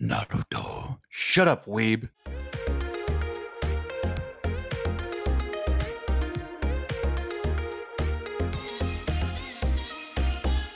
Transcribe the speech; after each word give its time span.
Naruto. 0.00 0.98
Shut 1.08 1.48
up, 1.48 1.64
weeb. 1.64 2.10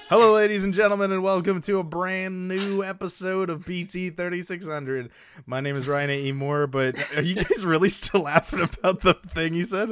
Hello, 0.09 0.35
ladies 0.35 0.64
and 0.64 0.72
gentlemen, 0.72 1.12
and 1.12 1.22
welcome 1.22 1.61
to 1.61 1.79
a 1.79 1.85
brand 1.85 2.48
new 2.48 2.83
episode 2.83 3.51
of 3.51 3.64
PT 3.64 4.17
3600. 4.17 5.11
My 5.45 5.61
name 5.61 5.77
is 5.77 5.87
Ryan 5.87 6.11
A. 6.11 6.25
E. 6.25 6.33
Moore, 6.33 6.67
but 6.67 6.97
are 7.15 7.23
you 7.23 7.35
guys 7.37 7.65
really 7.65 7.91
still 7.91 8.23
laughing 8.23 8.63
about 8.63 9.03
the 9.03 9.15
thing 9.35 9.53
you 9.55 9.65
said? 9.65 9.91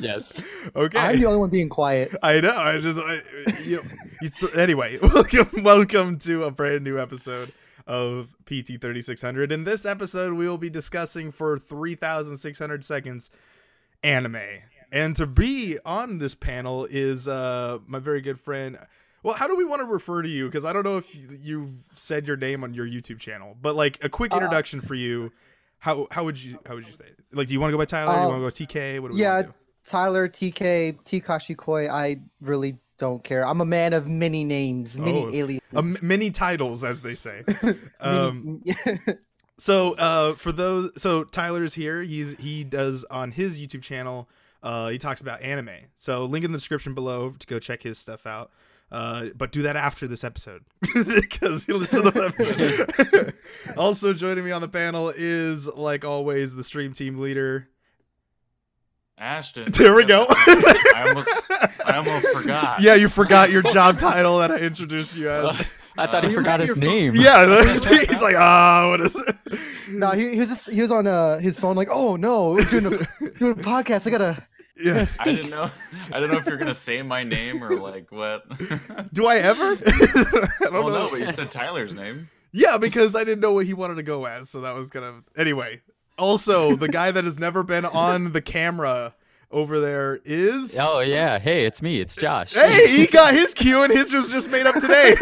Yes. 0.00 0.40
okay. 0.74 0.98
I'm 0.98 1.20
the 1.20 1.26
only 1.26 1.38
one 1.38 1.50
being 1.50 1.68
quiet. 1.68 2.16
I 2.22 2.40
know. 2.40 2.56
I 2.56 2.78
just, 2.78 2.98
I, 2.98 3.20
you 3.64 3.76
know, 3.76 3.82
you 4.22 4.28
st- 4.28 4.56
anyway, 4.56 4.98
welcome, 5.02 5.62
welcome 5.62 6.18
to 6.20 6.44
a 6.44 6.50
brand 6.50 6.82
new 6.82 6.98
episode 6.98 7.52
of 7.86 8.34
PT 8.46 8.80
3600. 8.80 9.52
In 9.52 9.64
this 9.64 9.84
episode, 9.86 10.34
we 10.34 10.48
will 10.48 10.58
be 10.58 10.70
discussing 10.70 11.30
for 11.30 11.58
3,600 11.58 12.84
seconds 12.84 13.30
anime. 14.02 14.36
And 14.92 15.14
to 15.16 15.26
be 15.26 15.78
on 15.84 16.18
this 16.18 16.34
panel 16.34 16.84
is 16.90 17.28
uh, 17.28 17.78
my 17.86 17.98
very 17.98 18.20
good 18.20 18.40
friend. 18.40 18.76
Well, 19.22 19.34
how 19.34 19.46
do 19.46 19.54
we 19.56 19.64
want 19.64 19.80
to 19.80 19.84
refer 19.86 20.22
to 20.22 20.28
you? 20.28 20.46
Because 20.46 20.64
I 20.64 20.72
don't 20.72 20.84
know 20.84 20.96
if 20.96 21.14
you- 21.14 21.28
you've 21.40 21.74
said 21.94 22.26
your 22.26 22.36
name 22.36 22.64
on 22.64 22.72
your 22.74 22.86
YouTube 22.86 23.18
channel, 23.18 23.56
but 23.60 23.76
like 23.76 24.02
a 24.02 24.08
quick 24.08 24.32
Uh, 24.32 24.36
introduction 24.36 24.80
for 24.80 24.94
you. 24.94 25.30
How 25.78 26.08
how 26.10 26.24
would 26.24 26.42
you 26.42 26.58
how 26.66 26.74
would 26.74 26.86
you 26.86 26.92
say 26.92 27.04
it? 27.04 27.18
Like, 27.32 27.48
do 27.48 27.54
you 27.54 27.60
want 27.60 27.70
to 27.70 27.72
go 27.72 27.78
by 27.78 27.84
Tyler? 27.86 28.14
do 28.14 28.20
you 28.20 28.28
want 28.40 28.54
to 28.54 28.64
go 28.64 28.66
TK? 28.74 29.00
What 29.00 29.12
do 29.12 29.14
we 29.16 29.22
Yeah? 29.22 29.42
Tyler, 29.84 30.28
TK, 30.28 30.98
Tikashi 31.04 31.56
Koi, 31.56 31.88
I 31.88 32.16
really 32.42 32.76
don't 33.00 33.24
care. 33.24 33.44
I'm 33.44 33.60
a 33.60 33.64
man 33.66 33.92
of 33.92 34.06
many 34.08 34.44
names, 34.44 34.96
many 34.98 35.24
Oh, 35.24 35.30
aliases. 35.32 36.02
Many 36.02 36.30
titles, 36.30 36.84
as 36.84 37.00
they 37.00 37.16
say. 37.16 37.42
Um, 38.00 38.62
So 39.58 39.92
uh 39.94 40.36
for 40.36 40.52
those 40.52 40.90
so 40.96 41.24
Tyler's 41.24 41.74
here. 41.74 42.02
He's 42.02 42.34
he 42.38 42.64
does 42.64 43.04
on 43.10 43.30
his 43.32 43.60
YouTube 43.60 43.82
channel 43.82 44.26
uh 44.62 44.88
he 44.88 44.96
talks 44.96 45.20
about 45.20 45.42
anime. 45.42 45.68
So 45.96 46.24
link 46.24 46.46
in 46.46 46.52
the 46.52 46.56
description 46.58 46.94
below 46.94 47.34
to 47.38 47.46
go 47.46 47.58
check 47.58 47.82
his 47.82 47.98
stuff 47.98 48.24
out. 48.26 48.50
Uh 48.90 49.26
but 49.36 49.52
do 49.52 49.60
that 49.62 49.76
after 49.76 50.08
this 50.08 50.24
episode 50.24 50.62
because 50.94 51.68
you 51.68 51.76
listen 51.76 52.04
to 52.04 52.10
the 52.10 52.24
episode. 52.24 53.34
also 53.76 54.14
joining 54.14 54.46
me 54.46 54.50
on 54.50 54.62
the 54.62 54.68
panel 54.68 55.12
is 55.14 55.66
like 55.66 56.06
always 56.06 56.56
the 56.56 56.64
stream 56.64 56.94
team 56.94 57.18
leader. 57.18 57.68
Ashton. 59.20 59.70
There 59.72 59.94
we 59.94 60.04
go. 60.04 60.26
I 60.28 61.04
almost, 61.08 61.28
I 61.86 61.96
almost 61.96 62.26
forgot. 62.36 62.80
Yeah, 62.80 62.94
you 62.94 63.08
forgot 63.08 63.50
your 63.50 63.62
job 63.62 63.98
title 63.98 64.38
that 64.38 64.50
I 64.50 64.56
introduced 64.56 65.14
you 65.16 65.28
as. 65.30 65.64
I 65.98 66.06
thought 66.06 66.24
he 66.24 66.30
Uh, 66.30 66.34
forgot 66.38 66.60
his 66.60 66.76
name. 66.76 67.14
yeah, 67.14 67.64
he's 68.06 68.22
like, 68.22 68.36
ah, 68.36 68.88
what 68.88 69.00
is 69.02 69.14
it? 69.16 69.36
no, 69.90 70.10
he, 70.12 70.30
he 70.30 70.38
was 70.38 70.48
just, 70.48 70.70
he 70.70 70.80
was 70.80 70.90
on 70.90 71.06
uh, 71.06 71.38
his 71.38 71.58
phone 71.58 71.76
like, 71.76 71.88
oh 71.92 72.16
no, 72.16 72.52
we're 72.52 72.64
doing 72.64 72.86
a, 72.86 72.90
doing 73.38 73.52
a 73.52 73.62
podcast. 73.62 74.06
I 74.06 74.10
gotta, 74.10 74.46
Yeah. 74.82 74.94
gotta 75.04 75.16
I 75.20 75.24
didn't 75.24 75.50
know. 75.50 75.70
I 76.12 76.18
don't 76.20 76.30
know 76.30 76.38
if 76.38 76.46
you're 76.46 76.56
gonna 76.56 76.72
say 76.74 77.02
my 77.02 77.22
name 77.22 77.62
or 77.62 77.76
like 77.76 78.10
what. 78.10 78.44
Do 79.12 79.26
I 79.26 79.36
ever? 79.36 79.72
I 79.72 80.50
don't 80.60 80.72
well, 80.72 80.88
know. 80.88 81.02
no, 81.02 81.10
but 81.10 81.20
you 81.20 81.28
said 81.28 81.50
Tyler's 81.50 81.94
name. 81.94 82.30
Yeah, 82.52 82.78
because 82.78 83.14
I 83.14 83.22
didn't 83.24 83.40
know 83.40 83.52
what 83.52 83.66
he 83.66 83.74
wanted 83.74 83.96
to 83.96 84.02
go 84.02 84.24
as, 84.24 84.48
so 84.50 84.62
that 84.62 84.74
was 84.74 84.90
kind 84.90 85.04
of 85.04 85.22
anyway. 85.36 85.82
Also, 86.20 86.76
the 86.76 86.88
guy 86.88 87.10
that 87.10 87.24
has 87.24 87.40
never 87.40 87.62
been 87.62 87.86
on 87.86 88.32
the 88.32 88.42
camera 88.42 89.14
over 89.50 89.80
there 89.80 90.20
is 90.24 90.78
Oh 90.78 91.00
yeah. 91.00 91.38
Hey, 91.38 91.64
it's 91.64 91.82
me. 91.82 91.98
It's 91.98 92.14
Josh. 92.14 92.52
Hey, 92.52 92.94
he 92.96 93.06
got 93.06 93.34
his 93.34 93.54
cue 93.54 93.82
and 93.82 93.92
his 93.92 94.12
was 94.12 94.30
just 94.30 94.50
made 94.50 94.66
up 94.66 94.74
today. 94.76 95.14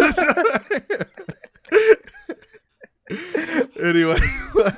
anyway, 3.80 4.18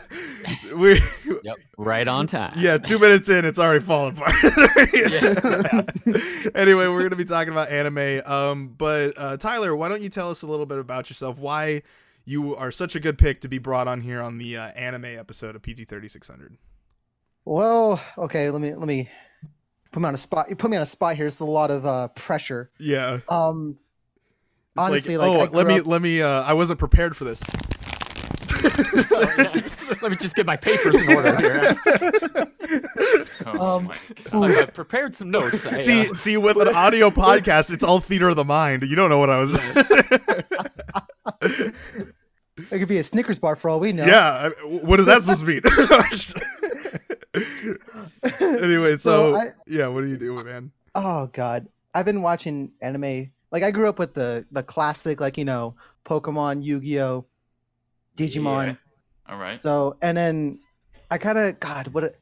we 0.74 1.02
Yep. 1.42 1.56
Right 1.78 2.06
on 2.06 2.26
time. 2.26 2.52
yeah, 2.56 2.78
two 2.78 2.98
minutes 2.98 3.28
in, 3.28 3.44
it's 3.44 3.58
already 3.58 3.82
falling 3.82 4.16
apart. 4.18 4.34
anyway, 6.54 6.86
we're 6.86 7.02
gonna 7.02 7.16
be 7.16 7.24
talking 7.24 7.52
about 7.52 7.70
anime. 7.70 8.20
Um, 8.26 8.74
but 8.76 9.14
uh, 9.16 9.36
Tyler, 9.38 9.74
why 9.74 9.88
don't 9.88 10.02
you 10.02 10.10
tell 10.10 10.30
us 10.30 10.42
a 10.42 10.46
little 10.46 10.66
bit 10.66 10.78
about 10.78 11.08
yourself? 11.10 11.38
Why 11.38 11.82
you 12.30 12.54
are 12.56 12.70
such 12.70 12.94
a 12.94 13.00
good 13.00 13.18
pick 13.18 13.40
to 13.42 13.48
be 13.48 13.58
brought 13.58 13.88
on 13.88 14.00
here 14.00 14.20
on 14.22 14.38
the 14.38 14.56
uh, 14.56 14.68
anime 14.68 15.04
episode 15.06 15.56
of 15.56 15.62
PT 15.62 15.86
thirty 15.88 16.08
six 16.08 16.28
hundred? 16.28 16.56
Well, 17.44 18.00
okay, 18.18 18.50
let 18.50 18.60
me 18.60 18.74
let 18.74 18.86
me 18.86 19.08
put 19.92 20.00
me 20.02 20.08
on 20.08 20.14
a 20.14 20.18
spot. 20.18 20.48
You 20.48 20.56
put 20.56 20.70
me 20.70 20.76
on 20.76 20.82
a 20.82 20.86
spot 20.86 21.16
here. 21.16 21.26
It's 21.26 21.40
a 21.40 21.44
lot 21.44 21.70
of 21.70 21.84
uh, 21.86 22.08
pressure. 22.08 22.70
Yeah. 22.78 23.20
Um, 23.28 23.78
It's 24.76 24.86
honestly, 24.86 25.16
like, 25.16 25.30
like, 25.38 25.50
oh, 25.52 25.56
let 25.56 25.64
grew 25.64 25.74
me 25.74 25.80
up- 25.80 25.86
let 25.86 26.02
me. 26.02 26.22
Uh, 26.22 26.42
I 26.42 26.52
wasn't 26.52 26.78
prepared 26.78 27.16
for 27.16 27.24
this. 27.24 27.40
Let 30.02 30.12
me 30.12 30.16
just 30.18 30.36
get 30.36 30.46
my 30.46 30.56
papers 30.56 31.00
in 31.02 31.12
order 31.12 31.36
here. 31.36 31.74
Oh 33.46 33.76
Um, 33.78 33.84
my 33.86 33.96
god. 34.30 34.50
I 34.62 34.66
prepared 34.66 35.14
some 35.16 35.30
notes. 35.30 35.66
I, 35.66 35.70
uh, 35.70 35.76
see, 35.78 36.14
see, 36.14 36.36
with 36.36 36.56
an 36.58 36.68
audio 36.68 37.10
podcast, 37.24 37.72
it's 37.72 37.82
all 37.82 37.98
theater 38.00 38.28
of 38.28 38.36
the 38.36 38.44
mind. 38.44 38.82
You 38.82 38.94
don't 38.94 39.08
know 39.10 39.18
what 39.18 39.30
I 39.30 39.38
was. 39.38 39.58
It 42.70 42.78
could 42.78 42.88
be 42.88 42.98
a 42.98 43.04
Snickers 43.04 43.38
bar 43.38 43.56
for 43.56 43.68
all 43.70 43.80
we 43.80 43.92
know. 43.92 44.06
Yeah, 44.06 44.50
what 44.64 45.00
is 45.00 45.06
that 45.06 45.22
supposed 45.22 45.40
to 45.40 45.46
mean? 45.46 45.62
anyway, 48.62 48.96
so, 48.96 49.32
So 49.32 49.36
I- 49.36 49.52
yeah, 49.66 49.86
what 49.88 50.04
are 50.04 50.06
you 50.06 50.16
doing, 50.16 50.44
man? 50.44 50.70
Oh 50.94 51.26
god, 51.28 51.68
I've 51.94 52.04
been 52.04 52.22
watching 52.22 52.72
anime. 52.80 53.30
Like 53.52 53.62
I 53.62 53.70
grew 53.70 53.88
up 53.88 53.98
with 53.98 54.14
the 54.14 54.44
the 54.50 54.62
classic, 54.62 55.20
like 55.20 55.38
you 55.38 55.44
know, 55.44 55.74
Pokemon, 56.04 56.62
Yu-Gi-Oh, 56.64 57.24
Digimon. 58.16 58.66
Yeah. 58.66 58.74
All 59.28 59.38
right. 59.38 59.60
So 59.60 59.96
and 60.02 60.16
then 60.16 60.60
I 61.10 61.18
kind 61.18 61.38
of 61.38 61.60
God, 61.60 61.88
what 61.88 62.04
a- 62.04 62.14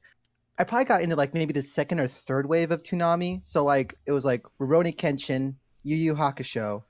I 0.59 0.65
probably 0.65 0.85
got 0.87 1.03
into 1.03 1.17
like 1.17 1.35
maybe 1.35 1.53
the 1.53 1.63
second 1.63 2.01
or 2.01 2.09
third 2.09 2.47
wave 2.47 2.71
of 2.73 2.83
Toonami. 2.83 3.45
So 3.47 3.65
like 3.65 3.95
it 4.07 4.13
was 4.13 4.25
like 4.25 4.45
Rurouni 4.61 4.95
Kenshin, 4.95 5.55
Yu 5.85 5.97
Yu 5.97 6.15
Hakusho, 6.15 6.83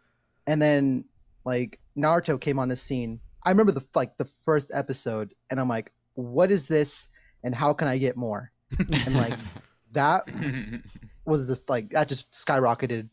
and 0.47 0.61
then 0.61 1.05
like 1.45 1.79
Naruto 1.97 2.41
came 2.41 2.59
on 2.59 2.69
the 2.69 2.77
scene. 2.77 3.21
I 3.43 3.51
remember 3.51 3.73
the 3.73 3.85
like 3.95 4.17
the 4.17 4.25
first 4.25 4.71
episode, 4.75 5.35
and 5.51 5.61
I'm 5.61 5.69
like, 5.69 5.93
what 6.15 6.51
is 6.51 6.69
this, 6.69 7.09
and 7.43 7.55
how 7.55 7.73
can 7.73 7.89
I 7.89 7.99
get 7.99 8.17
more? 8.17 8.51
And 8.79 9.15
like 9.15 9.39
that 9.93 10.25
was 11.25 11.49
just 11.49 11.69
like 11.69 11.91
that 11.91 12.09
just 12.09 12.31
skyrocketed. 12.33 13.09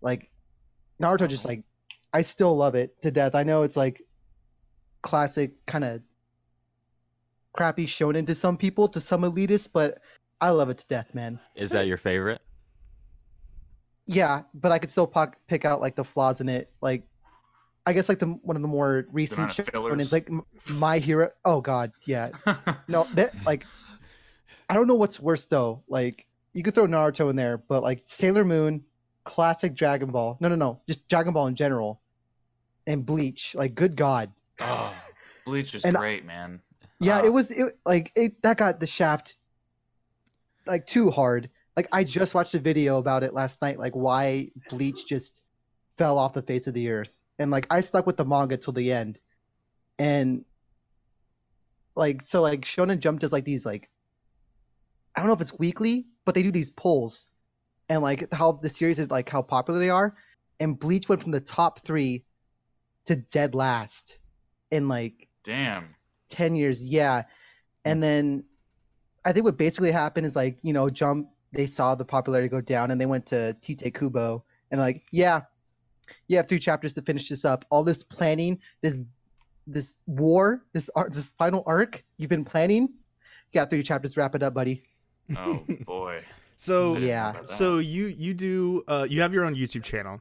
Like 0.00 0.30
Naruto 1.00 1.28
just 1.28 1.44
like 1.44 1.62
I 2.12 2.22
still 2.22 2.56
love 2.56 2.74
it 2.74 3.00
to 3.02 3.10
death. 3.10 3.34
I 3.34 3.42
know 3.42 3.62
it's 3.62 3.76
like 3.76 4.02
classic 5.02 5.64
kind 5.66 5.84
of 5.84 6.02
crappy 7.52 7.86
shonen 7.86 8.26
to 8.26 8.34
some 8.34 8.56
people, 8.56 8.88
to 8.88 9.00
some 9.00 9.22
elitists, 9.22 9.68
but 9.72 9.98
I 10.40 10.50
love 10.50 10.70
it 10.70 10.78
to 10.78 10.86
death, 10.86 11.14
man. 11.14 11.40
Is 11.54 11.70
that 11.70 11.86
your 11.86 11.96
favorite? 11.96 12.40
Yeah, 14.06 14.42
but 14.54 14.72
I 14.72 14.78
could 14.78 14.90
still 14.90 15.06
pock, 15.06 15.36
pick 15.48 15.64
out 15.64 15.80
like 15.80 15.96
the 15.96 16.04
flaws 16.04 16.40
in 16.40 16.48
it. 16.48 16.70
Like 16.80 17.07
I 17.88 17.92
guess 17.94 18.08
like 18.08 18.18
the 18.18 18.26
one 18.42 18.54
of 18.56 18.62
the 18.62 18.68
more 18.68 19.06
recent 19.12 19.48
shonen 19.48 19.98
is 20.00 20.12
like 20.12 20.28
My 20.68 20.98
Hero. 20.98 21.30
Oh 21.44 21.60
god, 21.62 21.92
yeah. 22.04 22.30
No, 22.88 23.04
that 23.14 23.32
like 23.46 23.66
I 24.68 24.74
don't 24.74 24.86
know 24.86 24.94
what's 24.94 25.18
worse 25.18 25.46
though. 25.46 25.82
Like 25.88 26.26
you 26.52 26.62
could 26.62 26.74
throw 26.74 26.86
Naruto 26.86 27.30
in 27.30 27.36
there, 27.36 27.56
but 27.56 27.82
like 27.82 28.02
Sailor 28.04 28.44
Moon, 28.44 28.84
classic 29.24 29.74
Dragon 29.74 30.10
Ball. 30.10 30.36
No, 30.40 30.48
no, 30.48 30.54
no, 30.54 30.80
just 30.86 31.08
Dragon 31.08 31.32
Ball 31.32 31.46
in 31.46 31.54
general, 31.54 32.00
and 32.86 33.06
Bleach. 33.06 33.54
Like, 33.54 33.74
good 33.74 33.96
God. 33.96 34.30
oh, 34.60 34.94
Bleach 35.46 35.74
is 35.74 35.84
And- 35.86 35.96
great, 35.96 36.24
man. 36.26 36.60
Yeah, 37.00 37.20
Ah. 37.22 37.26
it 37.26 37.32
was 37.32 37.50
it 37.50 37.78
like 37.86 38.12
it 38.16 38.42
that 38.42 38.58
got 38.58 38.80
the 38.80 38.86
shaft 38.86 39.38
like 40.66 40.84
too 40.84 41.10
hard. 41.10 41.48
Like 41.76 41.88
I 41.92 42.04
just 42.04 42.34
watched 42.34 42.54
a 42.54 42.58
video 42.58 42.98
about 42.98 43.22
it 43.22 43.32
last 43.32 43.62
night, 43.62 43.78
like 43.78 43.94
why 43.94 44.48
Bleach 44.68 45.06
just 45.06 45.40
fell 45.96 46.18
off 46.18 46.32
the 46.34 46.42
face 46.42 46.66
of 46.66 46.74
the 46.74 46.90
earth. 46.90 47.17
And 47.38 47.50
like 47.50 47.66
I 47.70 47.80
stuck 47.80 48.06
with 48.06 48.16
the 48.16 48.24
manga 48.24 48.56
till 48.56 48.72
the 48.72 48.92
end. 48.92 49.18
And 49.98 50.44
like 51.94 52.22
so 52.22 52.42
like 52.42 52.62
Shonen 52.62 53.00
Jump 53.00 53.20
does 53.20 53.32
like 53.32 53.44
these 53.44 53.66
like 53.66 53.90
I 55.14 55.20
don't 55.20 55.28
know 55.28 55.34
if 55.34 55.40
it's 55.40 55.58
weekly, 55.58 56.06
but 56.24 56.34
they 56.34 56.42
do 56.42 56.52
these 56.52 56.70
polls 56.70 57.26
and 57.88 58.02
like 58.02 58.32
how 58.32 58.52
the 58.52 58.68
series 58.68 58.98
is 58.98 59.10
like 59.10 59.28
how 59.28 59.42
popular 59.42 59.80
they 59.80 59.90
are. 59.90 60.14
And 60.60 60.78
Bleach 60.78 61.08
went 61.08 61.22
from 61.22 61.32
the 61.32 61.40
top 61.40 61.80
three 61.80 62.24
to 63.08 63.16
dead 63.16 63.54
last 63.54 64.18
in 64.70 64.86
like 64.86 65.28
Damn. 65.44 65.94
10 66.28 66.54
years 66.54 66.86
yeah 66.86 67.22
and 67.86 68.02
then 68.02 68.44
i 69.24 69.32
think 69.32 69.44
what 69.44 69.56
basically 69.56 69.90
happened 69.90 70.26
is 70.26 70.36
like 70.36 70.58
you 70.60 70.74
know 70.74 70.90
jump 70.90 71.28
they 71.52 71.64
saw 71.64 71.94
the 71.94 72.04
popularity 72.04 72.48
go 72.48 72.60
down 72.60 72.90
and 72.90 73.00
they 73.00 73.06
went 73.06 73.24
to 73.24 73.54
tite 73.54 73.94
kubo 73.94 74.44
and 74.70 74.78
like 74.78 75.04
yeah 75.10 75.40
you 76.28 76.36
have 76.36 76.46
three 76.46 76.58
chapters 76.58 76.94
to 76.94 77.02
finish 77.02 77.28
this 77.28 77.44
up 77.44 77.64
all 77.70 77.82
this 77.84 78.02
planning 78.02 78.58
this 78.82 78.96
this 79.66 79.96
war 80.06 80.64
this 80.72 80.88
art 80.94 81.12
this 81.12 81.30
final 81.38 81.62
arc 81.66 82.02
you've 82.16 82.30
been 82.30 82.44
planning 82.44 82.82
you 82.82 83.54
got 83.60 83.70
three 83.70 83.82
chapters 83.82 84.16
wrap 84.16 84.34
it 84.34 84.42
up 84.42 84.54
buddy 84.54 84.82
Oh 85.36 85.64
boy. 85.84 86.22
So 86.56 86.96
Yeah. 86.96 87.44
So 87.44 87.78
you 87.78 88.06
you 88.06 88.34
do 88.34 88.82
uh 88.88 89.06
you 89.08 89.20
have 89.20 89.32
your 89.32 89.44
own 89.44 89.54
YouTube 89.54 89.84
channel, 89.84 90.20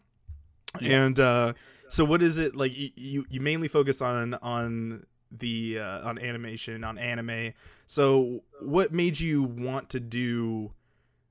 Yes. 0.80 0.92
and 1.06 1.20
uh 1.20 1.54
so 1.90 2.06
what 2.06 2.22
is 2.22 2.38
it 2.38 2.56
like? 2.56 2.78
You 2.78 2.90
you, 2.96 3.26
you 3.30 3.42
mainly 3.42 3.70
focus 3.70 4.02
on 4.02 4.34
on 4.36 5.06
the 5.32 5.80
uh, 5.80 6.08
on 6.08 6.20
animation 6.20 6.84
on 6.84 6.98
anime. 7.00 7.54
So 7.88 8.44
what 8.62 8.92
made 8.92 9.20
you 9.20 9.42
want 9.44 9.90
to 9.92 10.00
do? 10.00 10.74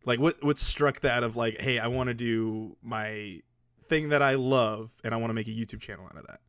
Like 0.05 0.19
what 0.19 0.43
what 0.43 0.59
struck 0.59 1.01
that 1.01 1.23
of 1.23 1.37
like, 1.37 1.61
hey, 1.61 1.79
I 1.79 1.87
want 1.87 2.09
to 2.09 2.15
do 2.15 2.77
my 2.83 3.43
thing 3.89 4.11
that 4.11 4.23
I 4.23 4.35
love 4.35 4.91
and 5.05 5.15
I 5.15 5.17
want 5.17 5.31
to 5.31 5.35
make 5.35 5.49
a 5.49 5.53
YouTube 5.53 5.81
channel 5.81 6.07
out 6.07 6.17
of 6.17 6.27
that? 6.27 6.41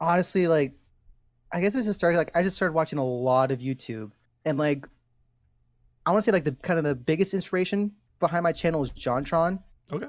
Honestly, 0.00 0.46
like 0.46 0.74
I 1.52 1.60
guess 1.60 1.72
this 1.72 1.86
is 1.86 1.96
starting. 1.96 2.18
like 2.18 2.36
I 2.36 2.42
just 2.42 2.56
started 2.56 2.74
watching 2.74 2.98
a 2.98 3.04
lot 3.04 3.52
of 3.52 3.60
YouTube 3.60 4.10
and 4.44 4.58
like 4.58 4.86
I 6.06 6.10
want 6.10 6.24
to 6.24 6.30
say 6.30 6.32
like 6.32 6.44
the 6.44 6.52
kind 6.52 6.78
of 6.78 6.84
the 6.84 6.94
biggest 6.94 7.34
inspiration 7.34 7.92
behind 8.20 8.42
my 8.42 8.52
channel 8.52 8.82
is 8.82 8.90
JonTron. 8.90 9.60
Okay. 9.92 10.08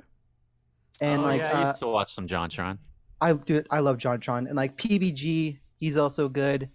And 1.02 1.22
oh, 1.22 1.26
like 1.26 1.42
yeah, 1.42 1.58
I 1.58 1.60
used 1.62 1.76
uh, 1.84 1.86
to 1.86 1.88
watch 1.88 2.14
some 2.14 2.28
JonTron. 2.28 2.78
I 3.22 3.34
do. 3.34 3.64
I 3.70 3.80
love 3.80 3.98
JonTron 3.98 4.48
and 4.48 4.56
like 4.56 4.78
PBG. 4.78 5.60
He's 5.78 5.98
also 5.98 6.30
good. 6.30 6.70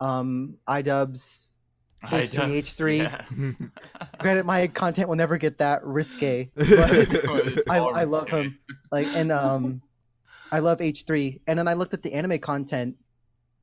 Um, 0.00 0.56
iDubbbz. 0.68 1.46
H3H3. 2.04 2.98
Yeah. 2.98 3.68
Granted, 4.20 4.46
my 4.46 4.66
content 4.68 5.08
will 5.08 5.16
never 5.16 5.36
get 5.38 5.58
that 5.58 5.84
risque, 5.84 6.50
but 6.56 6.68
I, 7.70 7.78
I 7.78 8.04
love 8.04 8.30
him. 8.30 8.58
Like, 8.90 9.08
and 9.14 9.32
um, 9.32 9.82
I 10.52 10.60
love 10.60 10.78
H3. 10.78 11.40
And 11.46 11.58
then 11.58 11.68
I 11.68 11.74
looked 11.74 11.94
at 11.94 12.02
the 12.02 12.14
anime 12.14 12.38
content 12.38 12.96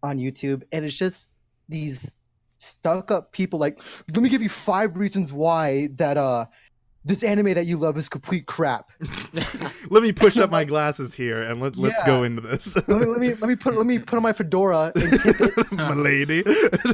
on 0.03 0.19
YouTube, 0.19 0.63
and 0.71 0.85
it's 0.85 0.95
just 0.95 1.31
these 1.69 2.17
stuck 2.57 3.11
up 3.11 3.31
people. 3.31 3.59
Like, 3.59 3.79
let 4.13 4.21
me 4.21 4.29
give 4.29 4.41
you 4.41 4.49
five 4.49 4.97
reasons 4.97 5.33
why 5.33 5.89
that 5.95 6.17
uh 6.17 6.45
this 7.07 7.23
anime 7.23 7.53
that 7.53 7.65
you 7.67 7.77
love 7.77 7.97
is 7.97 8.09
complete 8.09 8.47
crap 8.47 8.89
let 9.91 10.01
me 10.03 10.11
push 10.11 10.37
up 10.37 10.49
my 10.49 10.63
glasses 10.73 11.13
here 11.13 11.43
and 11.43 11.61
let 11.61 11.77
let's 11.77 12.01
go 12.03 12.23
into 12.23 12.41
this. 12.41 12.75
let 12.75 12.87
me 12.89 13.05
let 13.05 13.19
me 13.21 13.29
let 13.35 13.47
me 13.47 13.55
put 13.55 13.77
let 13.77 13.85
me 13.85 13.99
put 13.99 14.17
on 14.17 14.23
my 14.23 14.33
fedora 14.33 14.91
and 14.95 15.19
tip 15.19 15.39
it 15.39 15.71
my 15.71 15.93
lady. 15.93 16.43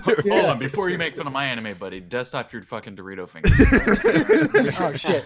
Hold 0.04 0.18
Yeah. 0.26 0.52
on, 0.52 0.60
before 0.60 0.90
you 0.90 0.98
make 0.98 1.16
fun 1.16 1.26
of 1.28 1.34
my 1.34 1.46
anime, 1.46 1.78
buddy, 1.78 2.00
dust 2.02 2.36
off 2.36 2.52
your 2.54 2.62
fucking 2.62 2.96
Dorito 2.96 3.28
fingers. 3.28 3.52
oh 4.80 4.94
shit 4.94 5.24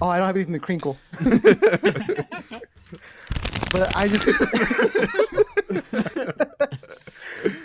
oh 0.00 0.08
i 0.08 0.18
don't 0.18 0.26
have 0.26 0.36
anything 0.36 0.52
to 0.54 0.60
crinkle 0.60 0.96
but 3.72 3.94
i 3.96 4.06
just 4.06 4.28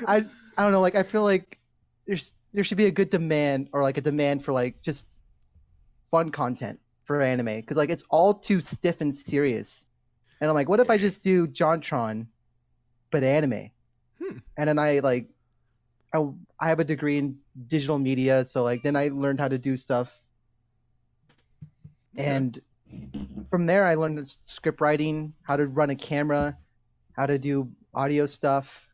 I 0.08 0.26
I 0.58 0.62
don't 0.64 0.72
know, 0.72 0.82
like 0.82 0.96
I 0.96 1.04
feel 1.04 1.24
like 1.24 1.58
there's 2.06 2.34
there 2.54 2.64
should 2.64 2.78
be 2.78 2.86
a 2.86 2.92
good 2.92 3.10
demand 3.10 3.70
or 3.74 3.82
like 3.82 3.98
a 3.98 4.02
demand 4.02 4.44
for 4.44 4.52
like 4.54 4.82
just 4.82 5.08
fun 6.14 6.30
content 6.30 6.80
for 7.06 7.20
anime 7.24 7.60
because 7.60 7.76
like 7.76 7.90
it's 7.90 8.04
all 8.12 8.36
too 8.36 8.62
stiff 8.62 9.02
and 9.02 9.14
serious. 9.14 9.84
And 10.40 10.48
I'm 10.48 10.54
like, 10.54 10.70
what 10.70 10.80
if 10.80 10.92
I 10.92 11.00
just 11.00 11.24
do 11.24 11.48
JonTron, 11.48 12.28
but 13.10 13.24
anime? 13.24 13.72
Hmm. 14.22 14.38
And 14.56 14.70
then 14.70 14.78
I 14.78 15.00
like, 15.00 15.28
I 16.14 16.20
I 16.60 16.70
have 16.70 16.80
a 16.80 16.84
degree 16.84 17.18
in 17.18 17.40
digital 17.66 17.98
media, 17.98 18.44
so 18.44 18.62
like 18.62 18.84
then 18.84 18.96
I 18.96 19.08
learned 19.08 19.40
how 19.40 19.48
to 19.48 19.58
do 19.58 19.76
stuff. 19.76 20.22
And 22.16 22.60
from 23.50 23.66
there, 23.66 23.84
I 23.84 23.96
learned 23.96 24.28
script 24.46 24.82
writing, 24.82 25.34
how 25.42 25.58
to 25.58 25.66
run 25.66 25.90
a 25.90 25.96
camera, 25.96 26.56
how 27.14 27.26
to 27.26 27.40
do 27.40 27.72
audio 27.92 28.28
stuff. 28.28 28.88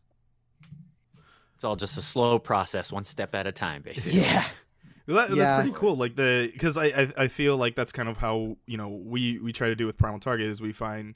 It's 1.55 1.65
all 1.65 1.75
just 1.75 1.97
a 1.97 2.01
slow 2.01 2.39
process, 2.39 2.93
one 2.93 3.03
step 3.03 3.35
at 3.35 3.45
a 3.45 3.51
time, 3.51 3.81
basically. 3.81 4.21
Yeah. 4.21 4.45
That, 5.15 5.29
Yeah. 5.31 5.35
That's 5.35 5.61
pretty 5.63 5.77
cool. 5.77 5.95
Like 5.95 6.15
the 6.15 6.49
because 6.51 6.77
I, 6.77 6.85
I 6.85 7.11
I 7.17 7.27
feel 7.27 7.57
like 7.57 7.75
that's 7.75 7.91
kind 7.91 8.07
of 8.09 8.17
how 8.17 8.57
you 8.65 8.77
know 8.77 8.89
we 8.89 9.39
we 9.39 9.51
try 9.51 9.67
to 9.67 9.75
do 9.75 9.85
with 9.85 9.97
Primal 9.97 10.19
Target 10.19 10.47
is 10.47 10.61
we 10.61 10.71
find 10.71 11.15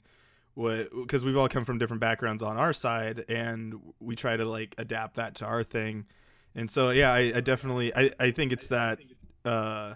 what 0.54 0.90
because 0.94 1.24
we've 1.24 1.36
all 1.36 1.48
come 1.48 1.64
from 1.64 1.78
different 1.78 2.00
backgrounds 2.00 2.42
on 2.42 2.56
our 2.56 2.72
side 2.72 3.24
and 3.28 3.74
we 4.00 4.14
try 4.16 4.36
to 4.36 4.44
like 4.44 4.74
adapt 4.78 5.16
that 5.16 5.34
to 5.36 5.44
our 5.46 5.62
thing. 5.64 6.06
And 6.54 6.70
so 6.70 6.90
yeah, 6.90 7.12
I, 7.12 7.32
I 7.36 7.40
definitely 7.40 7.94
I 7.94 8.10
I 8.20 8.30
think 8.30 8.52
it's 8.52 8.68
that 8.68 8.98
uh 9.44 9.94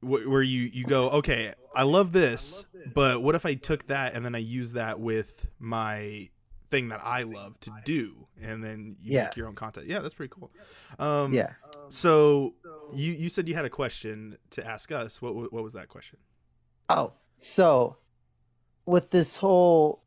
wh- 0.00 0.26
where 0.28 0.42
you 0.42 0.62
you 0.62 0.84
go 0.84 1.10
okay 1.10 1.54
I 1.74 1.82
love 1.82 2.12
this 2.12 2.64
but 2.94 3.22
what 3.22 3.34
if 3.34 3.44
I 3.46 3.54
took 3.54 3.86
that 3.88 4.14
and 4.14 4.24
then 4.24 4.34
I 4.34 4.38
use 4.38 4.72
that 4.74 5.00
with 5.00 5.46
my 5.58 6.28
thing 6.70 6.88
that 6.88 7.00
I 7.02 7.22
love 7.22 7.58
to 7.60 7.70
do 7.84 8.26
and 8.42 8.62
then 8.62 8.96
you 9.00 9.14
Yeah. 9.14 9.24
make 9.24 9.36
your 9.36 9.46
own 9.48 9.54
content. 9.54 9.86
Yeah, 9.86 10.00
that's 10.00 10.14
pretty 10.14 10.32
cool. 10.38 10.50
Um 10.98 11.32
Yeah. 11.32 11.52
So 11.88 12.54
you 12.90 13.12
you 13.12 13.28
said 13.28 13.48
you 13.48 13.54
had 13.54 13.64
a 13.64 13.70
question 13.70 14.38
to 14.50 14.66
ask 14.66 14.92
us. 14.92 15.20
What 15.22 15.34
what 15.34 15.62
was 15.62 15.72
that 15.74 15.88
question? 15.88 16.18
Oh, 16.88 17.14
so 17.36 17.98
with 18.86 19.10
this 19.10 19.36
whole, 19.36 20.04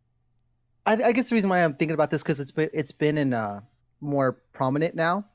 I, 0.86 0.94
I 1.04 1.12
guess 1.14 1.30
the 1.30 1.36
reason 1.36 1.50
why 1.50 1.64
I'm 1.64 1.76
thinking 1.76 1.94
about 1.94 2.10
this 2.12 2.24
because 2.24 2.40
it's 2.40 2.52
been 2.52 2.70
it's 2.74 2.92
been 2.92 3.18
in 3.18 3.34
uh 3.34 3.62
more 4.02 4.42
prominent 4.54 4.96
now, 4.96 5.26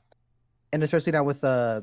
and 0.73 0.83
especially 0.83 1.13
now 1.13 1.23
with 1.23 1.43
uh, 1.43 1.81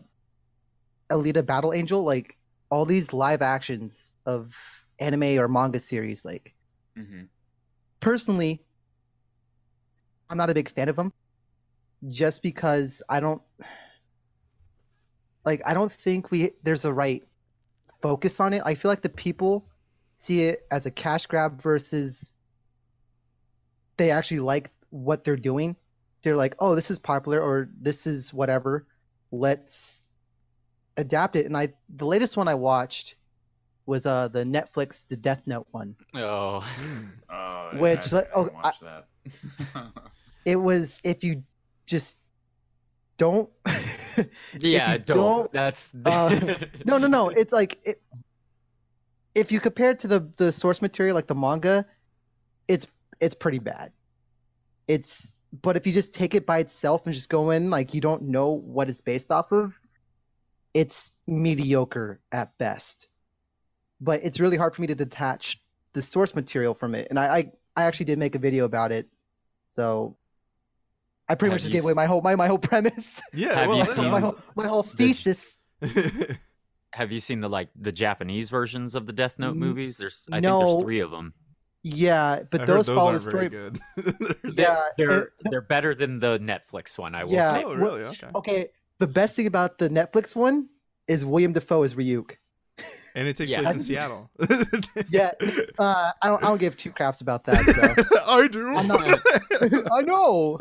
Alita 1.11 1.45
Battle 1.45 1.73
Angel, 1.73 2.03
like 2.03 2.37
all 2.71 2.85
these 2.85 3.13
live 3.13 3.43
actions 3.43 4.13
of 4.27 4.57
anime 4.99 5.39
or 5.39 5.49
manga 5.49 5.81
series, 5.81 6.25
like 6.25 6.55
hmm 6.97 7.25
personally, 8.01 8.63
I'm 10.31 10.39
not 10.39 10.51
a 10.51 10.55
big 10.55 10.69
fan 10.71 10.89
of 10.89 10.97
them, 10.97 11.13
just 12.09 12.43
because 12.43 13.03
I 13.09 13.21
don't 13.21 13.43
like 15.45 15.63
I 15.65 15.75
don't 15.75 15.93
think 15.93 16.31
we 16.31 16.53
there's 16.63 16.85
a 16.85 16.93
right 16.93 17.25
focus 18.01 18.41
on 18.41 18.53
it. 18.53 18.63
I 18.65 18.75
feel 18.75 18.91
like 18.91 19.03
the 19.03 19.09
people 19.09 19.67
see 20.17 20.45
it 20.45 20.61
as 20.71 20.87
a 20.87 20.91
cash 20.91 21.27
grab 21.27 21.63
versus 21.63 22.33
they 23.97 24.11
actually 24.11 24.41
like 24.41 24.71
what 24.91 25.25
they're 25.25 25.37
doing. 25.37 25.77
They're 26.23 26.37
like, 26.37 26.55
"Oh, 26.59 26.75
this 26.75 26.91
is 26.91 26.99
popular 26.99 27.41
or 27.41 27.69
this 27.81 28.07
is 28.07 28.33
whatever. 28.33 28.87
Let's 29.31 30.05
adapt 30.97 31.37
it." 31.37 31.47
And 31.47 31.57
I 31.57 31.75
the 31.89 32.07
latest 32.07 32.37
one 32.37 32.49
I 32.49 32.55
watched 32.55 33.17
was 33.87 34.07
uh 34.07 34.29
the 34.29 34.45
Netflix 34.45 35.07
the 35.09 35.17
Death 35.17 35.43
Note 35.47 35.67
one. 35.71 35.97
Oh, 36.15 36.65
Oh, 37.29 37.79
Which, 37.79 38.13
I 38.13 38.17
like, 38.17 38.29
oh, 38.35 38.45
didn't 38.45 38.63
that. 38.83 39.93
It 40.45 40.57
was 40.57 41.01
if 41.05 41.23
you 41.23 41.45
just 41.87 42.19
don't 43.17 43.51
yeah, 44.59 44.97
don't. 44.99 45.17
don't- 45.17 45.53
That's 45.53 45.95
uh, 46.05 46.57
no 46.85 46.99
no 47.03 47.07
no. 47.07 47.29
It's 47.29 47.53
like 47.53 47.79
it, 47.87 48.03
if 49.35 49.53
you 49.53 49.61
compare 49.61 49.91
it 49.91 50.01
to 50.01 50.09
the 50.09 50.29
the 50.37 50.53
source 50.53 50.83
material 50.83 51.15
like 51.15 51.27
the 51.27 51.35
manga 51.35 51.87
it's 52.69 52.87
it's 53.21 53.35
pretty 53.35 53.59
bad. 53.59 53.93
It's 54.89 55.39
but 55.53 55.77
if 55.77 55.87
you 55.87 55.93
just 55.93 56.15
take 56.15 56.35
it 56.35 56.47
by 56.47 56.59
itself 56.59 57.07
and 57.07 57.15
just 57.15 57.29
go 57.29 57.51
in 57.51 57.71
like 57.71 57.95
you 57.95 58.01
don't 58.01 58.23
know 58.23 58.51
what 58.51 58.89
it's 58.89 59.01
based 59.01 59.31
off 59.31 59.53
of 59.53 59.79
it's 60.75 61.13
mediocre 61.27 62.21
at 62.31 62.57
best. 62.59 63.09
But 64.01 64.25
it's 64.25 64.41
really 64.41 64.57
hard 64.57 64.75
for 64.75 64.81
me 64.83 64.89
to 64.89 64.95
detach 64.95 65.63
the 65.93 66.03
source 66.03 66.35
material 66.35 66.75
from 66.75 66.95
it. 66.95 67.09
And 67.11 67.19
i 67.19 67.37
i, 67.37 67.53
I 67.77 67.85
actually 67.85 68.07
did 68.07 68.19
make 68.19 68.35
a 68.35 68.39
video 68.39 68.65
about 68.65 68.93
it. 68.93 69.09
So 69.71 70.17
i 71.33 71.35
pretty 71.35 71.51
Have 71.51 71.55
much 71.57 71.63
just 71.63 71.73
gave 71.73 71.85
away 71.85 71.95
my 71.95 72.07
whole 72.07 72.21
my, 72.21 72.35
my 72.37 72.47
whole 72.47 72.59
premise 72.59 73.21
Yeah, 73.33 73.55
Have 73.61 73.69
well, 73.69 73.79
you 73.79 73.85
seen- 73.85 74.11
my 74.11 74.21
whole 74.21 74.37
my 74.55 74.67
whole 74.67 74.83
thesis 74.83 75.59
Have 76.95 77.11
you 77.11 77.21
seen 77.21 77.41
the 77.41 77.49
like 77.49 77.71
the 77.75 77.91
Japanese 77.93 78.51
versions 78.51 78.95
of 78.95 79.07
the 79.07 79.15
Death 79.15 79.39
Note 79.39 79.57
movies? 79.57 79.97
There's 79.97 80.29
I 80.31 80.41
think 80.43 80.59
there's 80.59 80.83
three 80.83 81.01
of 81.01 81.11
them. 81.11 81.33
Yeah, 81.83 82.43
but 82.51 82.61
I 82.61 82.65
heard 82.67 82.77
those 82.77 82.87
follow 82.89 83.17
the 83.19 83.31
aren't 83.31 83.33
very 83.33 83.47
story. 83.49 83.71
good. 84.05 84.37
Yeah, 84.59 84.83
They're 84.99 85.21
it- 85.23 85.29
they're 85.51 85.63
better 85.63 85.95
than 85.95 86.19
the 86.21 86.39
Netflix 86.39 86.99
one. 86.99 87.15
I 87.15 87.25
will 87.25 87.33
Yeah, 87.33 87.53
say. 87.53 87.65
oh, 87.65 87.75
really? 87.75 88.03
Okay. 88.03 88.29
okay. 88.35 88.67
The 88.99 89.07
best 89.07 89.37
thing 89.37 89.47
about 89.47 89.79
the 89.79 89.89
Netflix 89.89 90.37
one 90.37 90.69
is 91.09 91.25
William 91.25 91.53
Dafoe 91.55 91.83
as 91.83 91.95
Ryuk. 91.95 92.37
And 93.15 93.29
it 93.29 93.37
takes 93.37 93.51
Yeah. 93.51 93.63
place 93.63 93.75
in 93.75 93.81
Seattle. 93.81 94.31
Yeah, 95.11 95.33
Uh, 95.79 96.11
I 96.23 96.29
don't. 96.29 96.43
I 96.43 96.49
don't 96.49 96.59
give 96.59 96.77
two 96.77 96.91
craps 96.91 97.21
about 97.21 97.45
that. 97.45 97.63
So 97.65 98.19
I 98.27 98.49
do. 98.49 98.75
I'm 98.75 98.87
not- 98.89 99.21
I 99.93 100.01
know. 100.03 100.59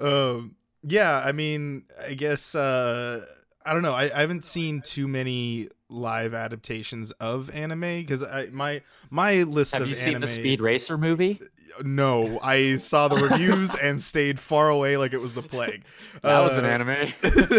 um, 0.00 0.56
yeah, 0.82 1.22
I 1.24 1.32
mean, 1.32 1.84
I 2.06 2.14
guess 2.14 2.54
uh, 2.54 3.24
I 3.64 3.72
don't 3.72 3.82
know. 3.82 3.94
I, 3.94 4.04
I 4.16 4.20
haven't 4.20 4.44
seen 4.44 4.80
too 4.82 5.08
many 5.08 5.68
live 5.88 6.34
adaptations 6.34 7.10
of 7.12 7.50
anime 7.50 7.80
because 8.00 8.22
I 8.22 8.46
my 8.52 8.82
my 9.10 9.42
list 9.44 9.72
of 9.74 9.78
Have 9.80 9.82
of 9.82 9.88
you 9.88 9.94
seen 9.94 10.08
anime. 10.10 10.20
the 10.22 10.26
Speed 10.28 10.60
Racer 10.60 10.98
movie? 10.98 11.40
No, 11.82 12.38
I 12.40 12.76
saw 12.76 13.08
the 13.08 13.16
reviews 13.16 13.74
and 13.74 14.00
stayed 14.00 14.38
far 14.38 14.68
away 14.68 14.96
like 14.96 15.12
it 15.12 15.20
was 15.20 15.34
the 15.34 15.42
plague. 15.42 15.84
That 16.22 16.40
was 16.40 16.56
an 16.56 16.64
Uh, 16.64 16.68
anime. 16.68 17.12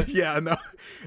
yeah, 0.07 0.39
no. 0.39 0.55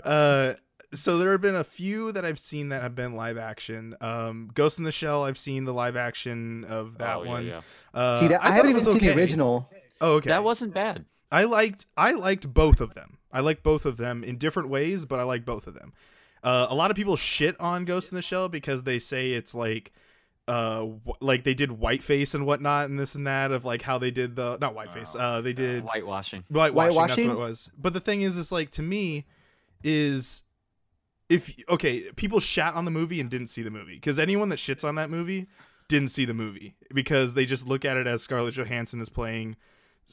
Uh, 0.05 0.55
so 0.93 1.19
there 1.19 1.33
have 1.33 1.41
been 1.41 1.55
a 1.55 1.65
few 1.65 2.13
that 2.13 2.25
I've 2.25 2.39
seen 2.39 2.71
that 2.71 2.83
have 2.83 2.95
been 2.95 3.15
live 3.15 3.37
action. 3.37 3.95
Um, 4.01 4.51
Ghost 4.55 4.79
in 4.79 4.85
the 4.85 4.93
Shell, 4.93 5.25
I've 5.25 5.39
seen 5.39 5.65
the 5.65 5.75
live 5.75 5.97
action 5.97 6.65
of 6.65 6.99
that 6.99 7.17
oh, 7.17 7.23
yeah, 7.25 7.31
one. 7.31 7.47
yeah. 7.47 7.61
Uh, 7.93 8.15
See 8.17 8.29
that? 8.29 8.41
I, 8.41 8.49
thought 8.49 8.53
haven't 8.55 8.71
even 8.71 8.85
was 8.85 8.93
seen 8.95 9.03
the 9.03 9.15
original. 9.15 9.71
Oh, 10.01 10.13
okay. 10.15 10.31
That 10.31 10.45
wasn't 10.45 10.73
bad. 10.75 11.05
I 11.31 11.45
liked 11.45 11.87
I 11.97 12.13
liked 12.13 12.53
both 12.55 12.81
of 12.81 12.95
them. 12.95 13.19
I 13.33 13.41
like 13.41 13.63
both 13.63 13.85
of 13.85 13.99
them 13.99 14.25
in 14.25 14.39
different 14.39 14.71
ways, 14.71 15.05
but 15.05 15.21
I 15.21 15.25
like 15.25 15.45
both 15.45 15.67
of 15.67 15.75
them. 15.75 15.93
Uh, 16.43 16.67
a 16.71 16.75
lot 16.75 16.91
of 16.91 16.97
people 16.97 17.17
shit 17.17 17.61
on 17.61 17.85
Ghost 17.85 18.11
in 18.13 18.17
the 18.17 18.23
Shell 18.23 18.49
because 18.49 18.85
they 18.85 18.99
say 18.99 19.33
it's 19.33 19.55
like 19.55 19.93
uh 20.47 20.87
wh- 21.07 21.21
like 21.23 21.45
they 21.45 21.53
did 21.53 21.69
whiteface 21.69 22.35
and 22.35 22.47
whatnot 22.47 22.89
and 22.89 22.99
this 22.99 23.15
and 23.15 23.27
that 23.27 23.51
of 23.53 23.67
like 23.67 23.83
how 23.83 23.99
they 23.99 24.11
did 24.11 24.35
the 24.35 24.57
not 24.63 24.75
whiteface 24.75 25.15
Oh, 25.15 25.19
uh 25.19 25.41
they 25.43 25.53
did 25.53 25.85
Whitewashing. 25.85 26.45
whitewashing, 26.49 26.95
Whitewashing? 26.95 27.07
that's 27.09 27.29
what 27.29 27.33
it 27.35 27.39
was 27.39 27.71
but 27.77 27.93
the 27.93 28.01
thing 28.01 28.23
is 28.23 28.39
it's 28.39 28.51
like 28.51 28.71
to 28.71 28.83
me 28.83 29.27
is 29.85 30.43
if 31.29 31.55
okay 31.69 32.11
people 32.17 32.41
shat 32.41 32.75
on 32.75 32.85
the 32.85 32.91
movie 32.91 33.21
and 33.21 33.29
didn't 33.31 33.49
see 33.49 33.63
the 33.63 33.71
movie 33.71 33.95
because 33.95 34.19
anyone 34.19 34.49
that 34.49 34.59
shits 34.59 34.83
on 34.87 34.95
that 34.95 35.11
movie 35.11 35.47
didn't 35.89 36.09
see 36.09 36.25
the 36.25 36.35
movie 36.35 36.75
because 36.95 37.35
they 37.35 37.45
just 37.45 37.67
look 37.67 37.85
at 37.85 37.97
it 37.97 38.07
as 38.07 38.23
scarlett 38.23 38.55
johansson 38.55 39.01
is 39.01 39.09
playing 39.09 39.57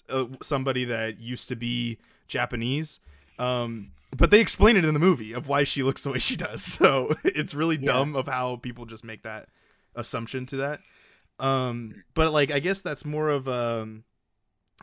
uh, 0.09 0.25
somebody 0.41 0.83
that 0.85 1.19
used 1.19 1.47
to 1.49 1.55
be 1.55 1.97
japanese 2.27 2.99
um 3.39 3.91
but 4.15 4.29
they 4.31 4.39
explain 4.39 4.75
it 4.77 4.85
in 4.85 4.93
the 4.93 4.99
movie 4.99 5.31
of 5.33 5.47
why 5.47 5.63
she 5.63 5.83
looks 5.83 6.03
the 6.03 6.11
way 6.11 6.19
she 6.19 6.35
does 6.35 6.61
so 6.77 7.15
it's 7.23 7.53
really 7.53 7.77
Yeah. 7.77 7.93
dumb 7.93 8.15
of 8.15 8.27
how 8.27 8.57
people 8.57 8.85
just 8.85 9.03
make 9.03 9.23
that 9.23 9.47
assumption 9.95 10.45
to 10.47 10.57
that 10.57 10.81
um 11.39 12.03
but 12.13 12.31
like 12.33 12.51
i 12.51 12.59
guess 12.59 12.81
that's 12.81 13.05
more 13.05 13.29
of 13.29 13.47
um 13.47 14.03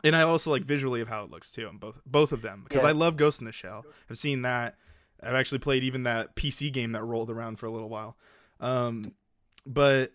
and 0.05 0.17
I 0.17 0.23
also 0.23 0.51
like 0.51 0.63
visually 0.65 1.03
of 1.03 1.09
how 1.09 1.23
it 1.25 1.31
looks 1.31 1.53
too 1.53 1.67
on 1.69 1.77
both 1.77 2.01
both 2.07 2.33
of 2.33 2.41
them 2.41 2.65
because 2.67 2.83
Yeah. 2.83 2.89
I 2.89 2.93
love 2.93 3.17
Ghost 3.19 3.41
in 3.41 3.45
the 3.45 3.53
Shell. 3.53 3.85
I've 4.11 4.17
seen 4.19 4.41
that. 4.43 4.75
I've 5.23 5.35
actually 5.35 5.59
played 5.59 5.85
even 5.85 6.03
that 6.05 6.35
PC 6.37 6.73
game 6.73 6.93
that 6.93 7.03
rolled 7.03 7.31
around 7.31 7.57
for 7.57 7.67
a 7.67 7.71
little 7.71 7.89
while. 7.89 8.17
Um, 8.61 9.15
but 9.67 10.13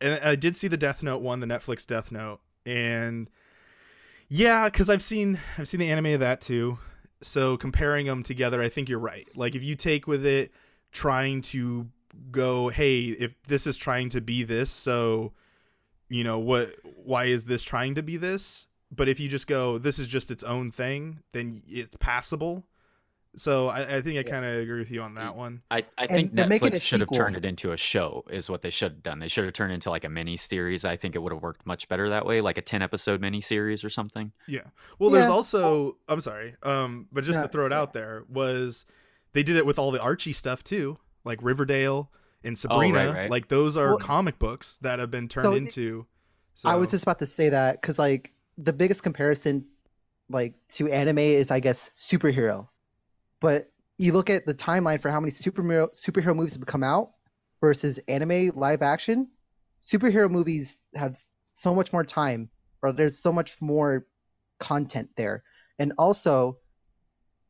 and 0.00 0.22
I 0.22 0.36
did 0.36 0.56
see 0.56 0.68
the 0.68 0.76
Death 0.76 1.02
Note 1.02 1.22
one, 1.22 1.40
the 1.40 1.46
Netflix 1.46 1.86
Death 1.86 2.12
Note, 2.12 2.40
and 2.66 3.28
yeah, 4.28 4.68
because 4.68 4.90
I've 4.90 5.02
seen 5.02 5.40
I've 5.58 5.68
seen 5.68 5.80
the 5.80 5.90
anime 5.90 6.06
of 6.06 6.20
that 6.20 6.40
too. 6.40 6.78
So 7.22 7.56
comparing 7.56 8.06
them 8.06 8.22
together, 8.22 8.60
I 8.60 8.68
think 8.68 8.88
you're 8.88 8.98
right. 8.98 9.26
Like 9.34 9.54
if 9.54 9.62
you 9.62 9.76
take 9.76 10.06
with 10.06 10.26
it 10.26 10.52
trying 10.92 11.42
to 11.42 11.88
go, 12.30 12.68
hey, 12.68 13.00
if 13.04 13.40
this 13.44 13.66
is 13.66 13.76
trying 13.76 14.10
to 14.10 14.20
be 14.20 14.44
this, 14.44 14.70
so 14.70 15.32
you 16.08 16.24
know 16.24 16.38
what? 16.38 16.74
Why 17.02 17.26
is 17.26 17.46
this 17.46 17.62
trying 17.62 17.94
to 17.94 18.02
be 18.02 18.16
this? 18.16 18.66
But 18.90 19.08
if 19.08 19.18
you 19.18 19.28
just 19.28 19.46
go, 19.46 19.78
this 19.78 19.98
is 19.98 20.06
just 20.06 20.30
its 20.30 20.44
own 20.44 20.70
thing, 20.70 21.20
then 21.32 21.62
it's 21.66 21.96
passable. 21.98 22.64
So 23.36 23.68
I, 23.68 23.96
I 23.96 24.00
think 24.00 24.18
I 24.18 24.22
kind 24.28 24.44
of 24.44 24.56
agree 24.56 24.78
with 24.78 24.90
you 24.90 25.02
on 25.02 25.14
that 25.14 25.34
one. 25.34 25.62
I, 25.70 25.84
I 25.98 26.06
think 26.06 26.34
they're 26.34 26.46
making 26.46 26.70
Netflix 26.70 26.82
should 26.82 27.00
have 27.00 27.10
turned 27.12 27.36
it 27.36 27.44
into 27.44 27.72
a 27.72 27.76
show, 27.76 28.24
is 28.30 28.48
what 28.48 28.62
they 28.62 28.70
should 28.70 28.92
have 28.92 29.02
done. 29.02 29.18
They 29.18 29.28
should 29.28 29.44
have 29.44 29.52
turned 29.52 29.72
it 29.72 29.74
into 29.74 29.90
like 29.90 30.04
a 30.04 30.08
mini 30.08 30.36
series. 30.36 30.84
I 30.84 30.96
think 30.96 31.16
it 31.16 31.18
would 31.18 31.32
have 31.32 31.42
worked 31.42 31.66
much 31.66 31.88
better 31.88 32.08
that 32.10 32.26
way, 32.26 32.40
like 32.40 32.58
a 32.58 32.62
10 32.62 32.82
episode 32.82 33.20
mini 33.20 33.40
series 33.40 33.84
or 33.84 33.90
something. 33.90 34.32
Yeah. 34.46 34.60
Well, 34.98 35.10
there's 35.10 35.26
Yeah. 35.26 35.32
also 35.32 35.96
I'm 36.08 36.20
sorry, 36.20 36.54
um, 36.62 37.08
but 37.12 37.24
just 37.24 37.38
Yeah, 37.38 37.42
to 37.44 37.48
throw 37.48 37.66
it 37.66 37.72
out 37.72 37.92
there 37.92 38.24
was 38.28 38.86
they 39.32 39.42
did 39.42 39.56
it 39.56 39.66
with 39.66 39.78
all 39.78 39.90
the 39.90 40.00
Archie 40.00 40.32
stuff 40.32 40.62
too, 40.62 40.98
like 41.24 41.40
Riverdale 41.42 42.10
and 42.44 42.56
Sabrina. 42.56 42.98
Oh, 42.98 43.06
right, 43.06 43.14
right. 43.14 43.30
Like 43.30 43.48
those 43.48 43.76
are 43.76 43.88
Well- 43.88 43.98
comic 43.98 44.38
books 44.38 44.78
that 44.82 44.98
have 45.00 45.10
been 45.10 45.26
turned 45.28 45.42
So 45.44 45.52
into. 45.54 46.06
So 46.54 46.68
I 46.68 46.76
was 46.76 46.92
just 46.92 47.02
about 47.02 47.18
to 47.18 47.26
say 47.26 47.48
that 47.48 47.80
because 47.80 47.98
like 47.98 48.32
the 48.58 48.72
biggest 48.72 49.02
comparison, 49.02 49.66
like 50.30 50.54
to 50.68 50.88
anime 50.88 51.18
is 51.18 51.50
I 51.50 51.58
guess 51.58 51.90
superhero, 51.96 52.68
but 53.40 53.70
you 53.98 54.12
look 54.12 54.30
at 54.30 54.46
the 54.46 54.54
timeline 54.54 55.00
for 55.00 55.10
how 55.10 55.20
many 55.20 55.30
superhero 55.30 55.88
superhero 55.94 56.34
movies 56.34 56.54
have 56.54 56.66
come 56.66 56.82
out 56.82 57.10
versus 57.60 57.98
anime 58.08 58.50
live 58.54 58.82
action. 58.82 59.28
Superhero 59.80 60.30
movies 60.30 60.84
have 60.94 61.16
so 61.54 61.74
much 61.74 61.92
more 61.92 62.04
time, 62.04 62.50
or 62.82 62.92
there's 62.92 63.18
so 63.18 63.32
much 63.32 63.60
more 63.60 64.06
content 64.58 65.10
there, 65.16 65.42
and 65.78 65.92
also, 65.98 66.58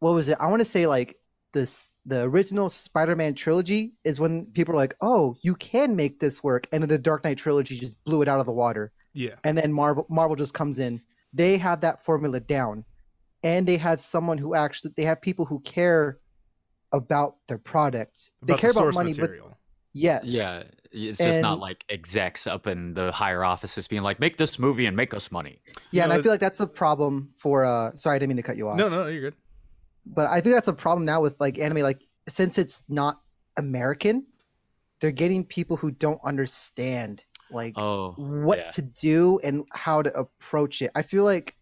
what 0.01 0.13
was 0.13 0.29
it? 0.29 0.39
I 0.41 0.49
want 0.49 0.61
to 0.61 0.65
say 0.65 0.87
like 0.87 1.17
this 1.53 1.95
the 2.05 2.23
original 2.23 2.69
Spider-Man 2.69 3.35
trilogy 3.35 3.95
is 4.05 4.19
when 4.19 4.47
people 4.47 4.75
are 4.75 4.79
like, 4.79 4.97
"Oh, 5.01 5.37
you 5.43 5.55
can 5.55 5.97
make 5.97 6.21
this 6.21 6.43
work," 6.43 6.67
and 6.73 6.83
then 6.83 6.89
the 6.89 6.99
Dark 6.99 7.25
Knight 7.25 7.39
trilogy 7.39 7.79
just 7.79 8.03
blew 8.05 8.23
it 8.23 8.29
out 8.29 8.41
of 8.41 8.47
the 8.47 8.53
water 8.53 8.93
yeah. 9.15 9.37
and 9.45 9.57
then 9.57 9.73
Marvel 9.73 10.07
Marvel 10.11 10.37
just 10.37 10.53
comes 10.53 10.79
in. 10.79 11.01
They 11.33 11.57
have 11.59 11.81
that 11.81 12.05
formula 12.05 12.41
down, 12.41 12.85
and 13.45 13.65
they 13.69 13.77
have 13.77 14.01
someone 14.01 14.39
who 14.39 14.55
actually 14.57 14.93
they 14.97 15.05
have 15.05 15.21
people 15.23 15.45
who 15.45 15.61
care 15.61 16.19
about 16.93 17.37
their 17.47 17.59
product. 17.59 18.31
They 18.43 18.55
care 18.57 18.73
the 18.73 18.81
about 18.81 18.95
money, 18.95 19.13
material. 19.13 19.49
but 19.51 19.59
yes, 19.93 20.33
Yeah. 20.33 20.65
It's 20.97 21.19
just 21.19 21.41
not 21.41 21.59
like 21.59 21.85
execs 21.89 22.47
up 22.47 22.69
in 22.69 22.95
the 22.95 23.11
higher 23.11 23.43
offices 23.45 23.89
being 23.89 24.03
like, 24.03 24.21
make 24.21 24.37
this 24.37 24.61
movie 24.61 24.87
and 24.87 24.97
make 24.97 25.13
us 25.13 25.33
money. 25.33 25.59
yeah, 25.91 26.05
and 26.05 26.13
know, 26.13 26.19
I 26.21 26.23
feel 26.23 26.31
like 26.31 26.39
that's 26.39 26.61
a 26.61 26.69
problem 26.69 27.27
for. 27.35 27.65
uh 27.65 27.91
Sorry, 27.97 28.15
I 28.15 28.19
didn't 28.21 28.29
mean 28.29 28.37
to 28.37 28.45
cut 28.45 28.57
you 28.57 28.69
off. 28.69 28.77
No, 28.77 28.89
no, 28.89 29.09
you're 29.09 29.21
good. 29.23 29.35
but 30.07 30.29
I 30.31 30.41
think 30.41 30.55
that's 30.55 30.69
a 30.69 30.73
problem 30.73 31.05
now 31.05 31.21
with 31.21 31.35
like 31.41 31.59
anime. 31.59 31.79
Like 31.83 32.07
since 32.29 32.59
it's 32.59 32.85
not 32.89 33.21
American, 33.57 34.25
they're 35.01 35.11
getting 35.11 35.45
people 35.45 35.77
who 35.77 35.91
don't 35.91 36.21
understand 36.25 37.25
like 37.51 37.75
Oh. 37.77 38.13
what 38.13 38.59
yeah. 38.59 38.71
to 38.71 38.83
do 38.83 39.41
and 39.43 39.65
how 39.73 40.01
to 40.03 40.13
approach 40.17 40.81
it. 40.81 40.93
I 40.95 41.03
feel 41.03 41.25
like 41.25 41.57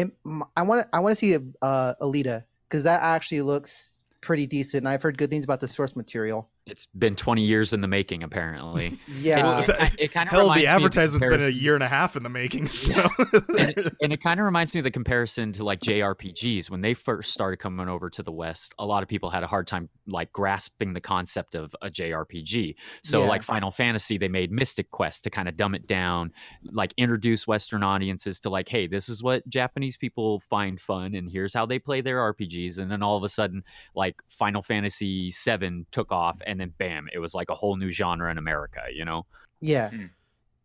it, 0.00 0.12
I 0.56 0.62
want 0.62 0.82
to 0.82 0.88
I 0.92 1.00
want 1.00 1.12
to 1.12 1.16
see 1.16 1.38
uh, 1.62 1.94
Alita 2.00 2.44
because 2.68 2.84
that 2.84 3.02
actually 3.02 3.42
looks 3.42 3.92
pretty 4.20 4.46
decent. 4.46 4.82
And 4.82 4.88
I've 4.88 5.02
heard 5.02 5.16
good 5.16 5.30
things 5.30 5.44
about 5.44 5.60
the 5.60 5.68
source 5.68 5.96
material. 5.96 6.49
It's 6.66 6.86
been 6.96 7.14
20 7.16 7.42
years 7.42 7.72
in 7.72 7.80
the 7.80 7.88
making, 7.88 8.22
apparently. 8.22 8.98
Yeah, 9.20 9.60
it, 9.60 9.68
it, 9.68 9.92
it 9.98 10.12
kind 10.12 10.28
of 10.28 10.32
Hell, 10.32 10.52
the 10.52 10.66
advertisement's 10.66 11.26
been 11.26 11.42
a 11.42 11.48
year 11.48 11.74
and 11.74 11.82
a 11.82 11.88
half 11.88 12.16
in 12.16 12.22
the 12.22 12.28
making. 12.28 12.68
So 12.68 12.94
and 13.18 13.70
it, 13.76 13.94
and 14.00 14.12
it 14.12 14.22
kind 14.22 14.38
of 14.40 14.46
reminds 14.46 14.72
me 14.74 14.78
of 14.80 14.84
the 14.84 14.90
comparison 14.90 15.52
to 15.54 15.64
like 15.64 15.80
JRPGs 15.80 16.70
when 16.70 16.80
they 16.80 16.94
first 16.94 17.32
started 17.32 17.58
coming 17.58 17.88
over 17.88 18.08
to 18.10 18.22
the 18.22 18.32
West. 18.32 18.74
A 18.78 18.86
lot 18.86 19.02
of 19.02 19.08
people 19.08 19.28
had 19.30 19.42
a 19.42 19.46
hard 19.46 19.66
time 19.66 19.88
like 20.06 20.32
grasping 20.32 20.92
the 20.94 21.00
concept 21.00 21.54
of 21.54 21.74
a 21.82 21.88
JRPG. 21.90 22.76
So 23.02 23.22
Yeah. 23.22 23.28
like 23.28 23.42
Final 23.42 23.70
Fantasy, 23.70 24.16
they 24.16 24.28
made 24.28 24.50
Mystic 24.52 24.90
Quest 24.90 25.24
to 25.24 25.30
kind 25.30 25.48
of 25.48 25.56
dumb 25.56 25.74
it 25.74 25.86
down, 25.86 26.32
like 26.72 26.94
introduce 26.96 27.46
Western 27.46 27.82
audiences 27.82 28.40
to 28.40 28.50
like, 28.50 28.68
hey, 28.68 28.86
this 28.86 29.08
is 29.08 29.22
what 29.22 29.46
Japanese 29.48 29.96
people 29.96 30.40
find 30.40 30.80
fun, 30.80 31.14
and 31.14 31.28
here's 31.30 31.52
how 31.54 31.66
they 31.66 31.78
play 31.78 32.00
their 32.00 32.18
RPGs. 32.32 32.78
And 32.78 32.90
then 32.90 33.02
all 33.02 33.16
of 33.16 33.22
a 33.22 33.28
sudden, 33.28 33.64
like 33.94 34.22
Final 34.28 34.62
Fantasy 34.62 35.30
VII 35.30 35.86
took 35.90 36.10
off, 36.12 36.40
and 36.50 36.60
then 36.60 36.74
bam, 36.76 37.08
it 37.12 37.20
was 37.20 37.34
like 37.34 37.48
a 37.48 37.54
whole 37.54 37.76
new 37.76 37.90
genre 37.90 38.30
in 38.30 38.38
America. 38.38 38.82
You 38.92 39.04
know? 39.04 39.26
yeah, 39.60 39.90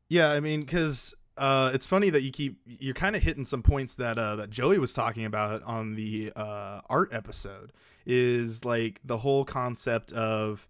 Yeah, 0.09 0.31
I 0.31 0.39
mean, 0.39 0.61
because 0.61 1.15
uh, 1.37 1.71
it's 1.73 1.85
funny 1.85 2.09
that 2.09 2.23
you 2.23 2.31
keep 2.31 2.59
you're 2.65 2.93
kind 2.93 3.15
of 3.15 3.21
hitting 3.21 3.45
some 3.45 3.61
points 3.61 3.95
that 3.95 4.17
uh, 4.17 4.35
that 4.37 4.49
Joey 4.49 4.79
was 4.79 4.93
talking 4.93 5.25
about 5.25 5.63
on 5.63 5.95
the 5.95 6.31
uh, 6.35 6.81
art 6.89 7.09
episode. 7.11 7.71
Is 8.05 8.65
like 8.65 8.99
the 9.03 9.17
whole 9.17 9.45
concept 9.45 10.11
of 10.11 10.67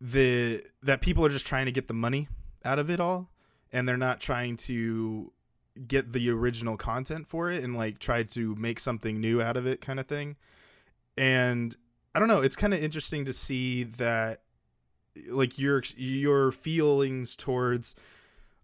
the 0.00 0.64
that 0.82 1.00
people 1.00 1.24
are 1.24 1.28
just 1.28 1.46
trying 1.46 1.66
to 1.66 1.72
get 1.72 1.88
the 1.88 1.94
money 1.94 2.28
out 2.64 2.78
of 2.78 2.90
it 2.90 3.00
all, 3.00 3.30
and 3.72 3.88
they're 3.88 3.96
not 3.96 4.20
trying 4.20 4.56
to 4.56 5.32
get 5.88 6.12
the 6.12 6.30
original 6.30 6.76
content 6.76 7.26
for 7.26 7.50
it 7.50 7.64
and 7.64 7.76
like 7.76 7.98
try 7.98 8.22
to 8.22 8.54
make 8.54 8.78
something 8.78 9.20
new 9.20 9.40
out 9.42 9.56
of 9.56 9.66
it, 9.66 9.80
kind 9.80 9.98
of 9.98 10.06
thing. 10.06 10.36
And 11.16 11.76
I 12.14 12.18
don't 12.20 12.28
know, 12.28 12.40
it's 12.40 12.56
kind 12.56 12.72
of 12.72 12.82
interesting 12.82 13.24
to 13.24 13.32
see 13.32 13.84
that 13.84 14.42
like 15.28 15.58
your 15.58 15.82
your 15.96 16.52
feelings 16.52 17.36
towards 17.36 17.94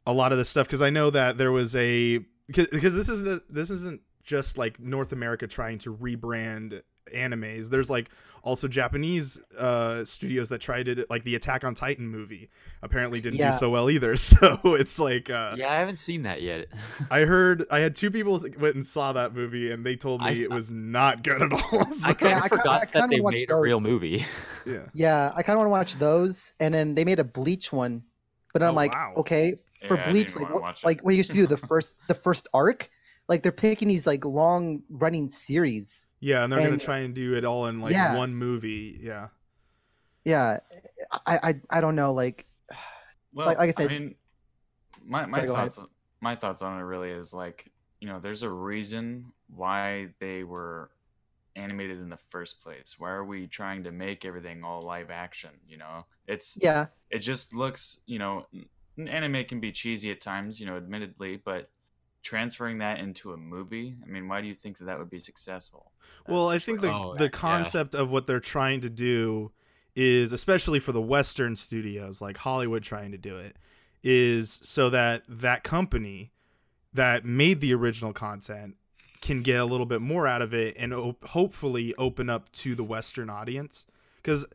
a 0.06 0.12
lot 0.12 0.32
of 0.32 0.38
this 0.38 0.48
stuff 0.48 0.66
because 0.66 0.82
I 0.82 0.90
know 0.90 1.10
that 1.10 1.38
there 1.38 1.52
was 1.52 1.76
a 1.76 2.20
because, 2.46 2.96
this 2.96 3.08
isn't 3.08 3.28
a, 3.28 3.42
this 3.48 3.70
isn't 3.70 4.00
just 4.24 4.58
like 4.58 4.80
North 4.80 5.12
America 5.12 5.46
trying 5.46 5.78
to 5.78 5.94
rebrand 5.94 6.82
animes. 7.14 7.70
There's 7.70 7.90
like 7.90 8.10
also 8.42 8.66
Japanese 8.68 9.38
uh 9.58 10.04
studios 10.04 10.48
that 10.48 10.60
tried 10.60 10.88
it 10.88 11.10
like 11.10 11.24
the 11.24 11.34
Attack 11.34 11.62
on 11.64 11.74
Titan 11.74 12.08
movie 12.08 12.48
apparently 12.82 13.20
didn't 13.20 13.38
Yeah. 13.38 13.50
do 13.52 13.56
so 13.58 13.68
well 13.70 13.90
either. 13.90 14.16
So 14.16 14.58
it's 14.64 14.98
like 14.98 15.28
uh 15.30 15.54
yeah, 15.58 15.70
I 15.70 15.76
haven't 15.76 15.98
seen 15.98 16.22
that 16.22 16.40
yet. 16.42 16.68
I 17.10 17.20
heard 17.20 17.64
I 17.70 17.80
had 17.80 17.94
two 17.96 18.10
people 18.10 18.40
went 18.58 18.76
and 18.76 18.86
saw 18.86 19.12
that 19.12 19.34
movie 19.34 19.70
and 19.70 19.84
they 19.84 19.96
told 19.96 20.20
me 20.22 20.28
I- 20.28 20.44
it 20.44 20.50
was 20.50 20.70
not 20.70 21.22
good 21.22 21.42
at 21.42 21.52
all. 21.52 21.84
So, 21.92 22.10
I 22.10 22.14
kind 22.14 22.30
Yeah, 22.30 22.38
of 22.38 22.44
I 22.44 22.48
forgot 22.48 22.82
I 22.82 22.86
that 22.92 23.10
they 23.10 23.20
watched 23.20 23.38
made 23.40 23.50
a 23.50 23.60
real 23.60 23.80
movie. 23.80 24.24
yeah. 24.66 24.86
yeah. 24.94 25.32
I 25.34 25.42
kind 25.42 25.54
of 25.56 25.58
want 25.60 25.66
to 25.66 25.70
watch 25.70 25.98
those, 25.98 26.54
and 26.60 26.72
then 26.72 26.94
they 26.94 27.04
made 27.04 27.18
a 27.18 27.24
Bleach 27.24 27.72
one, 27.72 28.02
but 28.52 28.62
I'm 28.62 28.70
Oh, 28.70 28.74
like, 28.74 28.92
wow. 28.94 29.12
okay, 29.18 29.54
for 29.86 29.96
Yeah, 29.96 30.10
Bleach, 30.10 30.34
like 30.36 30.48
wanna 30.50 30.60
what, 30.60 30.84
like 30.84 31.02
what 31.02 31.12
you 31.12 31.18
used 31.18 31.30
to 31.30 31.36
do 31.36 31.46
the 31.46 31.56
first 31.56 31.96
the 32.06 32.14
first 32.14 32.48
arc, 32.54 32.90
like 33.30 33.42
they're 33.44 33.52
picking 33.52 33.86
these 33.88 34.06
like 34.08 34.24
long 34.24 34.82
running 34.90 35.28
series. 35.28 36.04
Yeah, 36.18 36.42
and 36.44 36.52
they're 36.52 36.60
gonna 36.62 36.76
try 36.76 36.98
and 36.98 37.14
do 37.14 37.34
it 37.34 37.44
all 37.44 37.66
in 37.68 37.80
like 37.80 37.92
Yeah. 37.92 38.16
one 38.18 38.34
movie. 38.34 38.98
Yeah. 39.00 39.28
Yeah, 40.24 40.58
I 41.26 41.38
I 41.50 41.60
I 41.70 41.80
don't 41.80 41.94
know, 41.96 42.12
like 42.12 42.46
Well, 43.32 43.46
Like- 43.46 43.58
like 43.58 43.68
I 43.68 43.72
said- 43.72 43.88
mean, 43.88 44.16
my 45.04 45.24
my 45.26 45.38
Sorry, 45.38 45.46
thoughts 45.48 45.80
my 46.20 46.34
thoughts 46.34 46.60
on 46.60 46.78
it 46.78 46.82
really 46.82 47.10
is 47.10 47.32
like 47.32 47.70
you 48.00 48.08
know, 48.08 48.18
there's 48.18 48.42
a 48.42 48.50
reason 48.50 49.30
why 49.48 50.08
they 50.18 50.42
were 50.42 50.90
animated 51.54 51.98
in 52.00 52.08
the 52.08 52.16
first 52.30 52.60
place. 52.62 52.98
Why 52.98 53.10
are 53.10 53.24
we 53.24 53.46
trying 53.46 53.84
to 53.84 53.92
make 53.92 54.24
everything 54.24 54.64
all 54.64 54.82
live 54.82 55.10
action? 55.10 55.50
You 55.68 55.76
know, 55.76 56.04
it's 56.26 56.58
yeah, 56.60 56.86
it 57.10 57.20
just 57.20 57.54
looks 57.54 58.00
you 58.06 58.18
know, 58.18 58.46
anime 58.98 59.44
can 59.44 59.60
be 59.60 59.70
cheesy 59.70 60.10
at 60.10 60.20
times, 60.20 60.58
you 60.58 60.66
know, 60.66 60.76
admittedly, 60.76 61.36
but 61.36 61.70
transferring 62.22 62.78
that 62.78 62.98
into 62.98 63.32
a 63.32 63.36
movie, 63.36 63.96
I 64.02 64.06
mean, 64.06 64.28
why 64.28 64.40
do 64.40 64.46
you 64.46 64.54
think 64.54 64.78
that 64.78 64.84
that 64.84 64.98
would 64.98 65.10
be 65.10 65.20
successful? 65.20 65.92
That's 66.26 66.34
Well, 66.34 66.48
I 66.48 66.58
think 66.58 66.80
the 66.80 66.92
Oh, 66.92 67.14
the 67.16 67.24
yeah. 67.24 67.30
concept 67.30 67.94
of 67.94 68.10
what 68.10 68.26
they're 68.26 68.40
trying 68.40 68.80
to 68.82 68.90
do 68.90 69.52
is 69.96 70.32
especially 70.32 70.78
for 70.78 70.92
the 70.92 71.00
western 71.00 71.56
studios 71.56 72.20
like 72.20 72.36
Hollywood 72.38 72.82
trying 72.82 73.10
to 73.12 73.18
do 73.18 73.36
it 73.36 73.56
is 74.02 74.60
so 74.62 74.88
that 74.90 75.22
that 75.28 75.64
company 75.64 76.30
that 76.92 77.24
made 77.24 77.60
the 77.60 77.74
original 77.74 78.12
content 78.12 78.76
can 79.20 79.42
get 79.42 79.60
a 79.60 79.64
little 79.64 79.86
bit 79.86 80.00
more 80.00 80.26
out 80.26 80.40
of 80.42 80.54
it 80.54 80.74
and 80.78 80.94
op- 80.94 81.24
hopefully 81.26 81.94
open 81.98 82.30
up 82.30 82.50
to 82.52 82.74
the 82.74 82.84
western 82.84 83.28
audience 83.28 83.86
cuz 84.22 84.46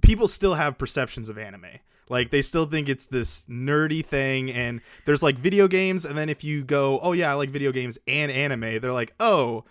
people 0.00 0.26
still 0.28 0.54
have 0.54 0.78
perceptions 0.78 1.28
of 1.28 1.36
anime 1.36 1.66
like 2.08 2.30
they 2.30 2.42
still 2.42 2.66
think 2.66 2.88
it's 2.88 3.06
this 3.06 3.44
nerdy 3.48 4.04
thing 4.04 4.50
and 4.50 4.80
there's 5.06 5.22
like 5.22 5.36
video 5.36 5.66
games 5.68 6.04
and 6.04 6.16
then 6.16 6.28
if 6.28 6.44
you 6.44 6.62
go 6.64 6.98
oh 7.00 7.12
yeah 7.12 7.30
I 7.30 7.34
like 7.34 7.50
video 7.50 7.72
games 7.72 7.98
and 8.06 8.30
anime 8.30 8.80
they're 8.80 8.92
like 8.92 9.14
oh 9.20 9.64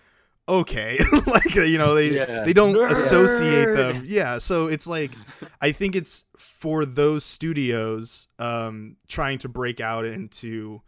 okay 0.46 0.98
like 1.26 1.54
you 1.54 1.78
know 1.78 1.94
they 1.94 2.10
Yeah. 2.16 2.44
they 2.44 2.52
don't 2.52 2.74
Nerd. 2.74 2.90
associate 2.90 3.74
them 3.76 4.04
yeah 4.06 4.36
so 4.36 4.66
it's 4.66 4.86
like 4.86 5.10
i 5.62 5.72
think 5.72 5.96
it's 5.96 6.26
for 6.36 6.84
those 6.84 7.24
studios 7.24 8.28
um 8.38 8.96
trying 9.08 9.38
to 9.38 9.48
break 9.48 9.80
out 9.80 10.04
into 10.04 10.82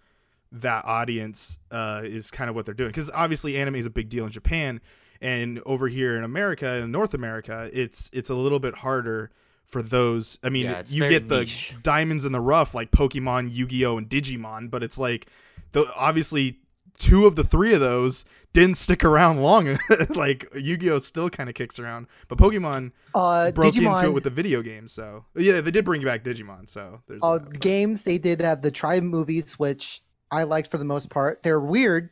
that 0.52 0.84
audience 0.84 1.58
uh 1.70 2.02
is 2.04 2.30
kind 2.30 2.50
of 2.50 2.54
what 2.56 2.66
they're 2.66 2.74
doing 2.74 2.90
because 2.90 3.10
obviously 3.14 3.56
anime 3.56 3.76
is 3.76 3.86
a 3.86 3.90
big 3.90 4.10
deal 4.10 4.26
in 4.26 4.30
japan 4.30 4.78
and 5.22 5.60
over 5.64 5.88
here 5.88 6.18
in 6.18 6.22
america 6.24 6.74
in 6.76 6.90
north 6.90 7.14
america 7.14 7.70
it's 7.72 8.10
it's 8.12 8.28
a 8.28 8.34
little 8.34 8.58
bit 8.58 8.74
harder 8.74 9.30
for 9.66 9.82
those 9.82 10.38
i 10.42 10.48
mean 10.48 10.66
Yeah, 10.66 10.82
you 10.86 11.08
get 11.08 11.28
the 11.28 11.40
niche. 11.40 11.74
diamonds 11.82 12.24
in 12.24 12.32
the 12.32 12.40
rough 12.40 12.74
like 12.74 12.90
pokemon 12.90 13.52
yu-gi-oh 13.52 13.98
and 13.98 14.08
digimon 14.08 14.70
but 14.70 14.82
it's 14.82 14.96
like 14.98 15.26
the 15.72 15.90
obviously 15.94 16.60
two 16.98 17.26
of 17.26 17.36
the 17.36 17.44
three 17.44 17.74
of 17.74 17.80
those 17.80 18.24
didn't 18.52 18.76
stick 18.76 19.04
around 19.04 19.42
long 19.42 19.78
like 20.14 20.48
yu-gi-oh 20.54 20.98
still 20.98 21.28
kind 21.28 21.48
of 21.50 21.54
kicks 21.54 21.78
around 21.78 22.06
but 22.28 22.38
pokemon 22.38 22.90
Uh, 23.14 23.50
broke 23.52 23.74
Digimon, 23.74 23.96
into 23.96 24.06
it 24.06 24.12
with 24.14 24.24
the 24.24 24.30
video 24.30 24.62
game 24.62 24.88
so 24.88 25.24
yeah 25.34 25.60
they 25.60 25.70
did 25.70 25.84
bring 25.84 26.00
you 26.00 26.06
back 26.06 26.24
digimon 26.24 26.66
so 26.68 27.00
there's 27.06 27.20
uh, 27.22 27.38
that, 27.38 27.60
games 27.60 28.04
they 28.04 28.16
did 28.18 28.40
have 28.40 28.62
the 28.62 28.70
Tribe 28.70 29.02
movies, 29.02 29.58
which 29.58 30.00
I 30.30 30.42
liked 30.44 30.70
for 30.70 30.78
the 30.78 30.84
most 30.84 31.08
part. 31.10 31.42
They're 31.44 31.60
weird, 31.60 32.10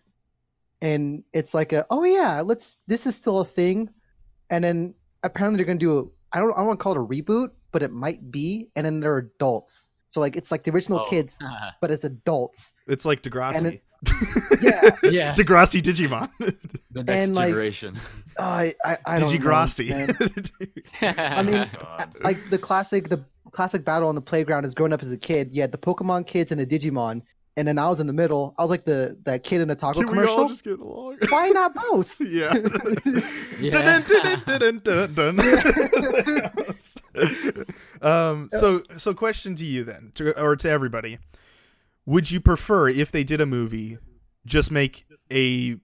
and 0.81 1.25
it's 1.33 1.53
like 1.55 1.73
a 1.73 1.85
oh 1.91 2.05
yeah, 2.05 2.43
let's 2.43 2.79
this 2.87 3.07
is 3.07 3.17
still 3.17 3.41
a 3.41 3.45
thing, 3.45 3.91
and 4.51 4.63
then 4.63 4.95
apparently 5.23 5.57
they're 5.57 5.67
gonna 5.67 5.79
do 5.79 5.99
a 5.99 6.05
I 6.35 6.39
don't 6.41 6.53
I 6.53 6.57
don't 6.59 6.67
want 6.67 6.79
to 6.81 6.83
call 6.83 6.93
it 6.93 6.99
a 6.99 7.05
reboot, 7.05 7.51
but 7.73 7.83
it 7.83 7.93
might 7.93 8.31
be, 8.31 8.69
and 8.77 8.85
then 8.85 9.01
they're 9.01 9.19
adults. 9.19 9.91
So 10.09 10.21
like 10.21 10.37
it's 10.37 10.51
like 10.51 10.65
the 10.65 10.71
original 10.73 11.01
Oh. 11.01 11.09
kids, 11.11 11.43
but 11.81 11.91
it's 11.91 12.05
adults. 12.05 12.73
it's 12.87 13.05
like 13.05 13.23
degrassi 13.23 13.55
and 13.57 13.67
it- 13.69 13.83
Yeah, 14.61 14.97
yeah. 15.03 15.35
degrassi 15.35 15.81
digimon 15.81 16.29
The 16.91 17.03
next 17.05 17.25
and, 17.27 17.35
like, 17.35 17.49
generation. 17.49 17.97
Oh, 18.39 18.45
I 18.45 18.75
I, 18.85 18.99
I 19.07 19.19
don't 19.19 19.33
know, 19.33 19.39
digigrassi 19.39 19.89
man. 19.89 20.17
I 21.19 21.43
mean, 21.43 21.71
God. 21.81 22.15
like 22.23 22.51
the 22.51 22.59
classic 22.59 23.09
the 23.09 23.25
classic 23.53 23.85
battle 23.85 24.09
on 24.09 24.15
the 24.15 24.21
playground 24.21 24.65
is 24.67 24.75
growing 24.75 24.93
up 24.93 25.01
as 25.03 25.11
a 25.13 25.17
kid. 25.17 25.55
You 25.55 25.63
had 25.63 25.73
the 25.73 25.79
Pokemon 25.79 26.27
kids 26.27 26.51
and 26.53 26.61
the 26.61 26.67
Digimon, 26.67 27.23
and 27.57 27.69
then 27.69 27.79
I 27.79 27.89
was 27.89 28.01
in 28.01 28.07
the 28.07 28.13
middle. 28.13 28.55
I 28.59 28.63
was 28.63 28.71
like 28.71 28.85
the 28.85 29.17
that 29.25 29.43
kid 29.45 29.61
in 29.61 29.69
the 29.69 29.75
taco 29.77 30.03
can 30.03 30.11
we 30.17 30.23
all 30.25 30.27
commercial. 30.27 30.49
just 30.49 30.65
get 30.65 30.79
along 30.81 31.19
Why 31.29 31.49
not 31.51 31.75
both? 31.91 32.21
yeah 32.21 32.53
Yeah. 33.61 33.71
Dun, 33.71 34.03
dun, 34.03 34.43
dun, 34.47 34.81
dun, 34.83 35.13
dun, 35.15 35.37
dun. 35.37 36.51
um 38.03 38.49
so 38.53 38.83
so 38.97 39.15
question 39.15 39.55
to 39.57 39.65
you 39.65 39.85
then 39.85 40.11
to, 40.15 40.39
or 40.41 40.57
to 40.57 40.69
everybody 40.69 41.19
would 42.07 42.31
you 42.31 42.41
prefer 42.41 42.89
if 42.89 43.11
they 43.13 43.25
did 43.25 43.41
a 43.41 43.47
movie 43.47 43.99
just 44.47 44.71
make 44.71 45.07
a 45.33 45.77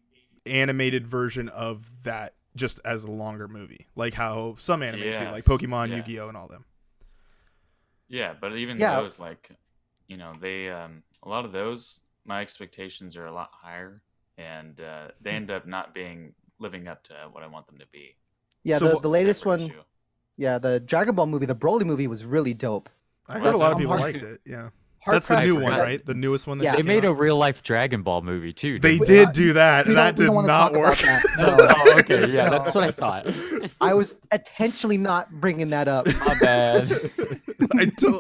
animated 0.47 1.07
version 1.07 1.49
of 1.51 1.89
that 2.03 2.35
just 2.57 2.81
as 2.85 3.05
a 3.05 3.11
longer 3.11 3.47
movie 3.47 3.87
like 3.95 4.15
how 4.15 4.55
some 4.59 4.81
animes 4.81 5.17
do 5.19 5.25
like 5.27 5.45
pokemon 5.45 5.89
yeah. 5.91 5.97
yu-gi-oh 5.97 6.29
and 6.29 6.37
all 6.37 6.49
them 6.49 6.65
Yeah, 8.09 8.35
but 8.41 8.57
even 8.57 8.77
Yeah. 8.77 9.01
those, 9.01 9.21
like, 9.21 9.51
you 10.09 10.17
know, 10.17 10.33
they 10.41 10.69
um, 10.69 11.05
a 11.23 11.29
lot 11.29 11.45
of 11.45 11.53
those, 11.53 12.01
my 12.25 12.41
expectations 12.41 13.17
are 13.17 13.27
a 13.27 13.33
lot 13.33 13.51
higher, 13.53 14.03
and 14.39 14.81
uh, 14.81 15.09
they 15.21 15.31
end 15.31 15.51
up 15.51 15.67
not 15.67 15.95
being 15.95 16.35
living 16.59 16.89
up 16.89 17.03
to 17.05 17.15
what 17.33 17.43
I 17.43 17.47
want 17.47 17.67
them 17.67 17.79
to 17.79 17.87
be. 17.93 18.17
Yeah, 18.65 18.79
So 18.79 18.95
the, 18.95 19.01
the 19.01 19.09
latest 19.09 19.47
one, 19.47 19.61
issue. 19.61 19.83
yeah, 20.37 20.59
the 20.59 20.81
Dragon 20.81 21.15
Ball 21.15 21.27
movie, 21.27 21.47
the 21.47 21.55
Broly 21.55 21.85
movie 21.85 22.07
was 22.09 22.25
really 22.25 22.55
dope. 22.55 22.89
i 23.29 23.39
heard 23.39 23.55
a 23.55 23.57
lot 23.57 23.73
of 23.73 23.79
people 23.79 23.97
liked 23.97 24.19
it 24.19 24.41
yeah 24.45 24.71
Hard 25.03 25.15
that's 25.17 25.29
the 25.29 25.41
new 25.41 25.55
one 25.55 25.65
forget- 25.73 25.79
right 25.83 26.05
the 26.07 26.13
newest 26.15 26.47
one 26.47 26.59
that 26.59 26.65
Yeah. 26.65 26.73
They 26.73 26.79
came 26.79 26.87
made 26.89 27.05
a 27.07 27.13
real 27.15 27.37
life 27.39 27.63
Dragon 27.63 28.03
Ball 28.03 28.21
movie 28.21 28.53
too. 28.53 28.79
they 28.79 28.99
didn't 28.99 29.07
did 29.07 29.29
uh, 29.29 29.33
do 29.33 29.53
that 29.55 29.87
We 29.87 29.95
that 29.95 30.15
did 30.17 30.27
don't 30.27 30.35
want 30.35 30.45
to 30.47 30.53
not 30.53 30.73
talk 30.75 30.79
work 30.83 30.99
that. 30.99 31.25
No. 31.39 31.57
oh, 31.59 31.99
okay, 32.01 32.31
yeah, 32.31 32.45
No. 32.45 32.51
that's 32.59 32.75
what 32.75 32.85
I 32.85 32.91
thought. 32.91 33.27
I 33.81 33.95
was 33.95 34.19
intentionally 34.31 34.99
not 34.99 35.31
bringing 35.33 35.71
that 35.71 35.89
up. 35.89 36.07
My 36.27 36.37
bad. 36.39 36.91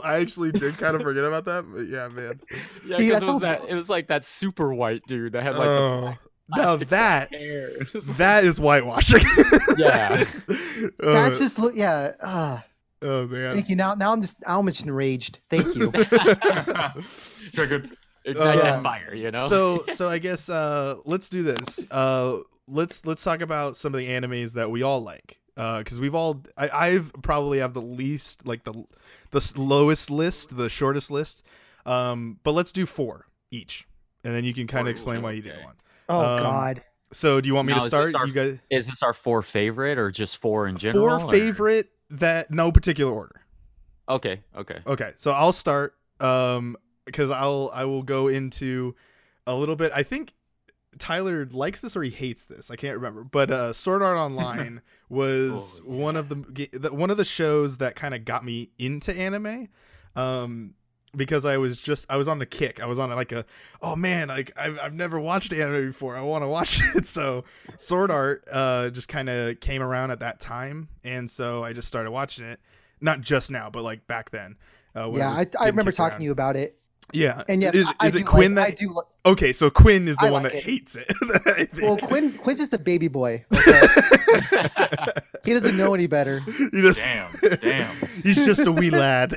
I 0.04 0.16
actually 0.16 0.52
did 0.52 0.78
kind 0.78 0.96
of 0.96 1.02
forget 1.02 1.24
about 1.24 1.44
that, 1.44 1.64
but 1.70 1.82
yeah, 1.82 2.08
man. 2.08 2.40
Yeah, 2.86 2.96
because 2.96 3.22
it 3.22 3.26
was 3.26 3.34
all- 3.34 3.38
that. 3.40 3.62
It 3.68 3.74
was 3.74 3.90
like 3.90 4.06
that 4.08 4.24
super 4.24 4.72
white 4.72 5.02
dude 5.06 5.32
that 5.32 5.42
had 5.42 5.56
like 5.56 5.68
Oh, 5.68 6.16
the 6.48 6.56
now 6.56 6.76
that 6.76 7.30
hair. 7.34 7.68
It 7.80 7.92
was 7.94 8.08
like- 8.08 8.16
that 8.18 8.44
is 8.44 8.58
whitewashing. 8.58 9.22
Yeah. 9.76 10.24
Uh, 10.48 11.12
That's 11.12 11.38
just 11.38 11.58
look. 11.58 11.74
Yeah. 11.76 12.12
Uh, 12.22 12.58
Oh 13.02 13.26
man. 13.26 13.54
thank 13.54 13.68
you. 13.68 13.76
Now, 13.76 13.94
now 13.94 14.12
I'm 14.12 14.20
just 14.20 14.36
I'm 14.46 14.66
just 14.66 14.84
enraged. 14.84 15.40
Thank 15.48 15.74
you. 15.74 15.90
Triggered. 17.52 17.90
ignite 18.24 18.58
Uh, 18.58 18.62
that 18.62 18.82
fire, 18.82 19.14
you 19.14 19.30
know. 19.30 19.46
So 19.48 19.84
so 19.90 20.08
I 20.08 20.18
guess 20.18 20.48
uh 20.48 20.96
let's 21.04 21.28
do 21.28 21.42
this. 21.42 21.84
Uh 21.90 22.38
let's 22.68 23.06
let's 23.06 23.22
talk 23.24 23.40
about 23.40 23.76
some 23.76 23.94
of 23.94 23.98
the 23.98 24.08
animes 24.08 24.52
that 24.54 24.70
we 24.70 24.82
all 24.82 25.00
like. 25.00 25.38
Uh 25.56 25.78
because 25.78 25.98
we've 26.00 26.14
all 26.14 26.42
I, 26.56 26.68
I've 26.68 27.12
probably 27.22 27.58
have 27.58 27.74
the 27.74 27.82
least 27.82 28.46
like 28.46 28.64
the 28.64 28.84
the 29.30 29.52
lowest 29.56 30.10
list, 30.10 30.56
the 30.56 30.68
shortest 30.68 31.10
list. 31.10 31.42
Um 31.86 32.38
but 32.42 32.52
let's 32.52 32.72
do 32.72 32.86
four 32.86 33.26
each. 33.50 33.86
And 34.24 34.34
then 34.34 34.44
you 34.44 34.52
can 34.52 34.66
kind 34.66 34.86
of 34.86 34.90
explain 34.92 35.18
each, 35.18 35.22
why 35.24 35.32
you 35.32 35.42
didn't 35.42 35.56
okay. 35.58 35.64
want. 35.64 35.78
Oh 36.10 36.32
Um, 36.34 36.38
God. 36.38 36.82
So 37.12 37.40
do 37.40 37.48
you 37.48 37.54
want 37.54 37.66
me 37.66 37.72
Now, 37.72 37.80
to 37.80 37.86
start? 37.88 38.14
our- 38.14 38.26
You 38.26 38.32
guys 38.32 38.58
is 38.70 38.86
this 38.86 39.02
our 39.02 39.12
four 39.12 39.42
favorite 39.42 39.98
or 39.98 40.10
just 40.10 40.38
four 40.38 40.68
in 40.68 40.76
general? 40.76 41.18
four 41.18 41.26
or- 41.28 41.30
favorite 41.32 41.88
that 42.10 42.50
no 42.50 42.70
particular 42.72 43.12
order. 43.12 43.42
Okay, 44.08 44.40
okay. 44.56 44.78
Okay, 44.86 45.12
so 45.16 45.30
I'll 45.30 45.52
start 45.52 45.94
um 46.20 46.76
because 47.06 47.30
I'll 47.30 47.70
I 47.72 47.84
will 47.84 48.02
go 48.02 48.28
into 48.28 48.94
a 49.46 49.54
little 49.54 49.76
bit. 49.76 49.92
I 49.94 50.02
think 50.02 50.34
Tyler 50.98 51.46
likes 51.46 51.80
this 51.80 51.96
or 51.96 52.02
he 52.02 52.10
hates 52.10 52.44
this. 52.46 52.70
I 52.70 52.76
can't 52.76 52.96
remember. 52.96 53.22
But 53.24 53.50
uh 53.50 53.72
Sword 53.72 54.02
Art 54.02 54.16
Online 54.18 54.82
was 55.08 55.80
Oh, 55.84 55.88
one 55.90 56.16
of 56.16 56.28
the 56.28 56.90
one 56.92 57.10
of 57.10 57.16
the 57.16 57.24
shows 57.24 57.76
that 57.78 57.94
kind 57.96 58.14
of 58.14 58.24
got 58.24 58.44
me 58.44 58.70
into 58.78 59.14
anime. 59.16 59.68
Um 60.16 60.74
because 61.16 61.44
I 61.44 61.56
was 61.56 61.80
just 61.80 62.06
I 62.08 62.16
was 62.16 62.28
on 62.28 62.38
the 62.38 62.46
kick. 62.46 62.82
I 62.82 62.86
was 62.86 62.98
on 62.98 63.10
like 63.10 63.32
a 63.32 63.44
oh 63.82 63.96
man, 63.96 64.28
like 64.28 64.52
I've 64.56 64.78
I've 64.78 64.94
never 64.94 65.18
watched 65.20 65.52
anime 65.52 65.86
before. 65.88 66.16
I 66.16 66.20
want 66.22 66.42
to 66.42 66.48
watch 66.48 66.80
it. 66.94 67.06
So 67.06 67.44
Sword 67.78 68.10
Art 68.10 68.44
uh 68.50 68.90
just 68.90 69.08
kind 69.08 69.28
of 69.28 69.60
came 69.60 69.82
around 69.82 70.10
at 70.10 70.20
that 70.20 70.40
time 70.40 70.88
and 71.04 71.30
so 71.30 71.62
I 71.64 71.72
just 71.72 71.88
started 71.88 72.10
watching 72.10 72.46
it. 72.46 72.60
Not 73.00 73.20
just 73.22 73.50
now, 73.50 73.70
but 73.70 73.82
like 73.82 74.06
back 74.06 74.30
then. 74.30 74.56
Uh, 74.94 75.10
Yeah, 75.12 75.30
was 75.30 75.46
I, 75.58 75.64
I 75.64 75.68
remember 75.68 75.92
talking 75.92 76.12
around. 76.12 76.18
to 76.20 76.24
you 76.24 76.32
about 76.32 76.56
it. 76.56 76.76
Yeah, 77.12 77.42
And 77.48 77.60
yes, 77.62 77.74
is, 77.74 77.86
I, 77.86 77.94
I 78.00 78.06
is 78.08 78.12
do 78.14 78.18
it 78.20 78.26
Quinn 78.26 78.54
like, 78.54 78.66
that? 78.66 78.72
I 78.72 78.74
do. 78.86 78.90
li- 78.94 79.02
Okay, 79.26 79.52
so 79.52 79.68
Quinn 79.70 80.08
is 80.08 80.16
the 80.16 80.26
I 80.26 80.30
one 80.30 80.42
like 80.44 80.52
that 80.52 80.58
it. 80.58 80.64
hates 80.64 80.96
it. 80.96 81.10
Well, 81.82 81.96
Quinn 82.02 82.32
Quinn's 82.32 82.58
just 82.58 82.72
a 82.72 82.78
baby 82.78 83.08
boy. 83.08 83.44
Okay? 83.54 85.12
he 85.44 85.54
doesn't 85.54 85.76
know 85.76 85.94
any 85.94 86.06
better. 86.06 86.42
you 86.46 86.82
just 86.82 87.00
Damn. 87.00 87.30
Damn. 87.60 87.96
he's 88.22 88.44
just 88.44 88.66
a 88.66 88.72
wee 88.72 88.90
lad. 88.90 89.34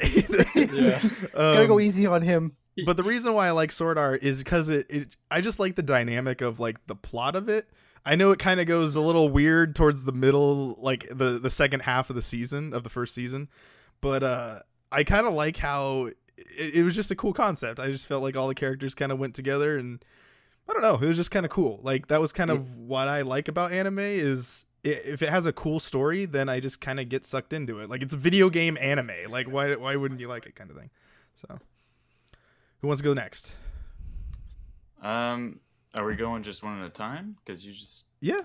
Yeah. 0.56 1.00
Gotta 1.34 1.68
go 1.68 1.76
Um, 1.76 1.82
easy 1.82 2.06
on 2.06 2.22
him. 2.22 2.56
but 2.86 2.98
the 2.98 3.04
reason 3.04 3.34
why 3.34 3.48
I 3.48 3.52
like 3.52 3.72
Sword 3.72 3.98
Art 3.98 4.24
is 4.24 4.40
because 4.44 4.70
it, 4.70 4.86
it 4.90 5.16
I 5.32 5.42
just 5.42 5.60
like 5.60 5.76
the 5.76 5.84
dynamic 5.84 6.42
of 6.42 6.60
like 6.60 6.86
the 6.88 6.96
plot 6.96 7.36
of 7.36 7.50
it. 7.50 7.68
I 8.06 8.16
know 8.16 8.32
it 8.32 8.40
kind 8.40 8.60
of 8.60 8.68
goes 8.68 8.96
a 8.96 9.02
little 9.02 9.30
weird 9.30 9.76
towards 9.76 10.04
the 10.04 10.12
middle, 10.12 10.76
like 10.80 11.08
the 11.10 11.40
the 11.40 11.50
second 11.50 11.82
half 11.82 12.10
of 12.10 12.16
the 12.16 12.22
season 12.22 12.74
of 12.74 12.84
the 12.84 12.90
first 12.90 13.16
season, 13.16 13.48
but 14.02 14.24
uh, 14.24 14.60
I 14.92 15.04
kind 15.04 15.26
of 15.26 15.34
like 15.34 15.58
how 15.58 16.10
it, 16.58 16.76
it 16.76 16.84
was 16.84 16.96
just 16.96 17.12
a 17.12 17.16
cool 17.16 17.34
concept. 17.34 17.80
I 17.80 17.88
just 17.88 18.06
felt 18.08 18.24
like 18.24 18.36
all 18.38 18.48
the 18.48 18.56
characters 18.56 18.94
kind 18.96 19.12
of 19.12 19.20
went 19.20 19.36
together, 19.36 19.78
and 19.78 20.04
I 20.70 20.74
don't 20.74 20.82
know, 20.82 20.96
it 20.96 21.06
was 21.08 21.18
just 21.18 21.32
kind 21.32 21.46
of 21.46 21.52
cool. 21.52 21.80
Like 21.84 22.08
that 22.08 22.22
was 22.22 22.32
kind 22.32 22.50
of 22.52 22.78
what 22.78 23.08
I 23.08 23.22
like 23.22 23.48
about 23.48 23.72
anime 23.72 24.00
is 24.00 24.66
i- 24.86 24.90
if 24.90 25.22
it 25.22 25.30
has 25.30 25.46
a 25.46 25.52
cool 25.54 25.80
story, 25.80 26.26
then 26.26 26.50
I 26.50 26.60
just 26.60 26.80
kind 26.82 27.00
of 27.00 27.10
get 27.10 27.26
sucked 27.26 27.54
into 27.54 27.80
it. 27.80 27.90
Like 27.90 28.02
it's 28.02 28.14
a 28.14 28.18
video 28.18 28.50
game 28.50 28.78
anime. 28.80 29.12
Like 29.30 29.48
why 29.48 29.76
why 29.76 29.96
wouldn't 29.96 30.20
you 30.20 30.28
like 30.28 30.46
it, 30.46 30.56
kind 30.56 30.70
of 30.70 30.78
thing. 30.78 30.90
So, 31.36 31.60
who 32.80 32.88
wants 32.88 33.02
to 33.02 33.06
go 33.08 33.14
next? 33.14 33.56
Um, 35.02 35.60
are 35.98 36.06
we 36.06 36.16
going 36.16 36.44
just 36.44 36.64
one 36.64 36.80
at 36.80 36.86
a 36.86 36.90
time? 36.90 37.36
Because 37.44 37.66
you 37.66 37.72
just 37.74 38.06
Yeah. 38.22 38.42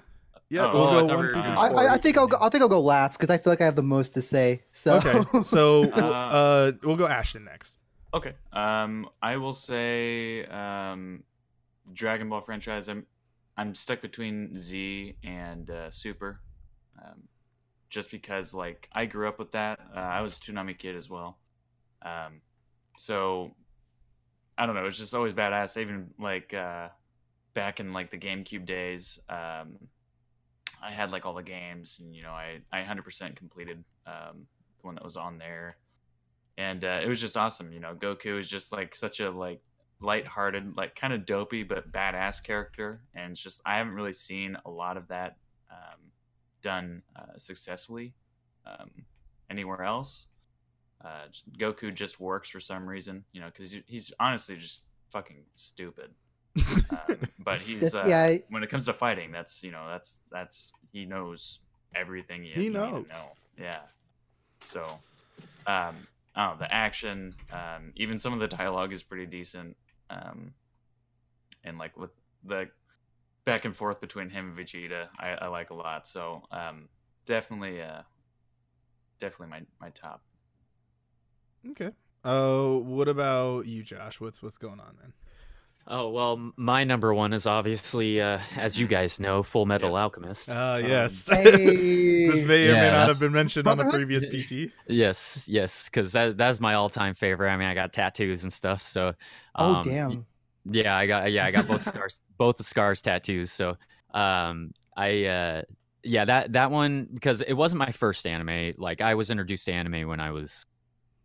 Yeah, 0.51 0.71
Oh, 0.71 0.73
we'll 0.75 0.83
oh, 0.85 0.91
go 0.91 1.07
thought 1.09 1.17
one, 1.17 1.27
we 1.27 1.31
two, 1.31 1.37
were 1.39 1.43
three, 1.43 1.43
doing 1.43 1.59
I, 1.59 1.69
four. 1.69 1.81
I, 1.81 1.95
I 1.95 1.99
think 1.99 2.17
I'll 2.17 2.27
go, 2.27 2.39
I 2.41 2.49
think 2.49 2.63
I'll 2.63 2.71
go 2.71 2.81
last 2.81 3.19
because 3.19 3.29
I 3.29 3.37
feel 3.37 3.53
like 3.53 3.61
I 3.61 3.67
have 3.67 3.77
the 3.77 3.83
most 3.83 4.15
to 4.15 4.23
say. 4.23 4.63
So 4.69 4.95
Okay, 4.97 5.43
so 5.43 5.85
Uh, 5.93 5.99
uh, 6.01 6.73
we'll 6.83 6.97
go 6.97 7.07
Ashton 7.07 7.45
next. 7.45 7.81
Okay. 8.15 8.35
Um, 8.53 9.09
I 9.23 9.37
will 9.37 9.53
say 9.53 10.45
um, 10.47 11.23
Dragon 11.93 12.29
Ball 12.29 12.41
franchise. 12.41 12.89
I'm 12.89 13.07
I'm 13.57 13.75
stuck 13.75 14.01
between 14.01 14.55
Z 14.57 15.17
and 15.25 15.69
uh, 15.71 15.91
Super. 15.91 16.41
Um, 17.03 17.23
just 17.89 18.11
because 18.11 18.55
like 18.55 18.89
I 18.93 19.07
grew 19.07 19.29
up 19.29 19.39
with 19.39 19.53
that. 19.53 19.81
Uh, 19.95 20.01
I 20.01 20.21
was 20.21 20.37
a 20.37 20.41
Toonami 20.41 20.79
kid 20.79 20.97
as 20.97 21.09
well, 21.09 21.39
um, 22.03 22.41
so 22.97 23.55
I 24.57 24.67
don't 24.67 24.75
know. 24.75 24.87
It's 24.87 24.99
just 24.99 25.15
always 25.15 25.33
badass. 25.33 25.81
Even 25.81 26.11
like 26.19 26.53
uh, 26.53 26.89
back 27.55 27.81
in 27.81 27.93
like 27.93 28.11
the 28.11 28.19
GameCube 28.19 28.67
days, 28.67 29.19
um, 29.29 29.77
I 30.83 30.91
had 30.91 31.13
like 31.13 31.25
all 31.25 31.35
the 31.35 31.43
games, 31.43 31.99
and 32.01 32.15
you 32.15 32.23
know, 32.23 32.31
I 32.33 32.59
I 32.73 32.83
hundred 32.83 33.05
percent 33.05 33.37
completed 33.37 33.85
um, 34.07 34.47
the 34.81 34.87
one 34.87 34.95
that 34.97 35.05
was 35.05 35.17
on 35.17 35.39
there, 35.39 35.79
and 36.59 36.85
uh, 36.85 37.01
it 37.03 37.09
was 37.09 37.21
just 37.21 37.37
awesome. 37.39 37.73
You 37.73 37.81
know, 37.81 37.95
Goku 37.95 38.39
is 38.39 38.51
just 38.51 38.71
like 38.73 38.95
such 38.95 39.21
a 39.21 39.31
like 39.31 39.61
light-hearted, 40.01 40.77
like 40.77 40.95
kind 40.95 41.13
of 41.15 41.25
dopey 41.25 41.63
but 41.63 41.91
badass 41.91 42.43
character, 42.43 43.01
and 43.15 43.31
it's 43.33 43.41
just 43.43 43.63
I 43.65 43.79
haven't 43.79 43.95
really 43.95 44.13
seen 44.13 44.57
a 44.67 44.71
lot 44.71 44.97
of 44.99 45.09
that 45.09 45.37
um, 45.71 46.01
done 46.63 47.03
uh, 47.17 47.37
successfully 47.39 48.13
um, 48.67 48.91
anywhere 49.49 49.83
else. 49.83 50.27
Uh, 51.05 51.27
Goku 51.59 51.95
just 51.95 52.19
works 52.21 52.51
for 52.51 52.59
some 52.61 52.85
reason, 52.87 53.25
you 53.33 53.41
know, 53.41 53.47
because 53.47 53.75
he's 53.87 54.13
honestly 54.19 54.57
just 54.57 54.83
fucking 55.13 55.45
stupid. 55.57 56.11
um, 56.57 57.17
but 57.45 57.61
he's 57.61 57.81
This- 57.81 57.97
uh, 57.97 58.05
yeah, 58.07 58.23
I- 58.25 58.43
when 58.51 58.63
it 58.65 58.69
comes 58.69 58.87
to 58.87 58.93
fighting, 58.93 59.31
that's 59.31 59.63
you 59.63 59.71
know 59.71 59.87
that's 59.89 60.19
that's 60.33 60.73
he 60.93 61.05
knows 61.05 61.61
everything 61.95 62.45
you 62.45 62.53
He 62.55 62.69
knows. 62.69 63.07
know. 63.09 63.33
Yeah. 63.61 63.81
So, 64.65 64.83
um, 65.67 65.95
I 66.39 66.55
the 66.55 66.73
action, 66.73 67.35
um, 67.53 67.93
even 67.97 68.17
some 68.17 68.33
of 68.33 68.39
the 68.39 68.47
dialogue 68.47 68.93
is 68.93 69.03
pretty 69.03 69.27
decent, 69.27 69.77
um, 70.09 70.55
and 71.65 71.79
like 71.79 71.97
with 71.97 72.11
the 72.45 72.71
back 73.45 73.65
and 73.65 73.75
forth 73.75 74.01
between 74.01 74.31
him 74.31 74.51
and 74.51 74.57
Vegeta, 74.57 75.09
I, 75.19 75.31
I 75.31 75.47
like 75.49 75.71
a 75.71 75.75
lot. 75.75 76.07
So, 76.07 76.43
um, 76.53 76.89
definitely, 77.27 77.83
uh, 77.83 78.03
definitely 79.19 79.49
my 79.49 79.63
my 79.81 79.91
top. 79.91 80.23
Okay. 81.71 81.91
Uh, 82.25 82.79
what 82.79 83.09
about 83.09 83.67
you, 83.67 83.83
Josh? 83.83 84.21
What's 84.21 84.41
what's 84.41 84.59
going 84.59 84.81
on, 84.81 84.97
man? 85.01 85.13
Oh 85.91 86.11
well, 86.11 86.53
my 86.57 86.85
number 86.85 87.15
one 87.15 87.33
is 87.33 87.47
obviously, 87.47 88.21
uh, 88.21 88.41
as 88.57 88.79
you 88.79 88.87
guys 88.87 89.19
know, 89.19 89.43
Full 89.43 89.65
Metal 89.65 89.97
Alchemist. 89.97 90.51
Uh, 90.51 90.81
Um, 90.83 90.85
yes. 90.85 91.29
Hey. 91.33 92.27
this 92.27 92.45
may 92.45 92.69
or 92.69 92.75
may 92.75 92.91
not 92.91 93.09
have 93.09 93.19
been 93.19 93.33
mentioned 93.33 93.67
on 93.67 93.79
the 93.79 93.87
previous 93.87 94.27
PT. 94.27 94.71
Yes, 94.87 95.49
yes, 95.49 95.89
because 95.89 96.13
that 96.13 96.37
that's 96.37 96.61
my 96.61 96.75
all-time 96.75 97.15
favorite. 97.15 97.51
I 97.51 97.57
mean, 97.57 97.69
I 97.69 97.75
got 97.75 97.95
tattoos 97.95 98.43
and 98.43 98.53
stuff, 98.53 98.83
so. 98.83 99.15
Oh 99.55 99.77
um, 99.77 99.83
damn. 99.83 100.27
Yeah, 100.71 100.95
I 100.95 101.07
got 101.07 101.33
yeah, 101.33 101.47
I 101.47 101.51
got 101.51 101.67
both 101.67 101.81
scars, 101.93 102.21
both 102.37 102.59
the 102.59 102.65
scars 102.65 103.01
tattoos. 103.01 103.51
So, 103.51 103.79
um, 104.13 104.73
I 104.95 105.25
uh, 105.25 105.63
yeah, 106.03 106.27
that 106.27 106.53
that 106.53 106.71
one 106.71 107.09
because 107.15 107.41
it 107.41 107.55
wasn't 107.55 107.79
my 107.79 107.93
first 107.93 108.27
anime. 108.27 108.75
Like 108.77 109.01
I 109.01 109.15
was 109.15 109.31
introduced 109.31 109.65
to 109.67 109.73
anime 109.73 110.07
when 110.07 110.21
I 110.21 110.33
was, 110.33 110.67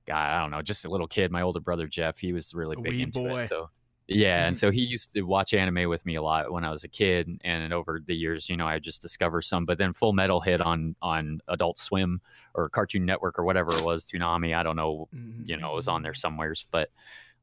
God, 0.08 0.16
I 0.16 0.40
don't 0.40 0.52
know, 0.52 0.62
just 0.62 0.86
a 0.86 0.90
little 0.90 1.08
kid. 1.08 1.32
My 1.34 1.42
older 1.42 1.60
brother 1.60 1.86
Jeff, 1.86 2.18
he 2.18 2.32
was 2.32 2.54
really 2.54 2.78
big 2.82 2.94
wee 2.94 3.02
into 3.02 3.20
boy. 3.20 3.40
it. 3.40 3.50
So. 3.50 3.70
Yeah, 4.10 4.48
and 4.48 4.56
Mhm. 4.56 4.58
so 4.58 4.70
he 4.70 4.82
used 4.84 5.14
to 5.14 5.22
watch 5.22 5.54
anime 5.54 5.88
with 5.90 6.06
me 6.06 6.16
a 6.16 6.22
lot 6.22 6.52
when 6.52 6.66
I 6.66 6.70
was 6.70 6.84
a 6.84 6.90
kid, 6.90 7.30
and 7.44 7.72
over 7.74 8.02
the 8.06 8.14
years, 8.16 8.50
you 8.50 8.58
know, 8.58 8.68
I 8.68 8.78
just 8.80 9.02
discovered 9.02 9.42
some. 9.44 9.66
But 9.66 9.78
then 9.78 9.94
Full 9.94 10.12
Metal 10.14 10.42
hit 10.42 10.60
on 10.62 10.96
on 11.02 11.40
Adult 11.48 11.78
Swim 11.78 12.22
or 12.54 12.68
Cartoon 12.70 13.06
Network 13.06 13.40
or 13.40 13.46
whatever 13.46 13.72
it 13.74 13.84
was, 13.86 14.06
Toonami. 14.06 14.56
I 14.56 14.64
don't 14.64 14.76
know 14.76 15.08
you 15.46 15.58
know 15.58 15.72
it 15.72 15.76
was 15.76 15.88
on 15.90 16.02
there 16.04 16.14
somewheres 16.14 16.66
but 16.72 16.90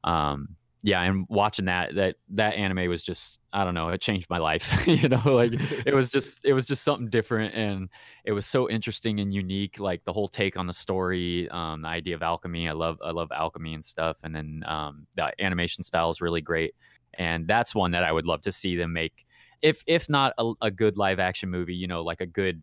um 0.03 0.55
yeah 0.83 1.01
and 1.01 1.25
watching 1.29 1.65
that 1.65 1.93
that 1.95 2.15
that 2.29 2.55
anime 2.55 2.89
was 2.89 3.03
just 3.03 3.39
i 3.53 3.63
don't 3.63 3.73
know 3.73 3.89
it 3.89 4.01
changed 4.01 4.27
my 4.29 4.37
life 4.37 4.87
you 4.87 5.07
know 5.07 5.21
like 5.25 5.51
it 5.85 5.93
was 5.93 6.11
just 6.11 6.43
it 6.43 6.53
was 6.53 6.65
just 6.65 6.83
something 6.83 7.09
different 7.09 7.53
and 7.53 7.89
it 8.25 8.31
was 8.31 8.45
so 8.45 8.69
interesting 8.69 9.19
and 9.19 9.33
unique 9.33 9.79
like 9.79 10.03
the 10.05 10.13
whole 10.13 10.27
take 10.27 10.57
on 10.57 10.67
the 10.67 10.73
story 10.73 11.49
um 11.49 11.81
the 11.81 11.87
idea 11.87 12.15
of 12.15 12.23
alchemy 12.23 12.67
i 12.67 12.71
love 12.71 12.97
i 13.03 13.11
love 13.11 13.31
alchemy 13.31 13.73
and 13.73 13.83
stuff 13.83 14.17
and 14.23 14.35
then 14.35 14.63
um 14.65 15.05
the 15.15 15.31
animation 15.39 15.83
style 15.83 16.09
is 16.09 16.21
really 16.21 16.41
great 16.41 16.73
and 17.15 17.47
that's 17.47 17.75
one 17.75 17.91
that 17.91 18.03
i 18.03 18.11
would 18.11 18.25
love 18.25 18.41
to 18.41 18.51
see 18.51 18.75
them 18.75 18.93
make 18.93 19.25
if 19.61 19.83
if 19.85 20.09
not 20.09 20.33
a, 20.37 20.51
a 20.61 20.71
good 20.71 20.97
live 20.97 21.19
action 21.19 21.49
movie 21.49 21.75
you 21.75 21.87
know 21.87 22.03
like 22.03 22.21
a 22.21 22.25
good 22.25 22.61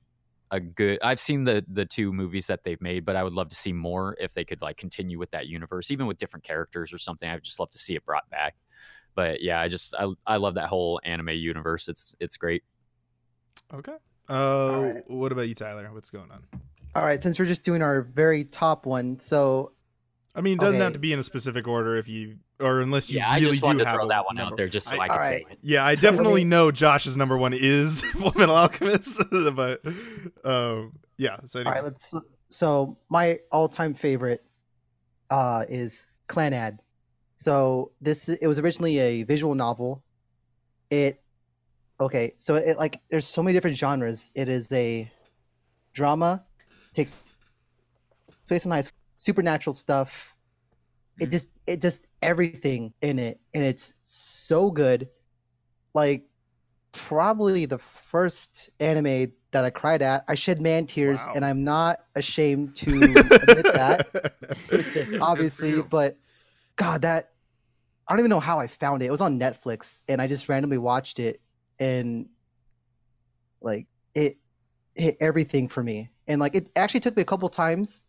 a 0.50 0.60
good 0.60 0.98
I've 1.02 1.20
seen 1.20 1.44
the 1.44 1.64
the 1.68 1.84
two 1.84 2.12
movies 2.12 2.46
that 2.46 2.64
they've 2.64 2.80
made, 2.80 3.04
but 3.04 3.16
I 3.16 3.22
would 3.22 3.34
love 3.34 3.48
to 3.50 3.56
see 3.56 3.72
more 3.72 4.16
if 4.18 4.32
they 4.34 4.44
could 4.44 4.62
like 4.62 4.76
continue 4.76 5.18
with 5.18 5.30
that 5.32 5.46
universe, 5.46 5.90
even 5.90 6.06
with 6.06 6.18
different 6.18 6.44
characters 6.44 6.92
or 6.92 6.98
something. 6.98 7.28
I'd 7.28 7.42
just 7.42 7.60
love 7.60 7.70
to 7.72 7.78
see 7.78 7.94
it 7.94 8.04
brought 8.04 8.28
back. 8.30 8.56
But 9.14 9.42
yeah, 9.42 9.60
I 9.60 9.68
just 9.68 9.94
I, 9.94 10.12
I 10.26 10.36
love 10.36 10.54
that 10.54 10.68
whole 10.68 11.00
anime 11.04 11.30
universe. 11.30 11.88
It's 11.88 12.14
it's 12.20 12.36
great. 12.36 12.62
Okay. 13.72 13.96
Uh, 14.30 14.80
right. 14.80 15.10
what 15.10 15.32
about 15.32 15.48
you, 15.48 15.54
Tyler? 15.54 15.88
What's 15.92 16.10
going 16.10 16.30
on? 16.30 16.44
All 16.94 17.02
right, 17.02 17.22
since 17.22 17.38
we're 17.38 17.46
just 17.46 17.64
doing 17.64 17.82
our 17.82 18.02
very 18.02 18.44
top 18.44 18.86
one, 18.86 19.18
so 19.18 19.72
I 20.38 20.40
mean, 20.40 20.54
it 20.54 20.60
doesn't 20.60 20.80
have 20.80 20.92
to 20.92 21.00
be 21.00 21.12
in 21.12 21.18
a 21.18 21.22
specific 21.24 21.66
order 21.66 21.96
if 21.96 22.06
you, 22.08 22.36
or 22.60 22.80
unless 22.80 23.10
you 23.10 23.18
yeah, 23.18 23.28
I 23.28 23.38
really 23.38 23.50
just 23.50 23.62
do 23.62 23.66
wanted 23.66 23.80
to 23.80 23.84
have 23.86 23.96
throw 23.96 24.08
that 24.08 24.24
one 24.24 24.36
number. 24.36 24.52
out 24.54 24.56
there 24.56 24.68
just 24.68 24.86
so 24.88 24.94
I- 24.94 24.98
I, 25.04 25.08
could 25.08 25.14
Alright. 25.14 25.28
say 25.46 25.46
it. 25.50 25.58
Yeah, 25.62 25.84
I 25.84 25.96
definitely 25.96 26.44
me- 26.44 26.50
know 26.50 26.70
Josh's 26.70 27.16
number 27.16 27.36
one 27.36 27.52
is 27.52 28.02
Fullmetal 28.14 28.48
Alchemist, 28.56 29.20
but 29.56 29.80
um, 30.44 30.92
yeah. 31.16 31.38
So 31.44 31.60
anyway. 31.60 31.74
right, 31.74 31.84
let's. 31.84 32.14
So 32.46 32.96
my 33.10 33.38
all-time 33.52 33.92
favorite 33.94 34.42
uh, 35.28 35.64
is 35.68 36.06
Clannad. 36.28 36.78
So 37.38 37.90
this 38.00 38.28
it 38.28 38.46
was 38.46 38.58
originally 38.60 38.98
a 38.98 39.22
visual 39.24 39.54
novel. 39.56 40.02
It 40.88 41.20
okay, 42.00 42.32
so 42.36 42.54
it 42.54 42.78
like 42.78 43.00
there's 43.10 43.26
so 43.26 43.42
many 43.42 43.54
different 43.54 43.76
genres. 43.76 44.30
It 44.36 44.48
is 44.48 44.70
a 44.72 45.10
drama, 45.92 46.44
takes 46.94 47.24
place 48.46 48.64
in 48.64 48.70
high 48.70 48.80
school, 48.82 48.97
supernatural 49.18 49.74
stuff. 49.74 50.34
It 51.20 51.26
Mhm. 51.26 51.30
just 51.32 51.50
it 51.66 51.82
just 51.82 52.06
everything 52.22 52.94
in 53.02 53.18
it, 53.18 53.40
and 53.54 53.64
it's 53.64 53.94
so 54.02 54.70
good. 54.70 55.10
Like 55.94 56.24
probably 56.92 57.66
the 57.66 57.78
first 57.78 58.70
anime 58.80 59.32
that 59.52 59.64
I 59.64 59.70
cried 59.70 60.02
at. 60.02 60.24
I 60.28 60.36
shed 60.36 60.60
man 60.60 60.86
tears, 60.86 61.28
Wow. 61.28 61.34
and 61.34 61.44
I'm 61.44 61.64
not 61.64 61.98
ashamed 62.16 62.76
to 62.86 63.32
admit 63.42 63.66
that 63.72 64.06
obviously, 65.20 65.82
but 65.82 66.18
God, 66.76 67.02
that 67.02 67.30
I 68.08 68.12
don't 68.14 68.20
even 68.20 68.30
know 68.30 68.40
how 68.40 68.58
I 68.60 68.68
found 68.68 69.02
it. 69.02 69.06
It 69.06 69.10
was 69.10 69.20
on 69.20 69.40
Netflix, 69.40 70.00
and 70.08 70.22
I 70.22 70.28
just 70.28 70.48
randomly 70.48 70.78
watched 70.78 71.18
it, 71.18 71.40
and 71.78 72.28
like 73.60 73.86
it 74.14 74.38
hit 74.94 75.16
everything 75.20 75.68
for 75.68 75.82
me. 75.82 76.10
And 76.28 76.40
like 76.40 76.54
it 76.54 76.70
actually 76.76 77.00
took 77.00 77.16
me 77.16 77.22
a 77.22 77.26
couple 77.26 77.48
times. 77.48 78.06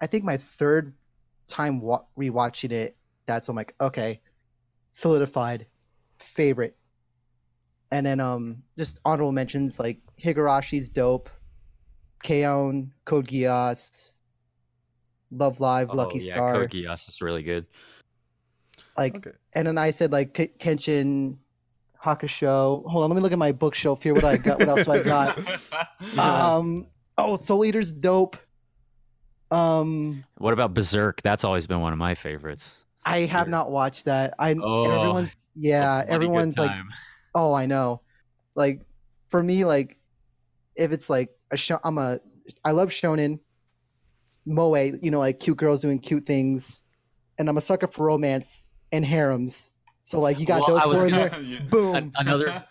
I 0.00 0.06
think 0.06 0.24
my 0.24 0.36
third 0.36 0.94
time 1.48 1.80
wa- 1.80 2.04
rewatching 2.18 2.72
it, 2.72 2.96
that's 3.26 3.48
I'm 3.48 3.56
like, 3.56 3.74
okay, 3.80 4.20
solidified, 4.90 5.66
favorite. 6.18 6.76
And 7.90 8.04
then 8.04 8.20
um, 8.20 8.62
just 8.76 9.00
honorable 9.04 9.32
mentions 9.32 9.78
like 9.78 10.00
Higurashi's 10.20 10.88
dope, 10.88 11.30
Kanon, 12.22 12.90
Code 13.04 13.26
Geass, 13.26 14.12
Love 15.30 15.60
Live, 15.60 15.94
Lucky 15.94 16.18
oh, 16.20 16.24
yeah, 16.24 16.32
Star. 16.32 16.52
Code 16.52 16.70
Geass 16.70 17.08
is 17.08 17.22
really 17.22 17.42
good. 17.42 17.66
Like, 18.96 19.16
okay. 19.16 19.30
and 19.52 19.66
then 19.66 19.78
I 19.78 19.90
said 19.90 20.12
like 20.12 20.34
K- 20.34 20.52
Kenshin, 20.58 21.36
Hakusho. 22.02 22.84
Hold 22.86 23.04
on, 23.04 23.10
let 23.10 23.16
me 23.16 23.22
look 23.22 23.32
at 23.32 23.38
my 23.38 23.52
bookshelf 23.52 24.02
here. 24.02 24.14
What 24.14 24.24
I 24.24 24.36
got? 24.36 24.58
What 24.58 24.68
else 24.68 24.84
do 24.84 24.92
I 24.92 25.02
got? 25.02 25.38
Um, 26.18 26.86
oh, 27.16 27.36
Soul 27.36 27.64
Eater's 27.64 27.92
dope. 27.92 28.36
Um, 29.50 30.24
What 30.36 30.52
about 30.52 30.74
Berserk? 30.74 31.22
That's 31.22 31.44
always 31.44 31.66
been 31.66 31.80
one 31.80 31.92
of 31.92 31.98
my 31.98 32.14
favorites. 32.14 32.74
I 33.04 33.20
have 33.20 33.44
Sure. 33.46 33.50
not 33.50 33.70
watched 33.70 34.04
that. 34.04 34.34
I 34.38 34.54
Oh, 34.54 34.82
everyone's 34.90 35.40
yeah, 35.54 35.80
A 35.80 35.94
bloody 35.94 36.06
good 36.06 36.14
everyone's 36.14 36.58
like, 36.58 36.70
oh, 37.34 37.54
I 37.54 37.66
know. 37.66 38.02
Like 38.54 38.82
for 39.30 39.42
me, 39.42 39.64
like 39.64 39.96
if 40.76 40.92
it's 40.92 41.08
like 41.08 41.30
a 41.50 41.56
show, 41.56 41.78
I'm 41.84 41.96
a 41.98 42.20
I 42.64 42.72
love 42.72 42.90
shonen, 42.90 43.40
moe. 44.44 44.74
You 44.76 45.10
know, 45.10 45.18
like 45.18 45.40
cute 45.40 45.56
girls 45.56 45.80
doing 45.82 45.98
cute 45.98 46.24
things, 46.26 46.80
and 47.38 47.48
I'm 47.48 47.56
a 47.56 47.60
sucker 47.62 47.86
for 47.86 48.06
romance 48.06 48.68
and 48.92 49.04
harems. 49.04 49.70
So 50.02 50.20
like 50.20 50.38
you 50.40 50.46
got 50.46 50.62
Well, 50.68 50.78
those 50.78 51.00
four 51.02 51.06
in 51.06 51.12
there. 51.14 51.40
Yeah. 51.40 51.60
Boom. 51.70 52.12
Another 52.16 52.64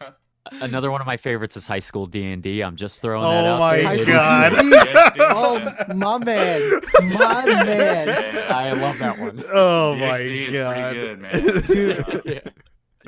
another 0.54 0.92
one 0.92 1.02
of 1.02 1.08
my 1.08 1.18
favorites 1.18 1.56
is 1.58 1.68
High 1.68 1.80
School 1.80 2.06
D 2.06 2.32
and 2.32 2.42
D. 2.44 2.62
I'm 2.62 2.76
just 2.76 3.02
throwing 3.02 3.22
that 3.24 3.46
Oh 3.46 3.54
out 3.54 3.60
my 3.60 3.78
there. 3.78 3.86
High 3.86 3.94
It 3.96 4.08
God. 4.08 4.52
DxD. 4.54 4.72
Yes, 4.94 5.14
dude. 5.14 5.22
Oh 5.30 5.94
my 5.96 6.18
man, 6.20 6.82
my 7.18 7.46
man. 7.66 8.10
I 8.50 8.72
love 8.74 8.98
that 9.00 9.18
one. 9.20 9.44
Oh 9.52 9.96
DxD 9.98 10.00
my 10.00 10.18
is 10.20 10.54
god, 10.54 10.76
pretty 10.94 11.00
good, 11.08 11.22
man. 11.22 11.44
Dude. 11.66 12.22
Yeah. 12.26 12.52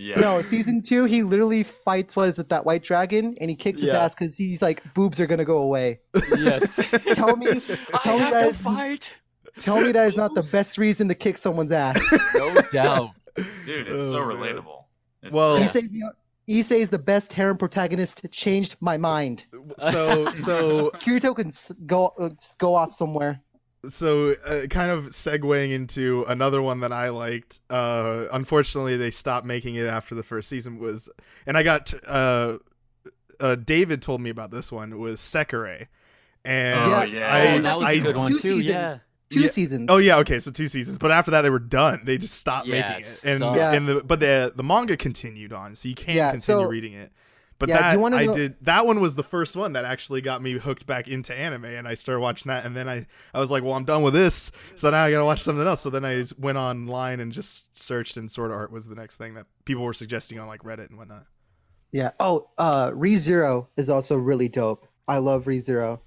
Yeah. 0.02 0.20
No, 0.22 0.42
season 0.42 0.82
two, 0.82 1.04
he 1.04 1.24
literally 1.24 1.64
fights 1.64 2.16
what 2.16 2.30
is 2.30 2.40
it, 2.40 2.48
that 2.50 2.66
white 2.66 2.84
dragon, 2.84 3.36
and 3.42 3.50
he 3.50 3.56
kicks 3.56 3.82
his 3.82 3.90
Yeah. 3.90 4.00
ass 4.06 4.16
because 4.16 4.38
he's 4.38 4.62
like, 4.62 4.82
boobs 4.94 5.20
are 5.20 5.28
gonna 5.28 5.44
go 5.44 5.58
away. 5.58 6.00
Yes. 6.38 6.78
Tell 7.16 7.36
me, 7.36 7.48
I 7.50 7.60
tell 8.02 8.18
me 8.18 8.24
have 8.24 8.48
to 8.48 8.54
fight. 8.54 9.14
tell 9.58 9.82
me 9.82 9.92
that 9.92 10.08
is 10.08 10.16
not 10.16 10.34
the 10.36 10.44
best 10.44 10.78
reason 10.78 11.10
to 11.10 11.16
kick 11.16 11.38
someone's 11.38 11.74
ass. 11.74 12.02
No 12.34 12.56
doubt. 12.72 13.12
Dude, 13.66 13.88
it's 13.90 14.06
oh, 14.06 14.12
so 14.12 14.18
Oh, 14.22 14.28
man. 14.28 14.38
relatable. 14.38 14.84
It's 15.24 15.32
Well- 15.34 15.58
he 15.58 15.66
saved 15.66 15.92
me. 15.92 16.02
Issei 16.50 16.80
is 16.80 16.90
the 16.90 16.98
best 17.00 17.32
harem 17.32 17.58
protagonist. 17.58 18.26
Changed 18.32 18.76
my 18.82 18.98
mind. 18.98 19.46
So 19.78 20.34
so 20.34 20.90
Kirito 20.96 21.36
can 21.36 21.52
go 21.86 22.14
uh, 22.20 22.30
go 22.58 22.74
off 22.76 22.92
somewhere. 22.92 23.40
so 23.88 24.32
uh, 24.48 24.66
kind 24.70 24.92
of 24.92 25.06
segueing 25.08 25.72
into 25.72 26.26
another 26.28 26.62
one 26.62 26.80
that 26.82 26.92
I 26.92 27.10
liked. 27.10 27.60
Uh, 27.70 28.26
unfortunately, 28.32 28.98
they 28.98 29.12
stopped 29.12 29.46
making 29.46 29.76
it 29.76 29.86
after 29.86 30.16
the 30.16 30.24
first 30.24 30.50
season 30.50 30.80
was, 30.80 31.08
and 31.46 31.56
I 31.58 31.64
got 31.64 31.94
uh, 32.08 32.58
uh, 33.40 33.56
David 33.56 34.02
told 34.02 34.20
me 34.22 34.30
about 34.30 34.52
this 34.52 34.72
one 34.72 34.98
was 35.00 35.20
Sekirei, 35.22 35.88
and 36.44 36.80
Oh, 36.80 36.90
Yeah. 36.90 37.04
yeah. 37.04 37.34
I, 37.34 37.56
Oh, 37.56 37.60
that 37.60 37.78
was 37.78 37.86
a 37.86 37.90
I 37.90 38.00
good 38.00 38.18
one. 38.18 38.32
too, 38.32 38.38
seasons. 38.40 38.66
yeah. 38.66 38.96
Two 39.30 39.42
Yeah. 39.42 39.48
seasons. 39.48 39.88
Oh 39.92 39.98
yeah, 39.98 40.18
okay, 40.18 40.40
so 40.40 40.50
two 40.52 40.68
seasons, 40.68 40.98
but 40.98 41.12
after 41.12 41.32
that 41.32 41.42
they 41.44 41.50
were 41.52 41.60
done. 41.60 42.02
They 42.04 42.18
just 42.18 42.34
stopped 42.34 42.68
Yeah, 42.68 42.82
making 42.82 43.02
it 43.02 43.08
it, 43.08 43.26
and. 43.26 43.56
Yeah. 43.56 43.74
and 43.74 43.88
the 43.88 44.04
but 44.04 44.20
the 44.20 44.52
the 44.56 44.64
manga 44.64 44.98
continued 44.98 45.54
on, 45.54 45.76
so 45.76 45.88
you 45.88 45.96
can 45.96 46.16
Yeah, 46.16 46.32
continue 46.32 46.64
so- 46.64 46.70
reading 46.70 46.94
it. 46.94 47.12
But 47.60 47.68
Yeah, 47.68 47.80
that 47.82 48.00
you 48.00 48.06
I 48.06 48.26
know- 48.26 48.34
did 48.34 48.56
that 48.62 48.88
one 48.88 49.02
was 49.02 49.16
the 49.18 49.24
first 49.24 49.58
one 49.58 49.74
that 49.74 49.84
actually 49.84 50.22
got 50.22 50.42
me 50.42 50.54
hooked 50.54 50.88
back 50.88 51.10
into 51.10 51.36
anime, 51.36 51.66
and 51.66 51.88
I 51.90 51.94
started 51.94 52.22
watching 52.22 52.48
that, 52.50 52.66
and 52.66 52.74
then 52.76 52.88
I 52.88 53.06
I 53.34 53.40
was 53.42 53.52
like, 53.52 53.64
well, 53.64 53.74
I'm 53.74 53.84
done 53.84 54.02
with 54.02 54.14
this, 54.14 54.52
so 54.76 54.90
now 54.90 55.04
I 55.04 55.12
gotta 55.12 55.26
watch 55.26 55.42
something 55.42 55.68
else. 55.68 55.82
So 55.82 55.90
then 55.90 56.06
I 56.06 56.26
went 56.38 56.58
online 56.58 57.20
and 57.20 57.32
just 57.34 57.78
searched, 57.78 58.16
and 58.16 58.32
Sword 58.32 58.52
Art 58.52 58.72
was 58.72 58.88
the 58.88 58.96
next 58.96 59.18
thing 59.18 59.34
that 59.34 59.46
people 59.66 59.84
were 59.84 59.94
suggesting 59.94 60.40
on 60.40 60.48
like 60.48 60.64
Reddit 60.64 60.88
and 60.90 60.98
whatnot. 60.98 61.26
Yeah. 61.92 62.12
Oh, 62.20 62.50
uh, 62.58 62.92
ReZero 62.92 63.68
is 63.76 63.90
also 63.90 64.18
really 64.18 64.48
dope. 64.48 64.88
I 65.08 65.18
love 65.18 65.44
ReZero. 65.46 66.00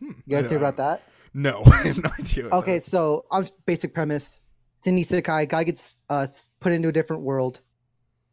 Hmm. 0.00 0.10
You 0.26 0.36
guys 0.36 0.48
hear 0.50 0.58
about 0.58 0.76
that? 0.76 1.02
No, 1.34 1.62
I 1.66 1.76
have 1.88 2.02
no 2.02 2.10
idea. 2.18 2.44
what 2.44 2.52
Okay, 2.54 2.76
that- 2.76 2.84
so 2.84 3.26
I'm 3.30 3.42
just 3.42 3.64
basic 3.66 3.92
premise. 3.94 4.40
It's 4.78 4.86
an 4.86 4.96
isekai. 4.96 5.48
Guy 5.48 5.64
gets 5.64 6.00
uh 6.08 6.26
put 6.60 6.72
into 6.72 6.88
a 6.88 6.92
different 6.92 7.22
world, 7.22 7.60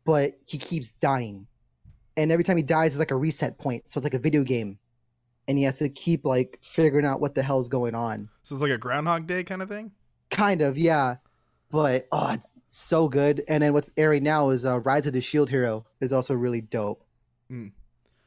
but 0.05 0.33
he 0.45 0.57
keeps 0.57 0.93
dying, 0.93 1.47
and 2.17 2.31
every 2.31 2.43
time 2.43 2.57
he 2.57 2.63
dies 2.63 2.93
is 2.93 2.99
like 2.99 3.11
a 3.11 3.15
reset 3.15 3.57
point. 3.57 3.89
So 3.89 3.97
it's 3.99 4.03
like 4.05 4.13
a 4.13 4.19
video 4.19 4.43
game, 4.43 4.77
and 5.47 5.57
he 5.57 5.63
has 5.63 5.79
to 5.79 5.89
keep 5.89 6.25
like 6.25 6.59
figuring 6.61 7.05
out 7.05 7.21
what 7.21 7.35
the 7.35 7.41
hell's 7.43 7.69
going 7.69 7.95
on. 7.95 8.29
so 8.43 8.55
it's 8.55 8.61
like 8.61 8.71
a 8.71 8.77
Groundhog 8.77 9.27
Day 9.27 9.43
kind 9.43 9.61
of 9.61 9.69
thing. 9.69 9.91
Kind 10.29 10.61
of, 10.61 10.77
yeah. 10.77 11.15
But 11.69 12.07
oh, 12.11 12.33
it's 12.33 12.51
so 12.67 13.07
good. 13.07 13.43
And 13.47 13.63
then 13.63 13.71
what's 13.71 13.91
airing 13.95 14.23
now 14.23 14.49
is 14.49 14.65
uh, 14.65 14.79
Rise 14.81 15.07
of 15.07 15.13
the 15.13 15.21
Shield 15.21 15.49
Hero 15.49 15.85
is 16.01 16.11
also 16.11 16.35
really 16.35 16.59
dope. 16.59 17.01
Mm. 17.49 17.71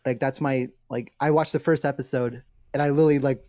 Like 0.06 0.18
that's 0.18 0.40
my 0.40 0.68
like 0.88 1.12
I 1.20 1.30
watched 1.30 1.52
the 1.52 1.58
first 1.60 1.84
episode 1.84 2.42
and 2.72 2.82
I 2.82 2.88
literally 2.88 3.18
like 3.18 3.44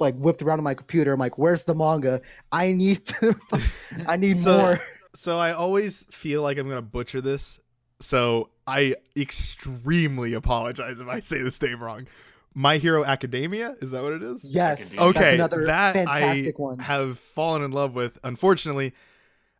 like 0.00 0.14
whipped 0.16 0.42
around 0.42 0.58
on 0.58 0.64
my 0.64 0.74
computer. 0.74 1.12
I'm 1.12 1.20
like, 1.20 1.38
where's 1.38 1.64
the 1.64 1.74
manga? 1.74 2.20
I 2.52 2.72
need 2.72 3.04
to 3.06 3.34
I 4.06 4.16
need 4.16 4.38
So- 4.38 4.58
more. 4.58 4.78
So 5.14 5.38
I 5.38 5.52
always 5.52 6.04
feel 6.12 6.40
like 6.42 6.56
I'm 6.58 6.68
gonna 6.68 6.82
butcher 6.82 7.20
this. 7.20 7.58
So 7.98 8.50
I 8.66 8.94
extremely 9.16 10.34
apologize 10.34 11.00
if 11.00 11.08
I 11.08 11.20
say 11.20 11.42
this 11.42 11.60
name 11.60 11.82
wrong. 11.82 12.06
My 12.54 12.78
Hero 12.78 13.04
Academia 13.04 13.74
is 13.80 13.90
that 13.92 14.02
what 14.02 14.12
it 14.12 14.22
is? 14.22 14.44
Yes. 14.44 14.98
Okay, 14.98 15.20
That's 15.20 15.32
another 15.34 15.66
that 15.66 15.94
fantastic 15.94 16.54
I 16.58 16.62
one. 16.62 16.78
have 16.78 17.18
fallen 17.18 17.62
in 17.62 17.70
love 17.72 17.94
with. 17.94 18.18
Unfortunately, 18.24 18.92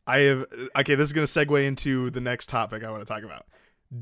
I 0.07 0.19
have. 0.21 0.47
Okay, 0.77 0.95
this 0.97 1.09
is 1.09 1.13
gonna 1.13 1.27
segue 1.27 1.65
into 1.65 2.11
the 2.11 2.21
next 2.21 2.49
topic 2.49 2.83
I 2.85 2.91
want 2.91 3.07
to 3.07 3.13
talk 3.13 3.23
about. 3.23 3.47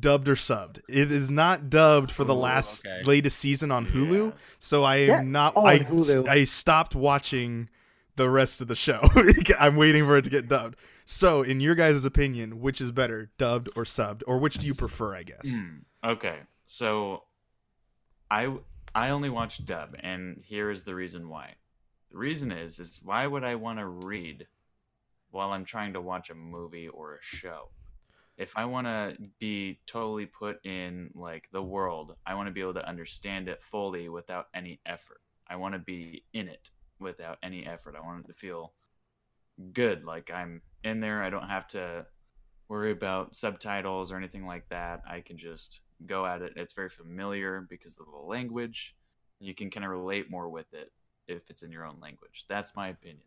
Dubbed 0.01 0.29
or 0.29 0.35
subbed? 0.35 0.81
It 0.89 1.11
is 1.11 1.31
not 1.31 1.71
dubbed 1.71 2.13
for 2.13 2.25
the 2.25 2.35
Ooh, 2.35 2.39
last 2.41 2.87
okay. 2.87 3.03
latest 3.05 3.39
season 3.39 3.71
on 3.71 3.87
Hulu, 3.87 4.33
Yes. 4.33 4.57
so 4.59 4.85
I 4.85 4.97
am 4.97 5.09
Yeah. 5.09 5.21
not. 5.23 5.55
Oh, 5.57 5.65
I 5.65 5.79
Hulu. 5.79 6.29
I 6.29 6.45
stopped 6.45 6.95
watching 6.95 7.71
the 8.17 8.29
rest 8.29 8.61
of 8.61 8.69
the 8.69 8.75
show. 8.75 9.09
I'm 9.59 9.77
waiting 9.77 10.05
for 10.05 10.17
it 10.19 10.23
to 10.25 10.31
get 10.31 10.47
dubbed. 10.49 10.77
So, 11.07 11.41
in 11.43 11.61
your 11.61 11.75
guys' 11.75 12.05
opinion, 12.05 12.61
which 12.61 12.81
is 12.83 12.93
better, 12.93 13.31
dubbed 13.39 13.71
or 13.77 13.85
subbed, 13.85 14.23
or 14.27 14.39
which 14.39 14.59
do 14.59 14.67
you 14.67 14.75
prefer? 14.75 15.15
I 15.15 15.23
guess. 15.23 15.49
Hmm, 15.49 15.77
okay, 16.05 16.41
so 16.67 17.23
I 18.31 18.55
I 18.95 19.09
only 19.11 19.31
watch 19.31 19.65
dub, 19.65 19.97
and 20.01 20.43
here 20.45 20.71
is 20.71 20.83
the 20.85 20.95
reason 20.95 21.31
why. 21.31 21.55
The 22.11 22.19
reason 22.19 22.53
is 22.53 22.79
is 22.79 23.01
why 23.03 23.27
would 23.27 23.43
I 23.45 23.55
want 23.55 23.79
to 23.79 23.87
read 23.87 24.47
while 25.31 25.51
I'm 25.53 25.65
trying 25.65 25.95
to 25.95 26.01
watch 26.03 26.29
a 26.29 26.35
movie 26.35 26.89
or 26.89 27.15
a 27.15 27.19
show? 27.23 27.71
If 28.39 28.57
I 28.57 28.65
want 28.65 28.87
to 28.87 29.17
be 29.41 29.81
totally 29.87 30.27
put 30.27 30.65
in 30.65 31.11
like 31.15 31.49
the 31.53 31.63
world, 31.63 32.15
I 32.25 32.35
want 32.35 32.47
to 32.47 32.53
be 32.53 32.61
able 32.61 32.75
to 32.75 32.89
understand 32.89 33.49
it 33.49 33.63
fully 33.63 34.09
without 34.09 34.47
any 34.55 34.81
effort. 34.87 35.21
I 35.49 35.57
want 35.57 35.75
to 35.75 35.81
be 35.81 36.23
in 36.33 36.49
it 36.49 36.71
without 37.01 37.39
any 37.43 37.67
effort. 37.67 37.97
I 37.97 38.07
want 38.07 38.25
it 38.25 38.29
to 38.29 38.35
feel 38.35 38.73
good, 39.73 40.05
like 40.05 40.31
I'm 40.33 40.63
in 40.85 41.01
there. 41.01 41.23
I 41.23 41.31
don't 41.31 41.49
have 41.49 41.67
to 41.69 42.07
worry 42.69 42.93
about 42.93 43.35
subtitles 43.35 44.13
or 44.13 44.17
anything 44.17 44.47
like 44.47 44.69
that. 44.69 45.03
I 45.09 45.21
can 45.21 45.37
just 45.37 45.81
go 46.07 46.25
at 46.25 46.43
it. 46.43 46.53
It's 46.55 46.75
very 46.75 46.91
familiar 46.91 47.67
because 47.69 47.99
of 47.99 48.07
the 48.07 48.27
language. 48.27 48.95
You 49.41 49.55
can 49.55 49.71
kind 49.71 49.85
of 49.85 49.91
relate 49.91 50.31
more 50.31 50.49
with 50.49 50.73
it 50.73 50.93
if 51.27 51.51
it's 51.51 51.63
in 51.63 51.73
your 51.73 51.85
own 51.85 51.97
language. 52.01 52.45
That's 52.49 52.77
my 52.77 52.89
opinion. 52.89 53.23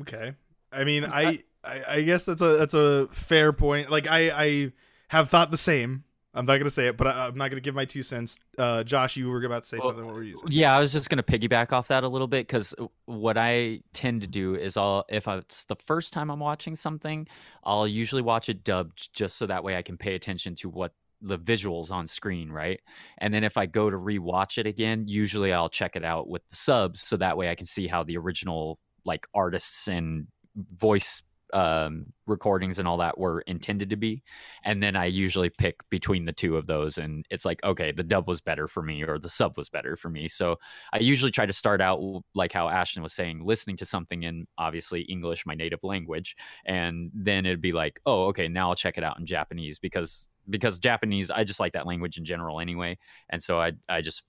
Okay. 0.00 0.34
I 0.72 0.84
mean, 0.84 1.04
I, 1.04 1.42
I 1.66 1.82
I 1.96 2.02
guess 2.02 2.24
that's 2.24 2.40
a 2.42 2.56
that's 2.56 2.74
a 2.74 3.08
fair 3.12 3.52
point. 3.52 3.90
Like 3.90 4.06
I 4.06 4.30
I 4.30 4.72
have 5.08 5.28
thought 5.28 5.50
the 5.50 5.56
same. 5.56 6.04
I'm 6.34 6.44
not 6.44 6.58
gonna 6.58 6.68
say 6.68 6.88
it, 6.88 6.98
but 6.98 7.06
I, 7.06 7.26
I'm 7.26 7.36
not 7.38 7.48
gonna 7.48 7.62
give 7.62 7.74
my 7.74 7.86
two 7.86 8.02
cents. 8.02 8.38
Uh, 8.58 8.84
Josh, 8.84 9.16
you 9.16 9.28
were 9.28 9.42
about 9.42 9.62
to 9.62 9.68
say 9.68 9.78
Well, 9.78 9.88
something. 9.88 10.04
What 10.04 10.14
were 10.14 10.22
you? 10.22 10.36
saying? 10.36 10.48
Yeah, 10.50 10.76
I 10.76 10.80
was 10.80 10.92
just 10.92 11.08
gonna 11.08 11.22
piggyback 11.22 11.72
off 11.72 11.88
that 11.88 12.04
a 12.04 12.08
little 12.08 12.26
bit 12.26 12.46
because 12.46 12.74
what 13.06 13.38
I 13.38 13.80
tend 13.94 14.20
to 14.20 14.26
do 14.26 14.54
is 14.54 14.76
I'll 14.76 15.04
if 15.08 15.28
I, 15.28 15.38
it's 15.38 15.64
the 15.64 15.76
first 15.86 16.12
time 16.12 16.30
I'm 16.30 16.40
watching 16.40 16.76
something, 16.76 17.26
I'll 17.64 17.88
usually 17.88 18.22
watch 18.22 18.50
it 18.50 18.64
dubbed 18.64 19.12
just 19.14 19.38
so 19.38 19.46
that 19.46 19.64
way 19.64 19.76
I 19.76 19.82
can 19.82 19.96
pay 19.96 20.14
attention 20.14 20.54
to 20.56 20.68
what 20.68 20.92
the 21.22 21.38
visuals 21.38 21.90
on 21.90 22.06
screen, 22.06 22.50
right? 22.50 22.80
And 23.18 23.32
then 23.32 23.42
if 23.42 23.56
I 23.56 23.64
go 23.64 23.88
to 23.88 23.96
rewatch 23.96 24.58
it 24.58 24.66
again, 24.66 25.04
usually 25.08 25.54
I'll 25.54 25.70
check 25.70 25.96
it 25.96 26.04
out 26.04 26.28
with 26.28 26.46
the 26.48 26.56
subs 26.56 27.00
so 27.00 27.16
that 27.16 27.38
way 27.38 27.48
I 27.48 27.54
can 27.54 27.66
see 27.66 27.86
how 27.86 28.02
the 28.04 28.18
original 28.18 28.78
like 29.06 29.26
artists 29.34 29.88
and 29.88 30.26
voice 30.54 31.22
um 31.52 32.06
recordings 32.26 32.78
and 32.78 32.88
all 32.88 32.96
that 32.96 33.18
were 33.18 33.40
intended 33.42 33.90
to 33.90 33.96
be. 33.96 34.22
And 34.64 34.82
then 34.82 34.96
i 34.96 35.06
usually 35.06 35.50
pick 35.50 35.88
between 35.90 36.24
the 36.24 36.32
two 36.32 36.56
of 36.56 36.66
those 36.66 36.98
and 36.98 37.24
it's 37.30 37.44
like 37.44 37.62
okay 37.64 37.92
the 37.92 38.02
dub 38.02 38.28
was 38.28 38.40
better 38.40 38.66
for 38.66 38.82
me 38.82 39.02
or 39.04 39.18
the 39.18 39.28
sub 39.28 39.56
was 39.56 39.68
better 39.68 39.96
for 39.96 40.10
me. 40.10 40.28
So 40.28 40.56
i 40.92 40.98
usually 40.98 41.30
try 41.30 41.46
to 41.46 41.52
start 41.52 41.80
out 41.80 42.00
like 42.34 42.52
how 42.52 42.68
ashton 42.68 43.02
was 43.02 43.12
saying 43.12 43.44
listening 43.44 43.76
to 43.76 43.84
something 43.84 44.24
in 44.24 44.46
obviously 44.58 45.02
english 45.02 45.46
my 45.46 45.54
native 45.54 45.82
language 45.84 46.36
and 46.64 47.10
then 47.14 47.46
it'd 47.46 47.60
be 47.60 47.72
like 47.72 48.00
oh 48.06 48.26
okay 48.26 48.48
now 48.48 48.68
i'll 48.70 48.74
check 48.74 48.98
it 48.98 49.04
out 49.04 49.18
in 49.18 49.26
japanese 49.26 49.78
because 49.78 50.28
because 50.50 50.78
japanese 50.78 51.30
i 51.30 51.44
just 51.44 51.60
like 51.60 51.72
that 51.72 51.86
language 51.86 52.18
in 52.18 52.24
general 52.24 52.60
anyway. 52.60 52.96
And 53.30 53.42
so 53.42 53.60
i 53.60 53.72
i 53.88 54.00
just 54.00 54.24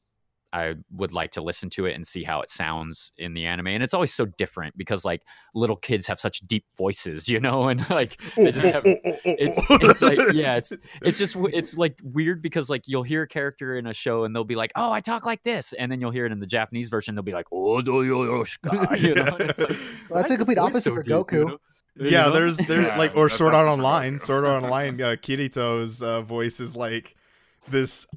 I 0.57 0.75
would 0.91 1.13
like 1.13 1.31
to 1.33 1.41
listen 1.41 1.69
to 1.71 1.85
it 1.85 1.95
and 1.95 2.05
see 2.07 2.23
how 2.23 2.41
it 2.41 2.49
sounds 2.49 3.11
in 3.17 3.33
the 3.33 3.45
anime. 3.45 3.67
And 3.67 3.83
it's 3.83 3.93
always 3.93 4.13
so 4.13 4.25
different 4.25 4.75
because 4.75 5.05
like 5.05 5.21
little 5.53 5.75
kids 5.75 6.07
have 6.07 6.19
such 6.19 6.39
deep 6.41 6.65
voices, 6.75 7.29
you 7.29 7.39
know, 7.39 7.67
and 7.69 7.87
like 7.89 8.19
they 8.35 8.51
just 8.51 8.67
have 8.67 8.83
it's 8.85 9.57
it's 9.69 10.01
like 10.01 10.19
yeah, 10.33 10.55
it's 10.55 10.73
it's 11.01 11.17
just 11.17 11.35
it's 11.53 11.77
like 11.77 11.99
weird 12.03 12.41
because 12.41 12.69
like 12.69 12.83
you'll 12.87 13.03
hear 13.03 13.23
a 13.23 13.27
character 13.27 13.77
in 13.77 13.87
a 13.87 13.93
show 13.93 14.23
and 14.23 14.35
they'll 14.35 14.43
be 14.43 14.55
like, 14.55 14.71
"Oh, 14.75 14.91
I 14.91 15.01
talk 15.01 15.25
like 15.25 15.43
this." 15.43 15.73
And 15.73 15.91
then 15.91 16.01
you'll 16.01 16.11
hear 16.11 16.25
it 16.25 16.31
in 16.31 16.39
the 16.39 16.47
Japanese 16.47 16.89
version, 16.89 17.13
they'll 17.15 17.23
be 17.23 17.33
like, 17.33 17.47
"Oh, 17.51 17.81
do 17.81 18.03
yo 18.03 18.23
yo 18.23 18.43
you 18.95 19.15
know. 19.15 19.25
And 19.39 19.49
it's 19.49 19.59
like, 19.59 19.69
Well, 20.09 20.17
that's 20.19 20.29
why 20.29 20.35
the 20.35 20.37
complete 20.37 20.57
opposite 20.57 20.83
so 20.83 20.95
for 20.95 21.03
deep, 21.03 21.11
you 21.11 21.23
Goku. 21.23 21.47
know? 21.47 21.57
You 21.95 22.09
yeah, 22.09 22.23
know? 22.23 22.31
there's 22.31 22.57
there 22.57 22.81
Yeah, 22.83 22.97
like 22.97 23.15
or 23.15 23.27
that's 23.27 23.37
Sword 23.37 23.53
Art 23.53 23.67
Online. 23.67 24.15
Goku. 24.17 24.21
Sword 24.21 24.45
Art 24.45 24.63
Online. 24.63 25.01
Uh, 25.01 25.15
Kirito's 25.21 26.01
uh, 26.01 26.21
voice 26.21 26.59
is 26.59 26.75
like 26.75 27.15
this, 27.67 28.07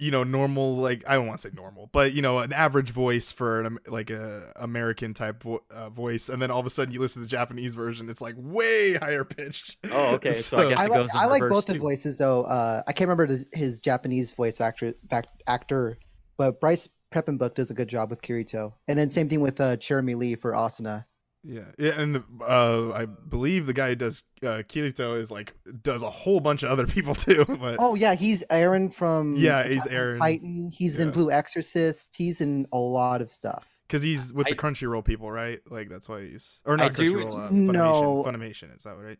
you 0.00 0.10
know, 0.10 0.24
normal. 0.24 0.76
Like 0.76 1.04
I 1.06 1.14
don't 1.14 1.26
want 1.26 1.40
to 1.40 1.48
say 1.48 1.54
normal, 1.54 1.88
but 1.92 2.12
you 2.12 2.22
know, 2.22 2.38
an 2.38 2.52
average 2.52 2.90
voice 2.90 3.32
for 3.32 3.62
an 3.62 3.78
like 3.86 4.10
a 4.10 4.52
American 4.56 5.14
type 5.14 5.42
vo- 5.42 5.62
uh, 5.70 5.90
voice, 5.90 6.28
and 6.28 6.40
then 6.40 6.50
all 6.50 6.60
of 6.60 6.66
a 6.66 6.70
sudden 6.70 6.92
you 6.92 7.00
listen 7.00 7.22
to 7.22 7.26
the 7.26 7.30
Japanese 7.30 7.74
version, 7.74 8.08
it's 8.08 8.20
like 8.20 8.34
way 8.36 8.94
higher 8.94 9.24
pitched. 9.24 9.78
Oh, 9.90 10.14
okay. 10.14 10.32
So, 10.32 10.58
I 10.58 10.68
guess 10.70 10.78
I 10.78 10.84
it 10.84 10.90
like 10.90 11.00
in 11.00 11.08
I 11.14 11.26
like 11.26 11.42
reverse, 11.42 11.56
both 11.56 11.66
the 11.66 11.78
voices 11.78 12.18
though. 12.18 12.44
Uh, 12.44 12.82
I 12.86 12.92
can't 12.92 13.08
remember 13.08 13.26
his, 13.26 13.46
his 13.52 13.80
Japanese 13.80 14.32
voice 14.32 14.60
actor 14.60 14.94
fact, 15.10 15.30
actor, 15.46 15.98
but 16.36 16.60
Bryce 16.60 16.88
Papenbrook 17.12 17.54
does 17.54 17.70
a 17.70 17.74
good 17.74 17.88
job 17.88 18.10
with 18.10 18.22
Kirito. 18.22 18.72
And 18.86 18.98
then 18.98 19.08
same 19.08 19.28
thing 19.28 19.40
with 19.40 19.60
uh, 19.60 19.76
Cherami 19.76 20.16
Leigh 20.16 20.34
for 20.34 20.52
Asuna. 20.52 21.04
Yeah, 21.50 21.62
yeah, 21.78 21.98
and 21.98 22.22
uh, 22.42 22.92
I 22.92 23.06
believe 23.06 23.64
the 23.64 23.72
guy 23.72 23.88
who 23.88 23.94
does 23.94 24.22
uh, 24.42 24.60
Kirito 24.68 25.18
is 25.18 25.30
like 25.30 25.54
does 25.82 26.02
a 26.02 26.10
whole 26.10 26.40
bunch 26.40 26.62
of 26.62 26.70
other 26.70 26.86
people 26.94 27.14
too. 27.14 27.46
But 27.48 27.76
Oh 27.78 27.94
yeah, 27.94 28.14
he's 28.14 28.44
Eren 28.50 28.92
from 28.92 29.34
Yeah, 29.34 29.66
he's 29.66 29.86
Attack 29.86 29.92
on 29.98 29.98
Eren. 29.98 30.18
Titan. 30.18 30.70
He's 30.76 30.98
in 30.98 31.10
Blue 31.10 31.30
Exorcist. 31.30 32.14
He's 32.16 32.42
in 32.42 32.66
a 32.70 32.78
lot 32.78 33.22
of 33.22 33.30
stuff. 33.30 33.66
because 33.86 34.02
he's 34.02 34.30
with 34.30 34.46
the 34.48 34.52
I- 34.52 34.56
Crunchyroll 34.56 35.02
people, 35.02 35.32
right? 35.32 35.60
Like 35.70 35.88
that's 35.88 36.06
why 36.06 36.26
he's 36.26 36.60
or 36.66 36.74
I 36.74 36.76
not 36.76 36.96
do- 36.96 37.14
Crunchyroll. 37.14 37.46
Uh, 37.46 37.50
No. 37.50 38.22
Funimation. 38.26 38.34
Funimation 38.70 38.76
is 38.76 38.82
that 38.82 38.96
right? 38.98 39.18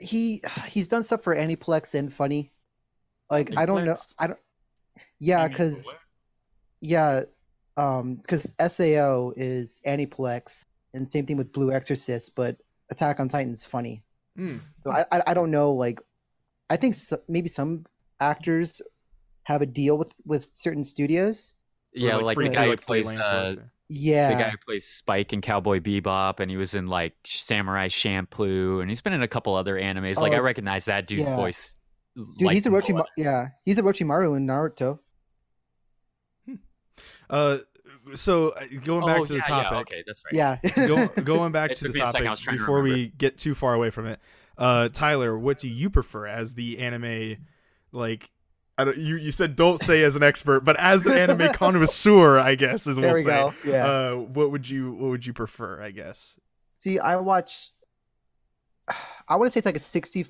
He 0.00 0.42
he's 0.66 0.88
done 0.88 1.04
stuff 1.04 1.22
for 1.22 1.36
Aniplex 1.36 1.94
and 1.94 2.10
Funi. 2.10 2.50
Like 3.30 3.56
I 3.56 3.66
don't 3.66 3.84
know. 3.84 3.96
I 4.18 4.26
don't. 4.26 4.38
Yeah, 5.20 5.46
because 5.46 5.94
yeah, 6.80 7.20
um, 7.76 8.16
because 8.16 8.52
SAO 8.60 9.32
is 9.36 9.80
Aniplex, 9.86 10.66
and 10.94 11.08
same 11.08 11.26
thing 11.26 11.36
with 11.36 11.52
Blue 11.52 11.72
Exorcist, 11.72 12.34
but 12.34 12.56
Attack 12.90 13.20
on 13.20 13.28
Titan's 13.28 13.66
Funi. 13.66 14.02
Mm. 14.38 14.60
So 14.84 14.90
I, 14.92 15.04
I 15.12 15.22
I 15.28 15.34
don't 15.34 15.50
know 15.50 15.72
like, 15.72 16.00
I 16.70 16.76
think 16.76 16.94
so, 16.94 17.18
maybe 17.28 17.48
some 17.48 17.84
actors 18.20 18.80
have 19.44 19.62
a 19.62 19.66
deal 19.66 19.98
with 19.98 20.12
with 20.24 20.48
certain 20.52 20.84
studios. 20.84 21.54
Yeah, 21.94 22.16
like, 22.16 22.36
free- 22.36 22.48
the 22.48 22.54
guy 22.54 22.64
who 22.64 22.70
like 22.70 22.86
plays 22.86 23.10
uh. 23.12 23.56
Yeah. 23.88 24.30
the 24.30 24.42
guy 24.42 24.50
who 24.50 24.56
plays 24.64 24.86
Spike 24.86 25.34
in 25.34 25.42
Cowboy 25.42 25.80
Bebop, 25.80 26.40
and 26.40 26.50
he 26.50 26.56
was 26.56 26.72
in 26.74 26.86
like 26.86 27.14
Samurai 27.24 27.88
Champloo, 27.88 28.80
and 28.80 28.88
he's 28.90 29.02
been 29.02 29.12
in 29.12 29.20
a 29.22 29.28
couple 29.28 29.54
other 29.54 29.74
animes. 29.76 30.16
Like 30.16 30.32
I 30.32 30.38
Oh, 30.38 30.42
recognize 30.42 30.86
that 30.86 31.06
dude's 31.06 31.28
yeah. 31.28 31.36
voice. 31.36 31.74
Dude, 32.38 32.52
he's 32.52 32.64
a 32.66 32.70
Orochimaru. 32.70 33.04
Yeah, 33.18 33.48
he's 33.64 33.78
a 33.78 33.82
Orochimaru 33.82 34.36
in 34.36 34.46
Naruto. 34.46 34.98
Uh, 37.28 37.58
so 38.14 38.50
uh, 38.50 38.64
going 38.84 39.06
back 39.06 39.20
oh, 39.20 39.24
to 39.24 39.32
the 39.32 39.38
yeah, 39.38 39.42
topic. 39.42 39.72
Yeah, 39.72 39.96
okay, 39.98 40.04
that's 40.06 40.22
right. 40.24 40.34
Yeah. 40.76 40.86
Go, 40.86 41.06
going 41.24 41.52
back 41.52 41.74
to 41.74 41.84
the 41.84 41.88
took 41.88 41.94
me 41.94 42.00
a 42.00 42.06
second, 42.06 42.12
topic 42.12 42.26
I 42.26 42.30
was 42.30 42.40
trying 42.40 42.56
to 42.56 42.62
before 42.62 42.82
we 42.82 43.08
get 43.16 43.38
too 43.38 43.54
far 43.54 43.74
away 43.74 43.90
from 43.90 44.06
it. 44.06 44.20
Uh, 44.58 44.88
Tyler, 44.88 45.38
what 45.38 45.58
do 45.58 45.68
you 45.68 45.90
prefer 45.90 46.26
as 46.26 46.54
the 46.54 46.78
anime? 46.78 47.36
Like, 47.90 48.30
I 48.78 48.84
don't. 48.84 48.96
You 48.96 49.16
you 49.16 49.30
said 49.30 49.56
don't 49.56 49.78
say 49.78 50.02
as 50.02 50.16
an 50.16 50.22
expert, 50.22 50.60
but 50.60 50.76
as 50.78 51.06
an 51.06 51.18
anime 51.18 51.52
connoisseur, 51.54 52.38
I 52.38 52.54
guess 52.54 52.86
is 52.86 52.96
what 52.96 53.02
there 53.02 53.12
we'll 53.12 53.18
we 53.18 53.22
say. 53.22 53.30
go. 53.30 53.54
Yeah. 53.64 53.86
Uh, 53.86 54.14
what 54.16 54.50
would 54.50 54.68
you 54.68 54.92
what 54.92 55.10
would 55.10 55.26
you 55.26 55.32
prefer? 55.32 55.82
I 55.82 55.90
guess. 55.90 56.38
See, 56.76 56.98
I 56.98 57.16
watch. 57.16 57.70
I 59.28 59.36
want 59.36 59.46
to 59.46 59.52
say 59.52 59.58
it's 59.58 59.66
like 59.66 59.76
a 59.76 59.78
60 59.78 60.26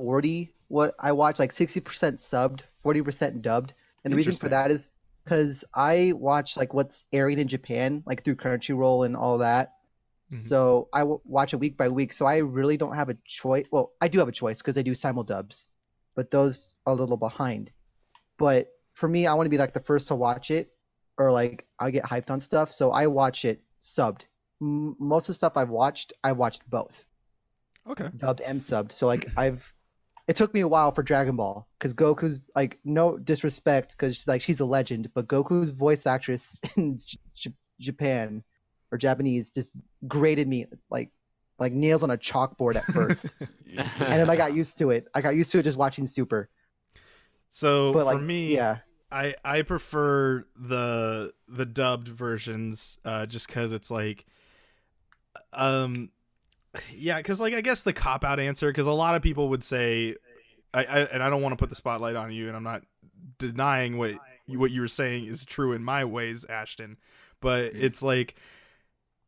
40. 0.00 0.54
What 0.68 0.94
I 0.98 1.12
watch, 1.12 1.38
like 1.38 1.50
60% 1.50 1.82
subbed, 1.82 2.62
40% 2.84 3.42
dubbed. 3.42 3.74
And 4.02 4.12
the 4.12 4.16
reason 4.16 4.34
for 4.34 4.48
that 4.48 4.70
is 4.70 4.94
because 5.30 5.64
I 5.72 6.12
watch 6.16 6.56
like 6.56 6.74
what's 6.74 7.04
airing 7.12 7.38
in 7.38 7.46
Japan, 7.46 8.02
like 8.04 8.24
through 8.24 8.34
Crunchyroll 8.34 9.06
and 9.06 9.16
all 9.16 9.38
that. 9.38 9.74
Mhm. 10.28 10.34
So 10.34 10.88
I 10.92 11.00
w- 11.00 11.20
watch 11.24 11.54
it 11.54 11.58
week 11.58 11.76
by 11.76 11.88
week. 11.88 12.12
So 12.12 12.26
I 12.26 12.38
really 12.38 12.76
don't 12.76 12.96
have 12.96 13.10
a 13.10 13.16
choice. 13.24 13.64
Well, 13.70 13.92
I 14.00 14.08
do 14.08 14.18
have 14.18 14.26
a 14.26 14.32
choice 14.32 14.60
because 14.60 14.76
I 14.76 14.82
do 14.82 14.90
simuldubs, 14.90 15.66
but 16.16 16.32
those 16.32 16.68
are 16.84 16.94
a 16.94 16.96
little 16.96 17.16
behind. 17.16 17.70
But 18.38 18.72
for 18.94 19.08
me, 19.08 19.28
I 19.28 19.34
want 19.34 19.46
to 19.46 19.50
be 19.50 19.58
like 19.58 19.72
the 19.72 19.78
first 19.80 20.08
to 20.08 20.16
watch 20.16 20.50
it, 20.50 20.72
or 21.16 21.30
like 21.30 21.64
I 21.78 21.92
get 21.92 22.02
hyped 22.02 22.30
on 22.30 22.40
stuff. 22.40 22.72
So 22.72 22.90
I 22.90 23.06
watch 23.06 23.44
it 23.44 23.62
subbed. 23.80 24.22
M- 24.60 24.96
most 24.98 25.28
of 25.28 25.34
the 25.34 25.34
stuff 25.34 25.56
I've 25.56 25.70
watched, 25.70 26.12
I 26.24 26.32
watched 26.32 26.68
both 26.68 27.06
Okay. 27.86 28.10
dubbed 28.16 28.40
and 28.40 28.60
subbed. 28.60 28.90
So 28.90 29.06
like 29.06 29.26
I've, 29.36 29.72
it 30.30 30.36
took 30.36 30.54
me 30.54 30.60
a 30.60 30.68
while 30.68 30.92
for 30.92 31.02
Dragon 31.02 31.34
Ball 31.34 31.66
because 31.76 31.92
Goku's 31.92 32.44
like 32.54 32.78
no 32.84 33.18
disrespect 33.18 33.96
because 33.98 34.28
like 34.28 34.40
she's 34.40 34.60
a 34.60 34.64
legend, 34.64 35.10
but 35.12 35.26
Goku's 35.26 35.72
voice 35.72 36.06
actress 36.06 36.56
in 36.76 36.98
J- 37.04 37.18
J- 37.34 37.54
Japan 37.80 38.44
or 38.92 38.98
Japanese 38.98 39.50
just 39.50 39.72
grated 40.06 40.46
me 40.46 40.66
like 40.88 41.10
like 41.58 41.72
nails 41.72 42.04
on 42.04 42.12
a 42.12 42.16
chalkboard 42.16 42.76
at 42.76 42.86
first, 42.86 43.34
and 43.76 44.12
then 44.12 44.30
I 44.30 44.36
got 44.36 44.54
used 44.54 44.78
to 44.78 44.90
it. 44.90 45.08
I 45.12 45.20
got 45.20 45.34
used 45.34 45.50
to 45.50 45.58
it 45.58 45.64
just 45.64 45.76
watching 45.76 46.06
Super. 46.06 46.48
So 47.48 47.92
But 47.92 48.06
like 48.06 48.18
for 48.18 48.22
me, 48.22 48.54
yeah, 48.54 48.76
I 49.10 49.34
I 49.44 49.62
prefer 49.62 50.46
the 50.54 51.34
the 51.48 51.66
dubbed 51.66 52.06
versions 52.06 52.98
uh 53.04 53.26
just 53.26 53.48
cuz 53.48 53.72
it's 53.72 53.90
like 53.90 54.26
um 55.52 56.10
yeah 56.94 57.20
cuz 57.22 57.40
like 57.40 57.54
I 57.54 57.60
guess 57.60 57.82
the 57.82 57.92
cop 57.92 58.24
out 58.24 58.38
answer 58.38 58.72
cuz 58.72 58.86
a 58.86 58.92
lot 58.92 59.14
of 59.14 59.22
people 59.22 59.48
would 59.48 59.64
say 59.64 60.14
I, 60.72 60.84
I 60.84 60.98
and 61.00 61.22
I 61.22 61.30
don't 61.30 61.42
want 61.42 61.52
to 61.52 61.56
put 61.56 61.68
the 61.68 61.74
spotlight 61.74 62.16
on 62.16 62.32
you 62.32 62.48
and 62.48 62.56
I'm 62.56 62.62
not 62.62 62.82
denying 63.38 63.98
what 63.98 64.14
what 64.46 64.70
you 64.70 64.80
were 64.80 64.88
saying 64.88 65.26
is 65.26 65.44
true 65.44 65.72
in 65.72 65.82
my 65.82 66.04
ways 66.04 66.44
Ashton 66.44 66.96
but 67.40 67.72
mm-hmm. 67.72 67.84
it's 67.84 68.02
like 68.02 68.36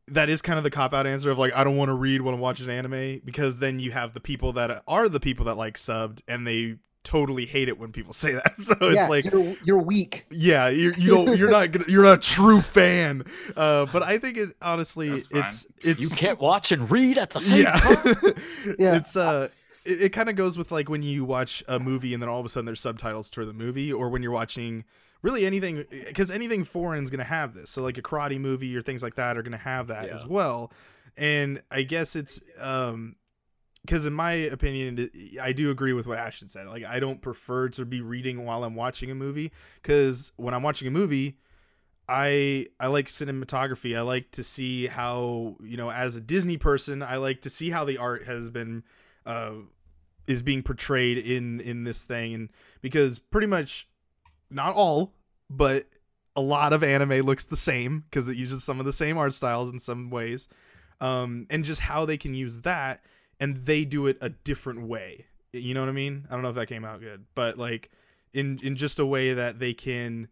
that 0.07 0.29
is 0.29 0.41
kind 0.41 0.57
of 0.57 0.63
the 0.63 0.69
cop 0.69 0.93
out 0.93 1.07
answer 1.07 1.31
of 1.31 1.37
like 1.37 1.53
I 1.53 1.63
don't 1.63 1.77
want 1.77 1.89
to 1.89 1.95
read 1.95 2.21
when 2.21 2.33
I'm 2.33 2.41
watching 2.41 2.69
anime 2.69 3.21
because 3.23 3.59
then 3.59 3.79
you 3.79 3.91
have 3.91 4.13
the 4.13 4.19
people 4.19 4.53
that 4.53 4.83
are 4.87 5.09
the 5.09 5.19
people 5.19 5.45
that 5.45 5.55
like 5.55 5.77
subbed 5.77 6.21
and 6.27 6.45
they 6.45 6.77
totally 7.03 7.45
hate 7.45 7.67
it 7.69 7.77
when 7.77 7.91
people 7.91 8.13
say 8.13 8.31
that 8.33 8.57
so 8.59 8.75
it's 8.81 8.95
yeah, 8.95 9.07
like 9.07 9.25
you're 9.25 9.55
you're 9.63 9.81
weak. 9.81 10.25
yeah, 10.31 10.69
you 10.69 10.93
you 10.97 11.09
don't 11.09 11.37
you're 11.37 11.51
not 11.51 11.71
gonna, 11.71 11.85
you're 11.87 12.03
not 12.03 12.17
a 12.17 12.21
true 12.21 12.61
fan. 12.61 13.23
Uh, 13.55 13.85
but 13.91 14.03
I 14.03 14.17
think 14.17 14.37
it 14.37 14.49
honestly 14.61 15.09
it's 15.09 15.65
it's 15.81 16.01
You 16.01 16.09
can't 16.09 16.39
watch 16.39 16.71
and 16.71 16.89
read 16.89 17.17
at 17.17 17.31
the 17.31 17.39
same 17.41 17.63
yeah. 17.63 17.73
time. 17.79 18.15
Yeah. 18.79 18.95
It's 18.95 19.15
uh 19.17 19.49
it, 19.85 20.01
it 20.03 20.09
kind 20.09 20.29
of 20.29 20.35
goes 20.35 20.57
with 20.57 20.71
like 20.71 20.89
when 20.89 21.03
you 21.03 21.25
watch 21.25 21.61
a 21.67 21.79
movie 21.79 22.13
and 22.13 22.23
then 22.23 22.29
all 22.29 22.39
of 22.39 22.45
a 22.45 22.49
sudden 22.49 22.65
there's 22.65 22.79
subtitles 22.79 23.29
to 23.31 23.45
the 23.45 23.53
movie 23.53 23.91
or 23.91 24.09
when 24.09 24.23
you're 24.23 24.31
watching 24.31 24.85
really 25.21 25.45
anything 25.45 25.83
because 25.89 26.31
anything 26.31 26.63
foreign 26.63 27.03
is 27.03 27.09
going 27.09 27.17
to 27.19 27.23
have 27.25 27.53
this. 27.53 27.69
So 27.69 27.81
like 27.81 27.97
a 27.97 28.01
karate 28.01 28.39
movie 28.39 28.75
or 28.75 28.81
things 28.81 29.03
like 29.03 29.15
that 29.15 29.37
are 29.37 29.41
going 29.41 29.51
to 29.53 29.57
have 29.57 29.87
that 29.87 30.07
Yeah. 30.07 30.13
as 30.15 30.25
well. 30.25 30.71
And 31.17 31.61
I 31.69 31.83
guess 31.83 32.15
it's 32.15 32.39
um 32.61 33.15
because 33.85 34.05
in 34.05 34.13
my 34.13 34.31
opinion 34.31 35.09
i 35.41 35.51
do 35.51 35.69
agree 35.71 35.93
with 35.93 36.07
what 36.07 36.17
ashton 36.17 36.47
said. 36.47 36.67
Like 36.67 36.85
i 36.85 36.99
don't 36.99 37.21
prefer 37.21 37.69
to 37.69 37.85
be 37.85 38.01
reading 38.01 38.45
while 38.45 38.63
i'm 38.63 38.75
watching 38.75 39.11
a 39.11 39.15
movie 39.15 39.51
because 39.81 40.31
when 40.37 40.53
i'm 40.53 40.63
watching 40.63 40.87
a 40.87 40.91
movie 40.91 41.37
i 42.07 42.67
i 42.79 42.87
like 42.87 43.07
cinematography. 43.07 43.97
I 43.97 44.01
like 44.01 44.31
to 44.31 44.43
see 44.43 44.87
how 44.87 45.57
you 45.63 45.77
know 45.77 45.89
as 45.91 46.15
a 46.15 46.21
disney 46.21 46.57
person 46.57 47.01
i 47.01 47.17
like 47.17 47.41
to 47.41 47.49
see 47.49 47.69
how 47.69 47.85
the 47.85 47.97
art 47.97 48.25
has 48.25 48.49
been 48.49 48.83
uh 49.25 49.53
is 50.27 50.41
being 50.41 50.63
portrayed 50.63 51.17
in 51.17 51.59
in 51.59 51.83
this 51.83 52.05
thing. 52.05 52.33
And 52.33 52.49
because 52.81 53.19
pretty 53.19 53.47
much 53.47 53.87
not 54.49 54.73
all 54.75 55.13
but 55.49 55.85
a 56.35 56.41
lot 56.41 56.73
of 56.73 56.83
anime 56.83 57.21
looks 57.21 57.45
the 57.45 57.55
same 57.55 58.05
because 58.09 58.27
it 58.27 58.37
uses 58.37 58.63
some 58.63 58.79
of 58.79 58.85
the 58.85 58.93
same 58.93 59.17
art 59.17 59.33
styles 59.33 59.71
in 59.71 59.79
some 59.79 60.09
ways. 60.09 60.47
Um 61.01 61.47
and 61.49 61.65
just 61.65 61.81
how 61.81 62.05
they 62.05 62.17
can 62.17 62.33
use 62.33 62.61
that 62.61 63.03
and 63.43 63.57
they 63.57 63.83
do 63.85 64.07
it 64.07 64.17
a 64.21 64.29
different 64.29 64.87
way. 64.87 65.25
You 65.51 65.73
know 65.73 65.81
what 65.81 65.89
I 65.89 65.93
mean? 65.93 66.25
I 66.29 66.33
don't 66.33 66.41
know 66.43 66.49
if 66.49 66.55
that 66.55 66.67
came 66.67 66.85
out 66.85 66.99
good, 67.01 67.25
but 67.35 67.57
like 67.57 67.91
in 68.33 68.59
in 68.63 68.75
just 68.75 68.99
a 68.99 69.05
way 69.05 69.33
that 69.33 69.59
they 69.59 69.73
can 69.73 70.27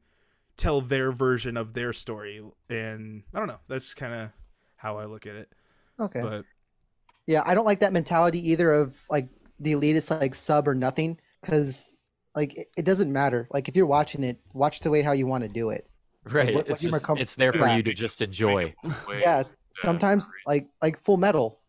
tell 0.58 0.82
their 0.82 1.12
version 1.12 1.58
of 1.58 1.74
their 1.74 1.94
story 1.94 2.44
and 2.70 3.24
I 3.34 3.40
don't 3.40 3.48
know. 3.48 3.60
That's 3.68 3.94
kind 3.94 4.14
of 4.14 4.30
how 4.76 4.98
I 4.98 5.06
look 5.06 5.26
at 5.28 5.36
it. 5.36 5.52
Okay. 6.00 6.22
But 6.22 6.46
Yeah, 7.28 7.44
I 7.46 7.54
don't 7.54 7.66
like 7.66 7.80
that 7.82 7.94
mentality 7.94 8.52
either 8.52 8.72
of 8.72 9.00
like 9.10 9.28
the 9.60 9.74
elitist 9.74 10.10
like 10.20 10.34
sub 10.36 10.68
or 10.68 10.74
nothing 10.76 11.20
because 11.42 11.98
like 12.36 12.56
it, 12.58 12.68
it 12.78 12.86
doesn't 12.86 13.12
matter. 13.12 13.48
Like 13.52 13.68
if 13.70 13.76
you're 13.76 13.86
watching 13.86 14.24
it, 14.24 14.40
watch 14.54 14.80
the 14.80 14.90
way 14.90 15.02
how 15.04 15.12
you 15.12 15.28
want 15.28 15.44
to 15.44 15.50
do 15.50 15.70
it. 15.70 15.88
Right. 16.24 16.54
what- 16.56 16.68
it's 16.68 16.84
what 16.84 16.92
just 16.92 17.04
com- 17.06 17.18
it's 17.18 17.36
there 17.36 17.52
for 17.54 17.60
Yeah. 17.68 17.78
you 17.78 17.84
to 17.84 17.94
just 17.94 18.22
enjoy. 18.22 18.74
Yeah, 19.20 19.44
sometimes 19.70 20.30
like 20.48 20.68
like 20.82 21.00
Full 21.04 21.18
Metal, 21.18 21.60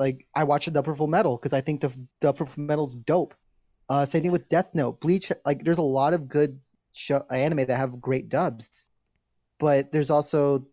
like 0.00 0.26
I 0.34 0.42
watch 0.44 0.66
the 0.66 0.82
Full 0.82 1.06
Metal 1.06 1.36
because 1.36 1.52
I 1.52 1.60
think 1.60 1.82
the 1.82 2.32
for 2.32 2.46
Full 2.46 2.64
Metal's 2.64 2.96
dope. 2.96 3.34
Uh, 3.88 4.04
same 4.06 4.22
thing 4.22 4.32
with 4.32 4.48
Death 4.48 4.74
Note, 4.74 5.00
Bleach. 5.00 5.30
Like 5.44 5.62
there's 5.62 5.78
a 5.78 5.82
lot 5.82 6.14
of 6.14 6.26
good 6.28 6.58
show 6.92 7.22
anime 7.30 7.66
that 7.66 7.76
have 7.76 8.00
great 8.00 8.28
dubs, 8.28 8.86
but 9.58 9.92
there's 9.92 10.10
also 10.10 10.66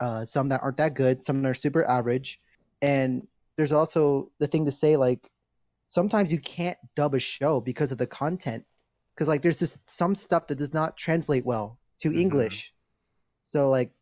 uh, 0.00 0.24
some 0.24 0.48
that 0.48 0.62
aren't 0.62 0.78
that 0.78 0.94
good. 0.94 1.24
Some 1.24 1.42
that 1.42 1.48
are 1.50 1.54
super 1.54 1.84
average, 1.84 2.40
and 2.82 3.26
there's 3.56 3.72
also 3.72 4.30
the 4.40 4.46
thing 4.48 4.66
to 4.66 4.72
say 4.72 4.96
like 4.96 5.30
sometimes 5.86 6.32
you 6.32 6.38
can't 6.40 6.76
dub 6.96 7.14
a 7.14 7.20
show 7.20 7.60
because 7.60 7.92
of 7.92 7.98
the 7.98 8.06
content 8.06 8.64
because 9.14 9.28
like 9.28 9.40
there's 9.42 9.60
just 9.60 9.88
some 9.88 10.14
stuff 10.16 10.48
that 10.48 10.58
does 10.58 10.74
not 10.74 10.96
translate 10.96 11.46
well 11.46 11.78
to 12.00 12.10
Mhm. 12.10 12.18
English. 12.20 12.74
So 13.44 13.70
like, 13.70 13.92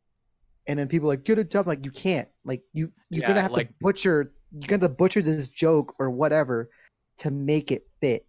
and 0.66 0.78
then 0.78 0.88
people 0.88 1.08
are 1.10 1.12
like 1.12 1.24
get 1.24 1.38
a 1.38 1.44
dub. 1.44 1.66
Like 1.66 1.84
you 1.84 1.90
can't. 1.90 2.28
Like 2.44 2.62
you 2.72 2.90
you're 3.10 3.22
Yeah, 3.22 3.28
gonna 3.28 3.42
have 3.42 3.50
like- 3.52 3.68
to 3.68 3.74
butcher. 3.80 4.32
You're 4.54 4.78
gonna 4.78 4.88
butcher 4.88 5.20
this 5.22 5.48
joke 5.48 5.94
or 5.98 6.10
whatever 6.10 6.70
to 7.18 7.30
make 7.30 7.70
it 7.72 7.86
fit. 8.00 8.24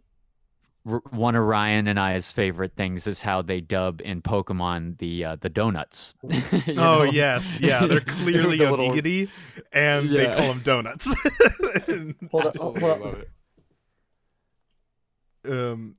One 1.09 1.35
of 1.35 1.43
Ryan 1.43 1.87
and 1.87 1.99
I's 1.99 2.31
favorite 2.31 2.73
things 2.75 3.07
is 3.07 3.19
how 3.21 3.41
they 3.41 3.59
dub 3.59 4.01
in 4.05 4.21
Pokemon 4.21 4.97
the 4.99 5.25
uh, 5.25 5.35
the 5.39 5.49
donuts. 5.49 6.13
Oh 6.69 6.73
know? 6.73 7.03
yes, 7.03 7.59
yeah, 7.59 7.85
they're 7.87 7.99
clearly 8.01 8.57
The 8.57 8.69
little- 8.69 8.89
onigiri, 8.91 9.29
and 9.71 10.09
they 10.09 10.25
call 10.27 10.47
them 10.49 10.61
donuts. 10.63 11.07
Hold 12.31 12.45
on, 12.45 12.47
Absolutely 12.47 12.81
hold 12.81 12.91
on. 12.93 12.99
love 13.01 13.25
it. 15.45 15.51
um, 15.51 15.95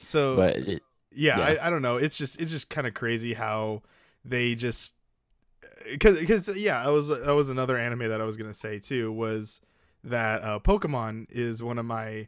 so 0.00 0.36
But 0.36 0.56
it, 0.56 0.82
yeah, 1.12 1.38
Yeah. 1.38 1.44
I, 1.62 1.66
I 1.66 1.70
don't 1.70 1.82
know 1.82 1.96
it's 1.96 2.16
just 2.16 2.40
it's 2.40 2.50
just 2.50 2.68
kind 2.68 2.86
of 2.86 2.94
crazy 2.94 3.34
how 3.34 3.82
they 4.24 4.54
just 4.54 4.94
because 5.88 6.18
because 6.18 6.48
yeah 6.56 6.84
that 6.84 6.90
was 6.90 7.08
that 7.08 7.32
was 7.34 7.48
another 7.48 7.76
anime 7.76 8.08
that 8.08 8.20
i 8.20 8.24
was 8.24 8.36
gonna 8.36 8.54
say 8.54 8.78
too 8.78 9.12
was 9.12 9.60
that 10.04 10.42
uh 10.42 10.58
pokemon 10.58 11.26
is 11.30 11.62
one 11.62 11.78
of 11.78 11.84
my 11.84 12.26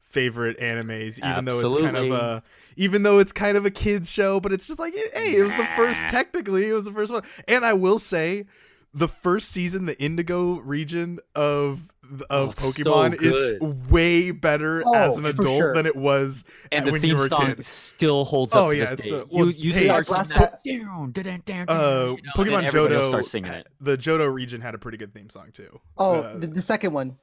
favorite 0.00 0.58
animes 0.58 1.18
even 1.24 1.44
though 1.44 1.60
it's 1.60 1.80
kind 1.82 1.96
of 1.96 2.10
a 2.10 2.42
even 2.76 3.02
though 3.04 3.18
it's 3.18 3.32
kind 3.32 3.56
of 3.56 3.64
a 3.64 3.70
kids 3.70 4.10
show 4.10 4.40
but 4.40 4.52
it's 4.52 4.66
just 4.66 4.80
like 4.80 4.92
hey 5.14 5.36
it 5.36 5.42
was 5.42 5.54
the 5.54 5.68
first 5.76 6.08
technically 6.08 6.68
it 6.68 6.72
was 6.72 6.84
the 6.84 6.92
first 6.92 7.12
one. 7.12 7.22
And 7.46 7.64
i 7.64 7.72
will 7.72 7.98
say 8.00 8.46
the 8.92 9.08
first 9.08 9.50
season 9.50 9.86
the 9.86 10.00
indigo 10.02 10.58
region 10.60 11.18
of 11.34 11.90
of 12.10 12.26
Oh, 12.28 12.50
so 12.50 12.82
pokemon 12.82 13.22
is 13.22 13.60
way 13.88 14.32
better 14.32 14.82
Oh, 14.84 14.94
as 14.94 15.16
an 15.16 15.26
adult 15.26 15.46
sure. 15.46 15.74
than 15.74 15.86
it 15.86 15.94
was 15.94 16.44
and 16.72 16.86
the 16.88 16.90
when 16.92 17.00
you 17.02 17.08
theme 17.10 17.16
were 17.18 17.26
a 17.26 17.28
song 17.28 17.46
kid. 17.54 17.64
still 17.64 18.24
holds 18.24 18.52
Oh, 18.52 18.64
up 18.64 18.70
to 18.70 18.76
yeah, 18.76 18.84
this 18.86 19.04
day. 19.04 19.10
the- 19.10 19.26
well, 19.30 19.46
you 19.46 19.52
you 19.52 19.72
hey, 19.72 19.84
start 19.84 20.06
singing 20.08 20.24
time- 20.24 20.38
that, 20.40 20.64
down, 20.64 21.12
down, 21.12 21.42
down, 21.44 21.66
uh 21.68 22.16
you 22.16 22.22
know, 22.22 22.32
Pokemon 22.36 22.64
everybody 22.64 22.94
Johto 22.96 23.02
starts 23.04 23.30
singing 23.30 23.52
it. 23.52 23.68
the 23.80 23.96
Johto 23.96 24.32
region 24.32 24.60
had 24.60 24.74
a 24.74 24.78
pretty 24.78 24.98
good 24.98 25.14
theme 25.14 25.30
song 25.30 25.50
too. 25.52 25.80
Oh, 25.98 26.14
Uh, 26.22 26.36
the, 26.38 26.46
the 26.48 26.60
second 26.60 26.92
one. 26.92 27.16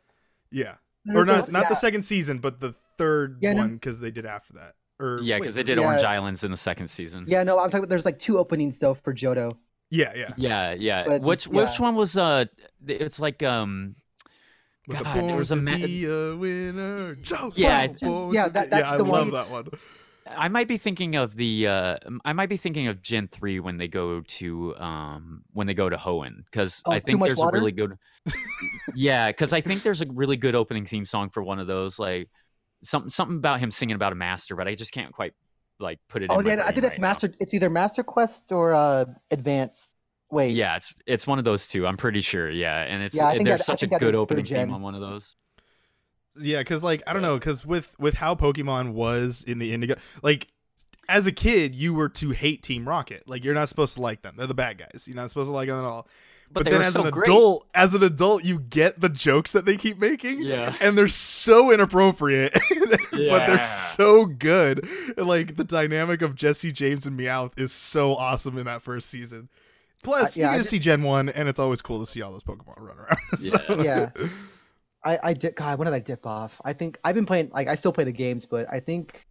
yeah. 0.52 0.76
or 1.14 1.26
not 1.26 1.34
There's- 1.48 1.52
not 1.52 1.68
the 1.70 1.76
second 1.76 2.04
season, 2.04 2.38
but 2.40 2.60
the 2.60 2.74
third 2.98 3.40
Yeah, 3.42 3.56
one 3.56 3.74
because 3.74 4.00
they 4.00 4.12
did 4.12 4.26
after 4.26 4.54
that. 4.54 4.76
Or 5.00 5.20
Yeah, 5.22 5.38
because 5.40 5.56
they 5.56 5.64
did 5.64 5.78
Yeah. 5.80 5.86
Orange 5.86 6.04
Islands 6.04 6.44
in 6.46 6.52
the 6.52 6.58
second 6.58 6.88
season. 6.88 7.26
Yeah, 7.28 7.44
no, 7.44 7.60
I'm 7.60 7.66
talking 7.70 7.80
about 7.80 7.90
there's 7.90 8.06
like 8.06 8.20
two 8.20 8.38
openings 8.38 8.80
though 8.80 8.94
for 8.94 9.14
Johto. 9.14 9.58
Yeah, 9.90 10.14
yeah. 10.16 10.34
Yeah, 10.38 10.74
yeah. 10.74 11.04
But, 11.06 11.22
which 11.22 11.48
yeah. 11.48 11.54
which 11.54 11.80
one 11.80 11.96
was 11.96 12.18
uh? 12.18 12.46
It's 12.88 13.20
like 13.20 13.44
um. 13.44 13.96
With 14.88 14.98
God, 15.00 15.06
the 15.08 15.14
there 15.14 15.22
born 15.22 15.38
was 15.38 15.52
a 15.52 15.56
to 15.58 15.62
ma- 15.62 15.76
be 15.76 16.06
a 16.06 16.36
winner. 16.36 17.16
Joe, 17.16 17.52
Yeah, 17.56 17.88
Joe, 17.88 18.32
yeah, 18.34 18.48
that- 18.48 18.70
that's 18.70 18.88
yeah, 18.88 18.94
I 18.94 18.98
the 18.98 19.04
love 19.04 19.28
one. 19.28 19.34
that 19.34 19.50
one. 19.52 19.68
I 20.30 20.50
might 20.50 20.68
be 20.68 20.78
thinking 20.78 21.16
of 21.16 21.36
the 21.36 21.68
uh 21.68 21.98
I 22.26 22.34
might 22.34 22.50
be 22.50 22.58
thinking 22.58 22.88
of 22.88 23.02
Gen 23.02 23.30
3 23.30 23.62
when 23.62 23.78
they 23.78 23.88
go 23.88 24.20
to 24.22 24.76
um 24.78 25.44
when 25.54 25.68
they 25.68 25.74
go 25.74 25.88
to 25.90 25.96
Hoenn 25.96 26.44
cuz 26.52 26.82
Oh, 26.86 26.92
I 26.92 27.00
think 27.00 27.22
there's 27.24 27.38
Water? 27.38 27.58
a 27.58 27.60
really 27.60 27.72
good 27.72 27.98
Yeah, 28.94 29.32
cuz 29.32 29.54
I 29.54 29.62
think 29.62 29.84
there's 29.84 30.02
a 30.02 30.06
really 30.08 30.36
good 30.36 30.54
opening 30.54 30.86
theme 30.86 31.06
song 31.06 31.30
for 31.30 31.42
one 31.44 31.60
of 31.60 31.68
those 31.68 31.98
like 31.98 32.30
something 32.84 33.10
something 33.10 33.38
about 33.38 33.62
him 33.62 33.72
singing 33.72 33.96
about 33.96 34.12
a 34.12 34.16
master 34.16 34.56
but 34.58 34.68
I 34.68 34.76
just 34.76 34.92
can't 34.92 35.14
quite 35.14 35.34
like 35.80 36.00
put 36.10 36.24
it 36.24 36.30
Oh 36.32 36.40
in 36.40 36.46
my 36.46 36.54
yeah, 36.56 36.62
I 36.64 36.68
think 36.68 36.82
that's 36.82 36.96
right 36.96 37.00
now. 37.02 37.08
Master. 37.10 37.30
It's 37.40 37.54
either 37.54 37.70
Master 37.70 38.04
Quest 38.04 38.52
or 38.52 38.74
uh 38.74 39.06
Advanced. 39.32 39.92
Wait. 40.32 40.56
Yeah, 40.56 40.76
it's 40.76 40.94
it's 41.06 41.26
one 41.28 41.40
of 41.40 41.46
those 41.46 41.68
two. 41.68 41.88
I'm 41.88 41.98
pretty 41.98 42.22
sure. 42.22 42.50
Yeah, 42.50 42.82
and 42.82 43.02
it's 43.04 43.16
Yeah, 43.16 43.28
I 43.28 43.34
think 43.34 43.46
there's 43.46 43.60
that- 43.60 43.66
such 43.66 43.84
a 43.84 43.88
good 43.88 44.16
opening 44.16 44.44
gen. 44.46 44.68
theme 44.68 44.74
on 44.76 44.82
one 44.82 44.96
of 44.96 45.02
those. 45.02 45.36
Yeah, 46.40 46.60
because 46.60 46.84
like 46.84 47.02
I 47.08 47.14
don't 47.14 47.22
know, 47.22 47.36
because 47.38 47.66
with 47.66 47.96
with 48.00 48.16
how 48.16 48.36
Pokemon 48.36 48.94
was 48.94 49.44
in 49.48 49.60
the 49.60 49.74
Indigo, 49.74 49.96
like 50.22 50.48
as 51.10 51.26
a 51.26 51.32
kid, 51.32 51.74
you 51.74 51.94
were 51.94 52.10
to 52.10 52.32
hate 52.32 52.62
Team 52.62 52.88
Rocket. 52.88 53.24
Like 53.28 53.44
you're 53.44 53.54
not 53.56 53.70
supposed 53.70 53.96
to 53.96 54.02
like 54.02 54.22
them; 54.22 54.36
they're 54.38 54.46
the 54.48 54.54
bad 54.54 54.78
guys. 54.78 55.06
You're 55.08 55.16
not 55.16 55.30
supposed 55.30 55.48
to 55.48 55.54
like 55.54 55.68
them 55.70 55.80
at 55.80 55.86
all. 55.86 56.08
But, 56.52 56.64
But, 56.64 56.72
then 56.72 56.82
as 56.82 56.94
so 56.94 57.04
an 57.06 57.12
great. 57.12 57.28
adult, 57.28 57.68
as 57.76 57.94
an 57.94 58.04
adult, 58.04 58.44
you 58.44 58.60
get 58.60 59.00
the 59.02 59.10
jokes 59.10 59.52
that 59.52 59.66
they 59.66 59.76
keep 59.78 60.00
making. 60.00 60.42
Yeah. 60.42 60.76
and 60.80 60.98
they're 60.98 61.08
so 61.10 61.72
inappropriate, 61.72 62.54
but 63.12 63.48
they're 63.48 63.62
so 63.68 64.26
good. 64.26 64.88
Like 65.18 65.56
the 65.58 65.64
dynamic 65.66 66.22
of 66.22 66.36
Jessie 66.36 66.72
James 66.72 67.06
and 67.06 67.20
Meowth 67.20 67.60
is 67.60 67.72
so 67.72 68.16
awesome 68.16 68.58
in 68.58 68.66
that 68.66 68.82
first 68.82 69.10
season. 69.10 69.50
Plus, 70.04 70.38
Uh, 70.38 70.40
yeah, 70.40 70.46
you 70.48 70.54
I 70.54 70.58
get 70.58 70.58
to 70.58 70.64
ju- 70.64 70.70
see 70.70 70.80
Gen 70.80 71.04
One, 71.04 71.28
and 71.30 71.50
it's 71.50 71.60
always 71.60 71.82
cool 71.82 72.00
to 72.00 72.06
see 72.06 72.22
all 72.22 72.32
those 72.32 72.44
Pokemon 72.44 72.80
run 72.80 72.98
around. 72.98 73.18
So- 73.38 73.82
Yeah. 73.84 74.10
I 75.04 75.20
I 75.24 75.34
did. 75.34 75.56
God, 75.56 75.78
when 75.80 75.86
did 75.86 75.94
I 75.94 76.00
dip 76.00 76.26
off? 76.26 76.60
I 76.66 76.74
think 76.74 76.98
I've 77.04 77.16
been 77.16 77.26
playing. 77.26 77.52
Like 77.54 77.68
I 77.68 77.76
still 77.76 77.92
play 77.94 78.04
the 78.04 78.12
games, 78.12 78.46
but 78.46 78.68
I 78.72 78.80
think 78.80 79.26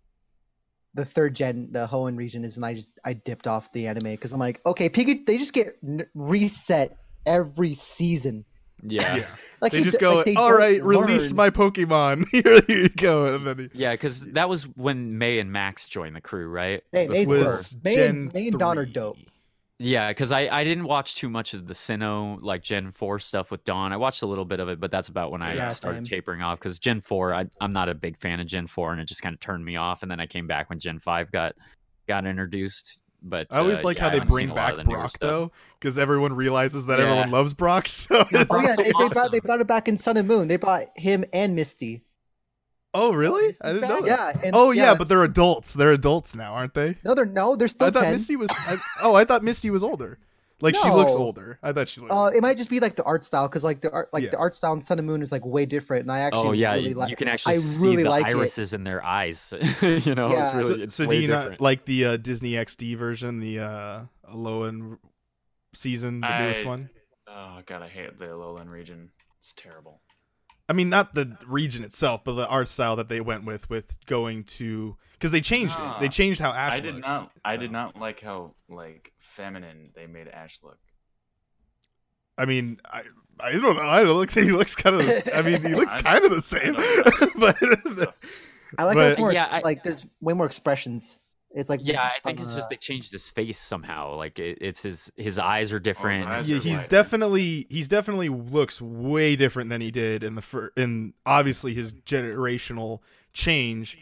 the 0.95 1.05
third 1.05 1.35
gen, 1.35 1.69
the 1.73 1.87
Hoenn 1.87 2.17
region, 2.17 2.45
is 2.45 2.57
and 2.57 2.65
I 2.65 2.75
just 2.75 2.91
I 3.05 3.13
dipped 3.15 3.47
off 3.47 3.71
the 3.73 3.87
anime 3.89 4.05
because 4.13 4.33
I'm 4.33 4.39
like, 4.39 4.61
okay, 4.65 4.89
Pikachu. 4.89 5.27
They 5.27 5.39
just 5.39 5.53
get 5.53 5.77
n- 5.87 6.07
reset 6.15 6.97
every 7.27 7.75
season. 7.75 8.45
Yeah. 8.83 9.17
yeah. 9.17 9.25
Like 9.63 9.73
They 9.73 9.79
he 9.79 9.85
just 9.85 9.99
d- 9.99 10.03
go, 10.05 10.17
like, 10.17 10.27
they 10.27 10.35
all 10.35 10.51
don't 10.59 10.83
release 10.83 11.33
my 11.33 11.49
Pokemon. 11.49 12.27
Here 12.31 12.61
you 12.69 12.91
go. 12.91 13.35
And 13.35 13.47
then 13.47 13.59
he 13.59 13.71
Yeah, 13.73 13.93
because 13.93 14.21
that 14.33 14.51
was 14.51 14.65
when 14.77 15.17
May 15.17 15.39
and 15.39 15.51
Max 15.51 15.89
joined 15.89 16.15
the 16.15 16.21
crew, 16.21 16.49
right? 16.49 16.83
Hey, 16.93 17.09
May's 17.09 17.27
Before- 17.27 17.45
was. 17.45 17.77
May 17.83 18.07
and, 18.07 18.33
May 18.35 18.49
and 18.49 18.59
Dawn 18.59 18.77
are 18.77 18.85
dope. 18.85 19.17
Yeah, 19.79 20.09
because 20.09 20.31
I, 20.33 20.49
I 20.49 20.63
didn't 20.65 20.85
watch 20.85 21.17
too 21.17 21.29
much 21.31 21.53
of 21.55 21.67
the 21.67 21.73
Sinnoh 21.75 22.39
like 22.43 22.63
Gen 22.63 22.91
four 22.91 23.19
stuff 23.19 23.51
with 23.51 23.65
Dawn. 23.65 23.93
I 23.93 23.97
watched 23.97 24.23
a 24.23 24.27
little 24.27 24.45
bit 24.45 24.61
of 24.61 24.69
it, 24.69 24.79
but 24.79 24.91
that's 24.91 25.09
about 25.09 25.31
when 25.31 25.41
I 25.43 25.55
Yeah, 25.55 25.71
started 25.71 25.97
same. 25.99 26.05
tapering 26.05 26.43
off. 26.43 26.59
Because 26.59 26.79
Gen 26.79 27.01
four, 27.01 27.33
I, 27.35 27.47
I'm 27.63 27.73
not 27.73 27.89
a 27.89 27.95
big 27.95 28.17
fan 28.19 28.41
of 28.41 28.47
Gen 28.47 28.67
four, 28.67 28.93
and 28.93 29.01
it 29.01 29.07
just 29.09 29.21
kind 29.23 29.35
of 29.35 29.41
turned 29.41 29.65
me 29.65 29.77
off. 29.77 30.03
And 30.03 30.11
then 30.11 30.21
I 30.21 30.27
came 30.27 30.47
back 30.47 30.69
when 30.71 30.79
Gen 30.79 30.99
five 30.99 31.31
got 31.33 31.55
got 32.09 32.27
introduced. 32.27 33.03
But 33.29 33.49
I 33.51 33.59
always 33.59 33.81
uh, 33.81 33.89
like 33.89 33.97
yeah, 33.97 34.05
how 34.05 34.11
they 34.11 34.21
bring 34.21 34.47
seen 34.47 34.51
a 34.51 34.55
lot 34.55 34.77
back 34.77 34.85
the 34.85 34.91
Brock 34.91 35.13
though, 35.21 35.53
because 35.81 35.99
everyone 35.99 36.35
realizes 36.35 36.87
that 36.87 36.99
Yeah. 36.99 37.07
everyone 37.07 37.31
loves 37.33 37.55
Brock. 37.55 37.89
So 37.89 38.25
Yeah, 38.31 38.45
Oh 38.49 38.61
yeah, 38.61 38.75
so 38.75 38.83
they, 38.83 38.93
they 38.93 39.09
brought 39.09 39.33
they 39.33 39.41
brought 39.41 39.61
it 39.61 39.67
back 39.67 39.89
in 39.89 39.97
Sun 39.97 40.17
and 40.17 40.29
Moon. 40.29 40.49
They 40.49 40.57
brought 40.57 40.87
him 40.97 41.25
and 41.33 41.57
Misty. 41.57 42.03
oh 42.95 43.13
really? 43.13 43.49
Misty's 43.49 43.63
I 43.63 43.73
didn't 43.73 43.89
know 43.89 44.01
that. 44.03 44.07
Yeah. 44.07 44.41
And, 44.45 44.57
Oh 44.57 44.71
yeah, 44.71 44.95
but 44.95 45.09
they're 45.09 45.25
adults. 45.25 45.75
They're 45.75 45.93
adults 45.93 46.35
now, 46.37 46.55
aren't 46.55 46.75
they? 46.75 46.97
no, 47.05 47.15
they're 47.15 47.25
no, 47.27 47.57
they're 47.57 47.69
still 47.69 47.89
I 47.89 47.91
thought 47.91 48.05
ten. 48.05 48.13
Misty 48.15 48.37
was. 48.37 48.51
I, 48.51 48.77
oh, 49.03 49.15
I 49.15 49.25
thought 49.25 49.43
Misty 49.43 49.71
was 49.71 49.83
older. 49.83 50.19
Like 50.63 50.75
she 50.75 50.89
looks 50.89 51.13
older. 51.13 51.59
I 51.63 51.73
thought 51.73 51.87
she 51.87 52.01
looks. 52.01 52.15
Uh, 52.15 52.31
it 52.35 52.41
might 52.41 52.57
just 52.57 52.71
be 52.71 52.81
like 52.81 52.97
the 52.97 53.03
art 53.05 53.25
style, 53.25 53.47
because 53.47 53.63
like 53.63 53.83
the 53.83 53.91
art, 53.91 54.09
like 54.15 54.25
Yeah. 54.25 54.31
the 54.31 54.39
art 54.39 54.55
style 54.55 54.73
in 54.73 54.81
Sun 54.83 54.99
and 54.99 55.07
Moon 55.07 55.21
is 55.21 55.31
like 55.31 55.45
way 55.45 55.67
different, 55.67 56.03
and 56.05 56.11
I 56.13 56.21
actually 56.21 56.49
Oh 56.49 56.53
yeah, 56.53 56.73
really 56.73 56.89
you, 56.91 56.95
like. 56.95 57.11
you 57.11 57.17
can 57.17 57.29
actually 57.29 57.57
I 57.57 57.59
see 57.59 57.87
really 57.87 58.03
the 58.05 58.09
like 58.09 58.27
it. 58.27 58.35
irises 58.37 58.73
in 58.73 58.83
their 58.83 59.05
eyes. 59.05 59.53
you 59.83 60.15
know, 60.15 60.31
Yeah. 60.31 60.47
it's 60.47 60.55
really 60.55 60.75
so 60.79 60.83
it's 60.83 60.95
so 60.95 61.05
do 61.07 61.17
you 61.17 61.27
different. 61.27 61.51
not 61.53 61.61
like 61.61 61.85
the 61.85 62.05
uh, 62.07 62.17
Disney 62.17 62.53
XD 62.53 62.97
version, 62.97 63.41
the 63.41 63.59
uh, 63.61 64.01
Alolan 64.33 64.97
season, 65.75 66.21
the 66.21 66.39
newest 66.39 66.63
I- 66.63 66.67
one? 66.67 66.91
Oh 67.29 67.61
god, 67.67 67.83
I 67.83 67.89
hate 67.89 68.19
the 68.19 68.27
Alolan 68.27 68.69
region. 68.71 69.11
It's 69.39 69.53
terrible. 69.53 70.01
I 70.69 70.73
mean, 70.73 70.89
not 70.89 71.15
the 71.15 71.37
region 71.47 71.85
itself, 71.85 72.23
but 72.25 72.33
the 72.35 72.47
art 72.49 72.69
style 72.69 72.97
that 72.97 73.09
they 73.09 73.21
went 73.21 73.45
with, 73.45 73.71
with 73.71 74.05
going 74.07 74.43
to 74.45 74.97
because 75.13 75.31
they 75.31 75.41
changed 75.41 75.79
it. 75.79 76.01
They 76.01 76.07
Ah. 76.07 76.11
changed 76.11 76.41
how 76.41 76.51
Ash 76.53 76.75
I 76.75 76.81
did 76.81 76.95
looks, 76.97 77.07
not. 77.07 77.31
I 77.45 77.57
did 77.57 77.71
not 77.71 77.97
like 77.97 78.21
how 78.21 78.55
like 78.69 79.13
feminine 79.19 79.91
they 79.95 80.07
made 80.07 80.29
Ash 80.29 80.59
look. 80.63 80.79
I 82.37 82.45
mean, 82.47 82.81
I 82.85 83.03
I 83.39 83.53
don't 83.53 83.77
know. 83.77 83.83
I 83.83 84.03
don't 84.03 84.17
look. 84.17 84.31
He 84.35 84.51
looks 84.51 84.75
kind 84.75 84.97
of. 85.01 85.23
I 85.35 85.43
mean, 85.43 85.63
he 85.63 85.75
looks 85.75 85.95
kind 85.95 86.25
of 86.25 86.31
the 86.33 86.43
same, 86.43 86.75
I 86.77 87.31
but 87.37 87.57
I 88.79 88.85
like 88.85 88.97
how 88.97 89.03
it's 89.05 89.19
more 89.19 89.33
Yeah, 89.33 89.47
I- 89.51 89.61
like 89.61 89.85
there's 89.85 90.05
way 90.21 90.35
more 90.35 90.47
expressions. 90.47 91.21
It's 91.57 91.71
like 91.71 91.81
Yeah, 91.83 92.03
I 92.03 92.21
think 92.25 92.39
it's 92.39 92.55
just 92.55 92.71
they 92.71 92.77
changed 92.77 93.11
his 93.11 93.31
face 93.31 93.59
somehow. 93.59 94.15
Like 94.15 94.39
it, 94.39 94.59
it's 94.61 94.83
his 94.83 95.11
his 95.17 95.39
eyes 95.39 95.73
are 95.73 95.77
oh, 95.77 95.81
different. 95.81 96.27
eyes 96.29 96.49
yeah, 96.49 96.59
are 96.59 96.61
he's 96.61 96.83
white. 96.83 96.91
definitely 96.91 97.67
he's 97.71 97.89
definitely 97.89 98.29
looks 98.29 98.81
way 98.81 99.35
different 99.35 99.71
than 99.71 99.81
he 99.81 99.91
did 99.91 100.23
in 100.23 100.35
the 100.35 100.43
fir- 100.43 100.73
in 100.77 101.15
obviously 101.25 101.75
his 101.75 101.93
generational 101.93 103.01
change. 103.33 103.99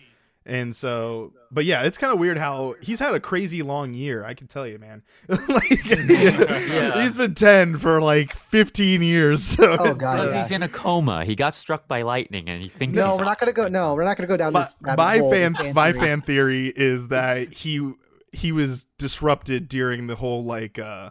And 0.47 0.77
so, 0.77 1.33
but 1.51 1.65
yeah, 1.65 1.85
it's 1.85 1.97
kind 1.97 2.13
of 2.13 2.19
weird 2.19 2.37
how 2.37 2.75
he's 2.83 2.99
had 2.99 3.15
a 3.15 3.21
crazy 3.21 3.63
long 3.63 3.95
year. 3.95 4.25
I 4.27 4.35
can 4.35 4.47
tell 4.47 4.67
you, 4.67 4.79
man. 4.79 5.03
like, 5.29 5.71
Yeah. 5.89 7.03
he's 7.03 7.15
been 7.17 7.35
ten 7.35 7.77
for 7.79 8.01
like 8.03 8.35
fifteen 8.35 9.01
years. 9.03 9.43
So 9.43 9.77
Oh, 9.81 9.95
God, 9.95 10.29
yeah. 10.29 10.43
he's 10.43 10.51
in 10.51 10.63
a 10.63 10.69
coma. 10.69 11.25
He 11.25 11.35
got 11.35 11.55
struck 11.55 11.89
by 11.89 12.03
lightning, 12.03 12.49
and 12.51 12.59
he 12.59 12.69
thinks 12.69 12.99
No, 12.99 13.11
he's 13.11 13.19
we're 13.19 13.25
not 13.25 13.39
gonna 13.41 13.55
go. 13.55 13.69
No, 13.69 13.95
we're 13.95 14.05
not 14.05 14.19
gonna 14.19 14.27
go 14.27 14.37
down 14.37 14.53
my, 14.53 14.61
this. 14.61 14.77
rabbit 14.83 15.03
my 15.03 15.19
hole 15.19 15.31
fan, 15.31 15.53
my 15.75 15.93
theory. 15.93 16.01
fan 16.07 16.21
theory 16.21 16.69
is 16.77 17.09
that 17.09 17.53
he 17.53 17.93
he 18.33 18.53
was 18.53 18.85
disrupted 18.99 19.69
during 19.69 20.09
the 20.09 20.17
whole 20.17 20.45
like 20.45 20.79
uh 20.79 21.09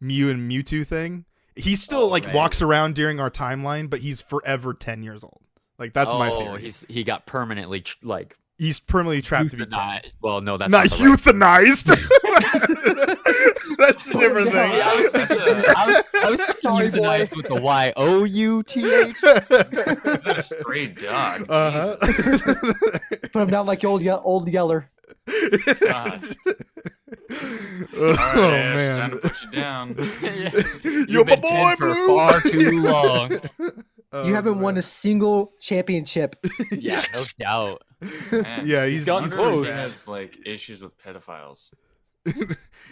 Mew 0.00 0.28
and 0.28 0.50
Mewtwo 0.50 0.86
thing. 0.86 1.24
He 1.56 1.74
still 1.76 2.00
Oh, 2.02 2.08
like 2.08 2.26
right. 2.26 2.34
walks 2.34 2.60
around 2.60 2.96
during 2.96 3.18
our 3.18 3.30
timeline, 3.30 3.88
but 3.88 4.00
he's 4.00 4.20
forever 4.20 4.74
ten 4.74 5.02
years 5.02 5.24
old. 5.24 5.40
Like 5.78 5.94
that's 5.94 6.12
my 6.12 6.30
oh, 6.30 6.38
theory. 6.38 6.60
he's 6.62 6.84
he 6.88 7.02
got 7.02 7.24
permanently 7.26 7.80
tr- 7.80 7.96
like 8.02 8.36
He's 8.56 8.78
permanently 8.78 9.20
trapped 9.20 9.50
to 9.50 9.56
be 9.56 9.66
ten. 9.66 10.00
Well, 10.22 10.40
no, 10.40 10.56
that's 10.56 10.70
Not 10.70 10.88
not, 10.90 10.98
the 10.98 11.04
right- 11.08 11.18
euthanized. 11.18 11.86
that's 13.78 14.08
a 14.08 14.12
different 14.14 14.46
thing. 14.52 14.72
Yeah, 14.76 14.88
I 14.92 14.94
was 14.96 15.10
thinking. 15.10 15.40
I 15.40 15.52
was, 15.54 16.04
I 16.22 16.30
was 16.30 16.40
thinking 16.46 16.62
Sorry, 16.70 16.90
boy. 16.90 16.96
euthanized 16.98 17.36
with 17.36 17.48
the 17.48 17.60
Y 17.60 17.92
O 17.96 18.22
U 18.24 18.62
T 18.62 18.84
H. 18.92 19.16
He's 19.16 20.26
a 20.26 20.42
stray 20.42 20.86
dog. 20.86 21.46
Uh 21.48 21.96
Put 21.96 23.42
him 23.42 23.50
down 23.50 23.66
like 23.66 23.84
old 23.84 24.02
Ye- 24.02 24.10
old 24.10 24.48
Yeller. 24.48 24.88
Huh. 25.28 25.74
God. 25.80 26.36
oh 27.96 27.96
All 27.96 28.12
right, 28.12 28.54
Ash, 28.54 28.96
time 28.96 29.10
man. 29.10 29.10
to 29.10 29.16
put 29.18 29.42
you 29.42 29.50
down. 29.50 29.94
You're 30.82 31.06
You've 31.08 31.26
my 31.26 31.36
been 31.36 31.42
ten 31.42 31.64
boy, 31.64 31.76
for 31.76 31.86
Blue. 31.94 32.06
far 32.16 32.40
too 32.40 32.80
long. 32.82 33.40
Oh, 34.12 34.26
you 34.26 34.34
haven't 34.34 34.60
won 34.60 34.76
a 34.76 34.82
single 34.82 35.52
championship. 35.60 36.36
Yeah, 36.70 37.02
no 37.14 37.22
doubt. 37.38 37.82
Man, 38.30 38.66
Yeah, 38.66 38.86
he's 38.86 38.98
He's 39.00 39.04
gotten 39.06 39.32
I 39.32 39.36
he 39.36 39.36
close. 39.42 39.68
has 39.68 40.06
like 40.08 40.38
issues 40.46 40.82
with 40.82 40.92
pedophiles. 40.98 41.72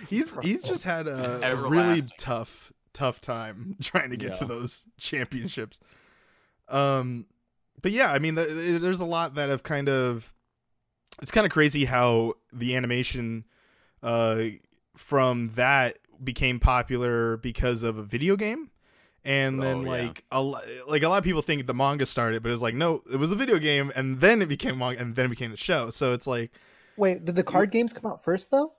he's 0.09 0.37
he's 0.41 0.63
just 0.63 0.85
had 0.85 1.07
a, 1.09 1.53
a 1.53 1.57
really 1.57 2.03
tough 2.19 2.73
tough 2.93 3.21
time 3.21 3.77
trying 3.83 4.11
to 4.11 4.17
get 4.17 4.35
to 4.35 4.45
those 4.45 4.85
championships. 4.99 5.79
Um, 6.69 7.27
but 7.81 7.93
yeah, 7.93 8.13
I 8.13 8.19
mean, 8.19 8.35
there, 8.35 8.79
there's 8.79 9.01
a 9.01 9.05
lot 9.07 9.35
that 9.35 9.49
have 9.49 9.63
kind 9.63 9.89
of. 9.89 10.33
It's 11.21 11.31
kind 11.31 11.47
of 11.47 11.53
crazy 11.53 11.85
how 11.85 12.35
the 12.53 12.75
animation, 12.75 13.45
uh, 14.03 14.45
from 14.97 15.49
that 15.49 15.99
became 16.23 16.59
popular 16.61 17.37
because 17.37 17.83
of 17.83 17.99
a 17.99 18.03
video 18.03 18.37
game. 18.37 18.71
And 19.25 19.63
then 19.63 19.79
Oh, 19.79 19.83
yeah. 19.83 19.89
like 20.05 20.25
a 20.33 20.41
like 20.43 21.03
a 21.05 21.09
lot 21.09 21.19
of 21.19 21.25
people 21.25 21.43
think 21.43 21.65
the 21.69 21.75
manga 21.75 22.07
started, 22.07 22.43
but 22.43 22.51
it's 22.51 22.61
like 22.63 22.75
no, 22.75 23.03
it 23.11 23.17
was 23.17 23.31
a 23.31 23.37
video 23.37 23.59
game, 23.59 23.93
and 23.95 24.21
then 24.21 24.43
it 24.43 24.47
became 24.47 24.77
manga, 24.79 25.01
and 25.01 25.15
then 25.15 25.27
it 25.27 25.29
became 25.29 25.53
the 25.53 25.57
show. 25.57 25.91
So 25.91 26.13
it's 26.13 26.27
like 26.27 26.51
Wait, 26.97 27.25
did 27.25 27.37
the 27.37 27.45
card 27.45 27.71
games 27.71 27.93
come 27.93 28.11
out 28.11 28.23
first 28.25 28.51
though? 28.51 28.73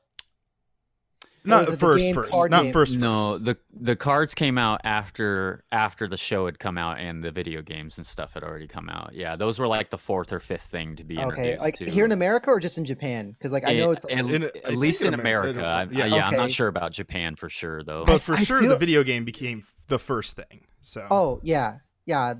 Not 1.46 1.66
the 1.66 1.78
first, 1.78 2.00
game 2.04 2.16
first, 2.16 2.32
card 2.32 2.52
not 2.52 2.64
game? 2.64 2.74
first. 2.74 2.96
No, 2.98 3.34
first. 3.34 3.46
the 3.46 3.58
the 3.80 3.96
cards 3.96 4.34
came 4.34 4.58
out 4.58 4.82
after 4.84 5.64
after 5.72 6.08
the 6.08 6.18
show 6.18 6.46
had 6.46 6.60
come 6.60 6.78
out 6.78 7.00
and 7.00 7.24
the 7.24 7.32
video 7.32 7.62
games 7.62 7.98
and 7.98 8.08
stuff 8.08 8.34
had 8.34 8.44
already 8.44 8.68
come 8.68 8.89
out. 8.89 9.12
Yeah, 9.14 9.36
those 9.36 9.60
were 9.60 9.68
like 9.68 9.89
the 9.89 9.98
fourth 9.98 10.32
or 10.32 10.39
fifth 10.39 10.64
thing 10.64 10.96
to 10.96 11.04
be 11.04 11.20
Okay, 11.20 11.58
like 11.58 11.76
to. 11.76 11.89
here 11.89 12.06
in 12.06 12.12
America 12.12 12.50
or 12.50 12.60
just 12.60 12.78
in 12.78 12.86
Japan? 12.86 13.32
Because 13.32 13.52
like 13.52 13.68
I 13.68 13.74
know 13.74 13.89
It- 13.91 13.94
it's 13.94 14.06
at, 14.06 14.12
In- 14.12 14.44
I 14.44 14.46
at 14.48 14.54
think 14.54 14.78
least 14.78 15.02
in 15.02 15.08
in 15.08 15.14
Amer- 15.20 15.22
America. 15.22 15.64
I 15.66 15.82
I, 15.82 15.86
don't- 15.86 15.94
yeah, 15.98 16.06
yeah. 16.06 16.26
I'm 16.28 16.36
not 16.38 16.52
sure 16.52 16.68
about 16.68 16.91
Japan 16.94 17.36
for 17.36 17.50
sure 17.50 17.84
though. 17.84 18.06
But 18.06 18.22
for 18.22 18.36
I 18.36 18.44
sure, 18.44 18.62
the 18.62 18.68
feel- 18.70 18.78
video 18.78 19.04
game 19.04 19.26
became 19.26 19.64
the 19.88 20.00
first 20.00 20.36
thing. 20.36 20.66
So 20.82 21.06
Oh 21.12 21.39
yeah, 21.44 21.78
yeah. 22.06 22.32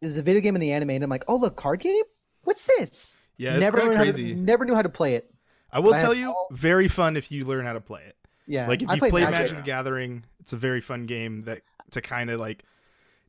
it 0.00 0.04
was 0.04 0.18
a 0.18 0.22
video 0.22 0.40
game 0.40 0.54
in 0.56 0.60
the 0.60 0.72
anime, 0.72 0.90
and 0.90 1.04
I'm 1.04 1.10
like, 1.10 1.24
oh 1.28 1.36
look, 1.36 1.56
card 1.56 1.80
game. 1.80 2.02
What's 2.44 2.66
this? 2.78 3.16
Yeah, 3.38 3.52
it's 3.52 3.60
never 3.60 3.80
quite 3.80 3.96
crazy. 3.96 4.34
to, 4.34 4.40
never 4.40 4.64
knew 4.64 4.74
how 4.74 4.82
to 4.82 4.88
play 4.88 5.14
it. 5.14 5.32
I 5.70 5.78
will 5.78 5.94
I 5.94 6.00
tell 6.02 6.12
you, 6.12 6.28
all- 6.30 6.48
very 6.50 6.86
fun 6.88 7.16
if 7.16 7.32
you 7.32 7.44
learn 7.46 7.64
how 7.64 7.72
to 7.72 7.80
play 7.80 8.02
it. 8.06 8.16
Yeah, 8.46 8.66
Like 8.68 8.82
if 8.82 8.90
I 8.90 8.94
you 8.94 8.98
played 8.98 9.10
play 9.10 9.20
Magic. 9.22 9.38
Magic 9.38 9.56
the 9.58 9.62
Gathering, 9.62 10.24
it's 10.40 10.52
a 10.52 10.56
very 10.56 10.80
fun 10.80 11.06
game 11.06 11.42
that 11.42 11.62
to 11.92 12.00
kind 12.00 12.30
of 12.30 12.40
like 12.40 12.64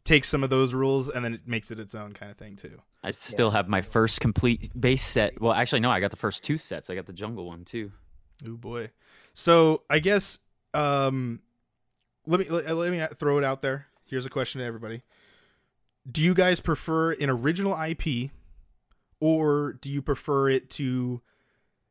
take 0.04 0.26
some 0.26 0.44
of 0.44 0.50
those 0.50 0.74
rules 0.74 1.10
and 1.10 1.24
then 1.24 1.34
it 1.34 1.48
makes 1.48 1.72
it 1.72 1.80
its 1.80 1.96
own 1.96 2.14
kind 2.14 2.32
of 2.32 2.38
thing 2.38 2.56
too. 2.56 2.82
I 3.04 3.12
still 3.12 3.52
have 3.52 3.68
my 3.68 3.82
first 3.82 4.22
complete 4.22 4.70
base 4.80 5.04
set. 5.04 5.40
Well, 5.42 5.54
actually, 5.54 5.82
no, 5.82 5.92
I 5.92 6.00
got 6.00 6.12
the 6.12 6.18
first 6.18 6.44
two 6.44 6.58
sets. 6.58 6.90
I 6.90 6.96
got 6.96 7.06
the 7.06 7.14
jungle 7.14 7.46
one 7.46 7.66
too. 7.66 7.92
Oh 8.48 8.56
boy. 8.56 8.90
So 9.34 9.84
I 9.90 10.00
guess 10.00 10.40
um, 10.74 11.42
let 12.26 12.40
me 12.40 12.48
let, 12.50 12.76
let 12.76 12.92
me 12.92 13.06
throw 13.20 13.38
it 13.38 13.44
out 13.44 13.62
there. 13.62 13.88
Here's 14.06 14.26
a 14.26 14.30
question 14.30 14.60
to 14.60 14.66
everybody: 14.66 15.04
Do 16.10 16.22
you 16.22 16.34
guys 16.34 16.60
prefer 16.60 17.14
an 17.14 17.30
original 17.30 17.80
IP, 17.80 18.32
or 19.20 19.74
do 19.74 19.90
you 19.90 20.02
prefer 20.02 20.50
it 20.50 20.70
to 20.72 21.22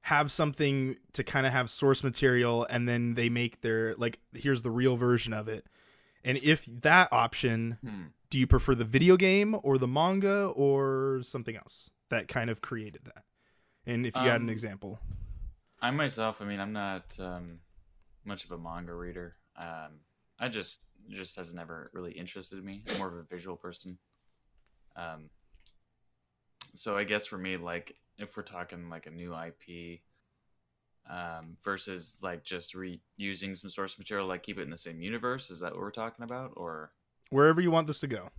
have 0.02 0.32
something 0.32 0.96
to 1.12 1.24
kind 1.24 1.46
of 1.46 1.52
have 1.52 1.70
source 1.70 2.02
material 2.04 2.66
and 2.68 2.88
then 2.88 3.14
they 3.14 3.28
make 3.28 3.60
their 3.60 3.94
like 3.94 4.18
here's 4.34 4.62
the 4.62 4.70
real 4.70 4.96
version 4.96 5.32
of 5.32 5.48
it? 5.48 5.66
And 6.24 6.38
if 6.42 6.64
that 6.66 7.12
option, 7.12 7.78
Hmm. 7.84 8.06
do 8.30 8.38
you 8.38 8.46
prefer 8.46 8.74
the 8.74 8.84
video 8.84 9.16
game 9.16 9.56
or 9.62 9.78
the 9.78 9.88
manga 9.88 10.46
or 10.46 11.20
something 11.22 11.56
else 11.56 11.90
that 12.10 12.28
kind 12.28 12.50
of 12.50 12.60
created 12.62 13.04
that? 13.04 13.24
And 13.86 14.06
if 14.06 14.16
you 14.16 14.22
had 14.28 14.40
an 14.40 14.48
Um, 14.48 14.48
example. 14.48 15.00
I 15.80 15.90
myself, 15.90 16.40
I 16.40 16.44
mean, 16.44 16.60
I'm 16.60 16.72
not 16.72 17.18
um, 17.18 17.60
much 18.24 18.44
of 18.44 18.52
a 18.52 18.58
manga 18.58 18.94
reader. 18.94 19.36
Um, 19.56 20.00
I 20.38 20.48
just 20.48 20.84
just 21.08 21.36
has 21.36 21.52
never 21.52 21.90
really 21.92 22.12
interested 22.12 22.62
me. 22.64 22.84
I'm 22.88 22.98
more 22.98 23.08
of 23.08 23.14
a 23.16 23.24
visual 23.24 23.56
person. 23.56 23.98
Um, 24.96 25.30
so 26.74 26.96
I 26.96 27.04
guess 27.04 27.26
for 27.26 27.38
me, 27.38 27.56
like 27.56 27.96
if 28.22 28.36
we're 28.36 28.42
talking 28.42 28.88
like 28.90 29.06
a 29.06 29.10
new 29.10 29.34
IP 29.34 30.00
um, 31.10 31.56
versus 31.64 32.18
like 32.22 32.44
just 32.44 32.74
reusing 32.74 33.56
some 33.56 33.70
source 33.70 33.98
material, 33.98 34.26
like 34.26 34.42
keep 34.42 34.58
it 34.58 34.62
in 34.62 34.70
the 34.70 34.76
same 34.76 35.00
universe, 35.00 35.50
is 35.50 35.60
that 35.60 35.72
what 35.72 35.80
we're 35.80 35.90
talking 35.90 36.24
about? 36.24 36.52
Or 36.56 36.92
wherever 37.30 37.60
you 37.60 37.70
want 37.70 37.86
this 37.86 37.98
to 38.00 38.06
go 38.06 38.30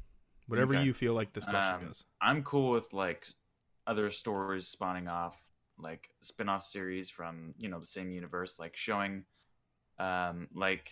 whatever 0.48 0.74
Okay. 0.74 0.84
you 0.84 0.94
feel 0.94 1.14
like 1.14 1.34
this 1.34 1.46
question 1.46 1.78
Um, 1.78 1.88
goes 1.88 2.04
I'm 2.22 2.44
cool 2.44 2.72
with 2.72 2.94
like 2.94 3.28
other 3.88 4.10
stories 4.10 4.68
spawning 4.68 5.08
off 5.08 5.42
like 5.78 6.10
spin-off 6.22 6.64
series 6.64 7.10
from 7.10 7.54
you 7.58 7.68
know 7.70 7.80
the 7.80 7.86
same 7.86 8.12
universe 8.12 8.60
like 8.60 8.78
showing 8.78 9.26
um 10.00 10.48
like 10.54 10.92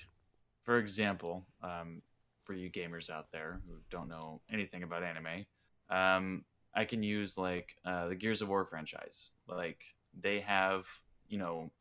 for 0.64 0.78
example 0.80 1.46
um 1.64 2.02
for 2.44 2.54
you 2.54 2.70
gamers 2.70 3.10
out 3.10 3.32
there 3.32 3.62
who 3.68 3.76
don't 3.90 4.10
know 4.10 4.42
anything 4.52 4.84
about 4.84 5.04
anime 5.04 5.46
um 5.90 6.44
I 6.76 6.86
can 6.86 7.04
use 7.04 7.38
like 7.38 7.76
uh 7.86 8.08
the 8.08 8.16
Gears 8.16 8.42
of 8.42 8.50
War 8.50 8.66
franchise 8.66 9.30
like 9.48 9.82
they 10.20 10.40
have 10.42 10.86
you 11.28 11.38
know 11.38 11.72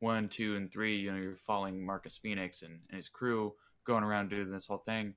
one 0.00 0.28
two 0.28 0.56
and 0.56 0.70
three 0.70 0.96
you 0.98 1.12
know 1.12 1.18
you're 1.18 1.36
following 1.36 1.84
Marcus 1.84 2.16
Phoenix 2.16 2.62
and, 2.62 2.78
and 2.88 2.96
his 2.96 3.08
crew 3.08 3.54
going 3.84 4.04
around 4.04 4.30
doing 4.30 4.50
this 4.50 4.66
whole 4.66 4.78
thing 4.78 5.14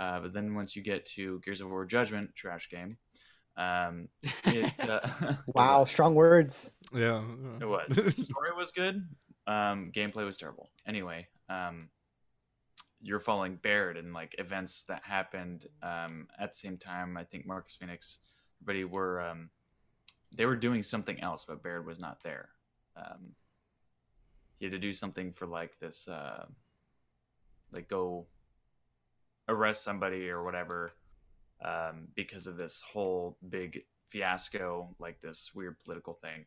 uh, 0.00 0.18
but 0.18 0.32
then 0.32 0.54
once 0.54 0.74
you 0.74 0.82
get 0.82 1.04
to 1.04 1.40
Gears 1.40 1.60
of 1.60 1.68
War 1.68 1.84
Judgment, 1.84 2.34
trash 2.34 2.70
game, 2.70 2.96
um, 3.58 4.08
it, 4.46 4.88
uh, 4.88 5.34
Wow, 5.46 5.84
strong 5.84 6.14
words. 6.14 6.70
yeah 6.94 7.22
it 7.60 7.66
was. 7.66 7.88
The 7.88 8.12
story 8.18 8.50
was 8.56 8.72
good. 8.72 9.06
Um, 9.46 9.92
gameplay 9.94 10.24
was 10.24 10.38
terrible. 10.38 10.70
Anyway, 10.86 11.28
um, 11.50 11.90
you're 13.02 13.20
following 13.20 13.56
Baird 13.56 13.98
and 13.98 14.14
like 14.14 14.34
events 14.38 14.84
that 14.84 15.02
happened 15.04 15.66
um, 15.82 16.28
at 16.38 16.52
the 16.52 16.58
same 16.58 16.78
time. 16.78 17.18
I 17.18 17.24
think 17.24 17.46
Marcus 17.46 17.76
Phoenix, 17.76 18.20
everybody 18.60 18.84
were 18.84 19.20
um, 19.20 19.50
they 20.32 20.46
were 20.46 20.56
doing 20.56 20.82
something 20.82 21.20
else, 21.20 21.44
but 21.44 21.62
Baird 21.62 21.86
was 21.86 21.98
not 21.98 22.22
there. 22.22 22.50
Um, 22.96 23.34
he 24.58 24.66
had 24.66 24.72
to 24.72 24.78
do 24.78 24.92
something 24.92 25.32
for 25.32 25.46
like 25.46 25.78
this, 25.80 26.06
uh, 26.06 26.44
like 27.72 27.88
go 27.88 28.26
arrest 29.48 29.82
somebody 29.82 30.28
or 30.28 30.44
whatever 30.44 30.92
um, 31.64 32.08
because 32.14 32.46
of 32.46 32.56
this 32.56 32.80
whole 32.80 33.36
big 33.48 33.84
fiasco, 34.08 34.94
like 34.98 35.20
this 35.20 35.52
weird 35.54 35.78
political 35.82 36.14
thing. 36.14 36.44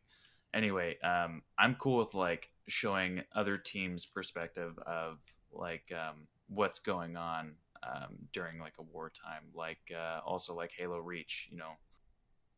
Anyway, 0.54 0.96
um, 1.00 1.42
I'm 1.58 1.74
cool 1.74 1.98
with 1.98 2.14
like 2.14 2.50
showing 2.68 3.22
other 3.34 3.58
teams' 3.58 4.06
perspective 4.06 4.78
of 4.86 5.18
like 5.52 5.92
um, 5.92 6.28
what's 6.48 6.78
going 6.78 7.16
on 7.16 7.54
um, 7.82 8.14
during 8.32 8.60
like 8.60 8.74
a 8.78 8.82
wartime, 8.82 9.42
like 9.54 9.92
uh, 9.94 10.20
also 10.24 10.54
like 10.54 10.70
Halo 10.76 10.98
Reach, 10.98 11.48
you 11.50 11.58
know, 11.58 11.72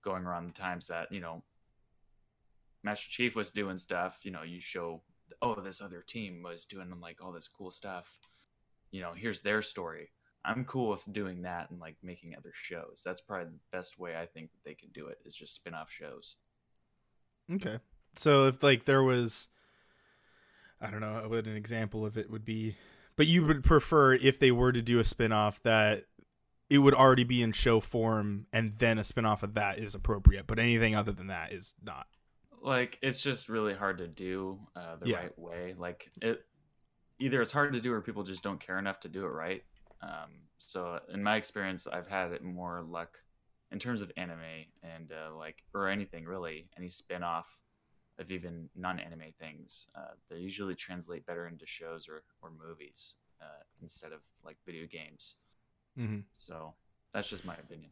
going 0.06 0.24
around 0.24 0.46
the 0.46 0.52
times 0.58 0.86
that 0.86 1.10
you 1.10 1.20
know 1.20 1.42
Master 2.82 3.10
Chief 3.10 3.36
was 3.36 3.50
doing 3.50 3.76
stuff. 3.78 4.20
You 4.22 4.30
know, 4.30 4.42
you 4.42 4.60
show 4.60 5.02
oh 5.42 5.60
this 5.60 5.82
other 5.82 6.02
team 6.06 6.42
was 6.42 6.66
doing 6.66 6.88
like 7.02 7.18
all 7.22 7.32
this 7.32 7.48
cool 7.48 7.70
stuff. 7.70 8.18
You 8.90 9.02
know, 9.02 9.12
here's 9.12 9.42
their 9.42 9.60
story. 9.62 10.10
I'm 10.44 10.64
cool 10.64 10.90
with 10.90 11.12
doing 11.12 11.42
that 11.42 11.70
and 11.70 11.80
like 11.80 11.96
making 12.02 12.34
other 12.36 12.52
shows. 12.54 13.02
That's 13.04 13.20
probably 13.20 13.46
the 13.52 13.76
best 13.76 13.98
way 13.98 14.16
I 14.16 14.26
think 14.26 14.52
that 14.52 14.64
they 14.64 14.74
can 14.74 14.90
do 14.94 15.08
it 15.08 15.18
is 15.26 15.34
just 15.34 15.54
spin 15.56 15.74
off 15.74 15.90
shows. 15.90 16.36
okay 17.52 17.78
so 18.16 18.46
if 18.46 18.62
like 18.62 18.84
there 18.86 19.02
was 19.02 19.48
i 20.80 20.90
don't 20.90 21.00
know 21.00 21.22
what 21.28 21.46
an 21.46 21.56
example 21.56 22.04
of 22.06 22.16
it 22.16 22.30
would 22.30 22.44
be 22.44 22.76
but 23.16 23.26
you 23.26 23.44
would 23.44 23.62
prefer 23.64 24.14
if 24.14 24.38
they 24.38 24.50
were 24.50 24.72
to 24.72 24.82
do 24.82 24.98
a 24.98 25.04
spin-off 25.04 25.62
that 25.62 26.04
it 26.68 26.78
would 26.78 26.94
already 26.94 27.24
be 27.24 27.42
in 27.42 27.52
show 27.52 27.80
form 27.80 28.46
and 28.52 28.78
then 28.78 28.98
a 28.98 29.04
spin-off 29.04 29.42
of 29.42 29.54
that 29.54 29.78
is 29.78 29.94
appropriate 29.94 30.46
but 30.46 30.58
anything 30.58 30.94
other 30.94 31.12
than 31.12 31.28
that 31.28 31.52
is 31.52 31.74
not 31.82 32.06
Like 32.62 32.98
it's 33.02 33.22
just 33.22 33.48
really 33.48 33.74
hard 33.74 33.98
to 33.98 34.08
do 34.08 34.58
uh, 34.74 34.96
the 34.96 35.06
Yeah. 35.06 35.16
right 35.20 35.38
way. 35.38 35.74
Like 35.76 36.10
it, 36.20 36.44
either 37.18 37.40
it's 37.42 37.52
hard 37.52 37.72
to 37.74 37.80
do 37.80 37.92
or 37.92 38.00
people 38.02 38.24
just 38.24 38.42
don't 38.42 38.60
care 38.60 38.78
enough 38.78 39.00
to 39.00 39.08
do 39.08 39.24
it 39.24 39.28
right. 39.30 39.64
Um, 40.02 40.48
so 40.58 41.00
in 41.12 41.22
my 41.22 41.36
experience, 41.36 41.86
I've 41.86 42.08
had 42.08 42.32
it 42.32 42.42
more 42.42 42.82
luck 42.82 43.18
in 43.72 43.78
terms 43.78 44.02
of 44.02 44.10
anime 44.16 44.66
and 44.82 45.12
uh, 45.12 45.34
like 45.36 45.62
or 45.74 45.88
anything 45.88 46.24
really, 46.24 46.68
any 46.76 46.88
spin 46.90 47.22
off 47.22 47.46
of 48.18 48.30
even 48.30 48.68
non-anime 48.74 49.32
things. 49.38 49.88
Uh, 49.94 50.14
they 50.30 50.36
usually 50.38 50.74
translate 50.74 51.26
better 51.26 51.46
into 51.46 51.66
shows 51.66 52.08
or 52.08 52.24
or 52.42 52.50
movies 52.50 53.16
uh, 53.40 53.62
instead 53.82 54.12
of 54.12 54.20
like 54.44 54.56
video 54.66 54.86
games. 54.86 55.36
Mm-hmm. 55.98 56.20
So 56.38 56.74
that's 57.12 57.28
just 57.28 57.44
my 57.44 57.54
opinion. 57.54 57.90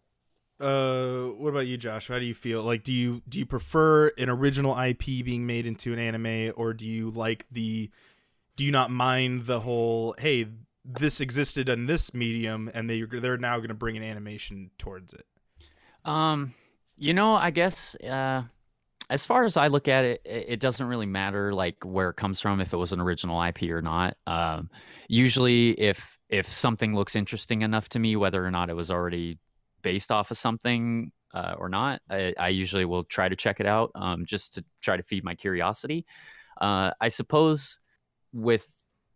uh 0.60 1.24
what 1.36 1.48
about 1.50 1.66
you 1.66 1.76
josh 1.76 2.06
how 2.08 2.18
do 2.18 2.24
you 2.24 2.34
feel 2.34 2.62
like 2.62 2.84
do 2.84 2.92
you 2.92 3.22
do 3.28 3.38
you 3.38 3.46
prefer 3.46 4.08
an 4.18 4.28
original 4.30 4.78
ip 4.78 5.04
being 5.04 5.46
made 5.46 5.66
into 5.66 5.92
an 5.92 5.98
anime 5.98 6.52
or 6.56 6.72
do 6.72 6.88
you 6.88 7.10
like 7.10 7.44
the 7.50 7.90
do 8.56 8.64
you 8.64 8.70
not 8.70 8.88
mind 8.90 9.46
the 9.46 9.60
whole 9.60 10.14
hey 10.18 10.46
this 10.84 11.20
existed 11.20 11.68
in 11.68 11.86
this 11.86 12.14
medium 12.14 12.70
and 12.72 12.88
they 12.88 13.02
they're 13.02 13.36
now 13.36 13.56
going 13.56 13.68
to 13.68 13.74
bring 13.74 13.96
an 13.96 14.04
animation 14.04 14.70
towards 14.78 15.12
it 15.12 15.26
Um, 16.04 16.54
you 16.96 17.14
know, 17.14 17.34
I 17.34 17.50
guess 17.50 17.96
uh, 17.96 18.42
as 19.10 19.26
far 19.26 19.44
as 19.44 19.56
I 19.56 19.66
look 19.68 19.88
at 19.88 20.04
it, 20.04 20.20
it 20.24 20.44
it 20.48 20.60
doesn't 20.60 20.86
really 20.86 21.06
matter 21.06 21.52
like 21.52 21.76
where 21.84 22.10
it 22.10 22.16
comes 22.16 22.40
from, 22.40 22.60
if 22.60 22.72
it 22.72 22.76
was 22.76 22.92
an 22.92 23.00
original 23.00 23.42
IP 23.42 23.64
or 23.64 23.82
not. 23.82 24.16
Um, 24.26 24.70
usually, 25.08 25.70
if 25.72 26.13
if 26.28 26.50
something 26.50 26.94
looks 26.94 27.16
interesting 27.16 27.62
enough 27.62 27.88
to 27.90 27.98
me, 27.98 28.16
whether 28.16 28.44
or 28.44 28.50
not 28.50 28.70
it 28.70 28.74
was 28.74 28.90
already 28.90 29.38
based 29.82 30.10
off 30.10 30.30
of 30.30 30.38
something 30.38 31.12
uh, 31.32 31.54
or 31.58 31.68
not, 31.68 32.00
I, 32.08 32.34
I 32.38 32.48
usually 32.48 32.84
will 32.84 33.04
try 33.04 33.28
to 33.28 33.36
check 33.36 33.60
it 33.60 33.66
out 33.66 33.90
um, 33.94 34.24
just 34.24 34.54
to 34.54 34.64
try 34.80 34.96
to 34.96 35.02
feed 35.02 35.24
my 35.24 35.34
curiosity. 35.34 36.06
Uh, 36.60 36.92
I 37.00 37.08
suppose 37.08 37.78
with 38.32 38.68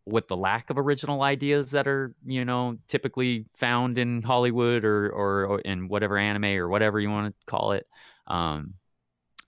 with 0.04 0.26
the 0.26 0.36
lack 0.36 0.70
of 0.70 0.78
original 0.78 1.22
ideas 1.22 1.70
that 1.72 1.86
are 1.86 2.14
you 2.24 2.44
know 2.44 2.78
typically 2.88 3.44
found 3.54 3.98
in 3.98 4.22
Hollywood 4.22 4.84
or 4.84 5.11
or, 5.11 5.44
or 5.46 5.59
in 5.61 5.88
whatever 5.88 6.16
anime 6.16 6.56
or 6.56 6.68
whatever 6.68 6.98
you 6.98 7.11
want 7.11 7.34
to 7.34 7.46
call 7.46 7.72
it. 7.72 7.86
Um, 8.26 8.74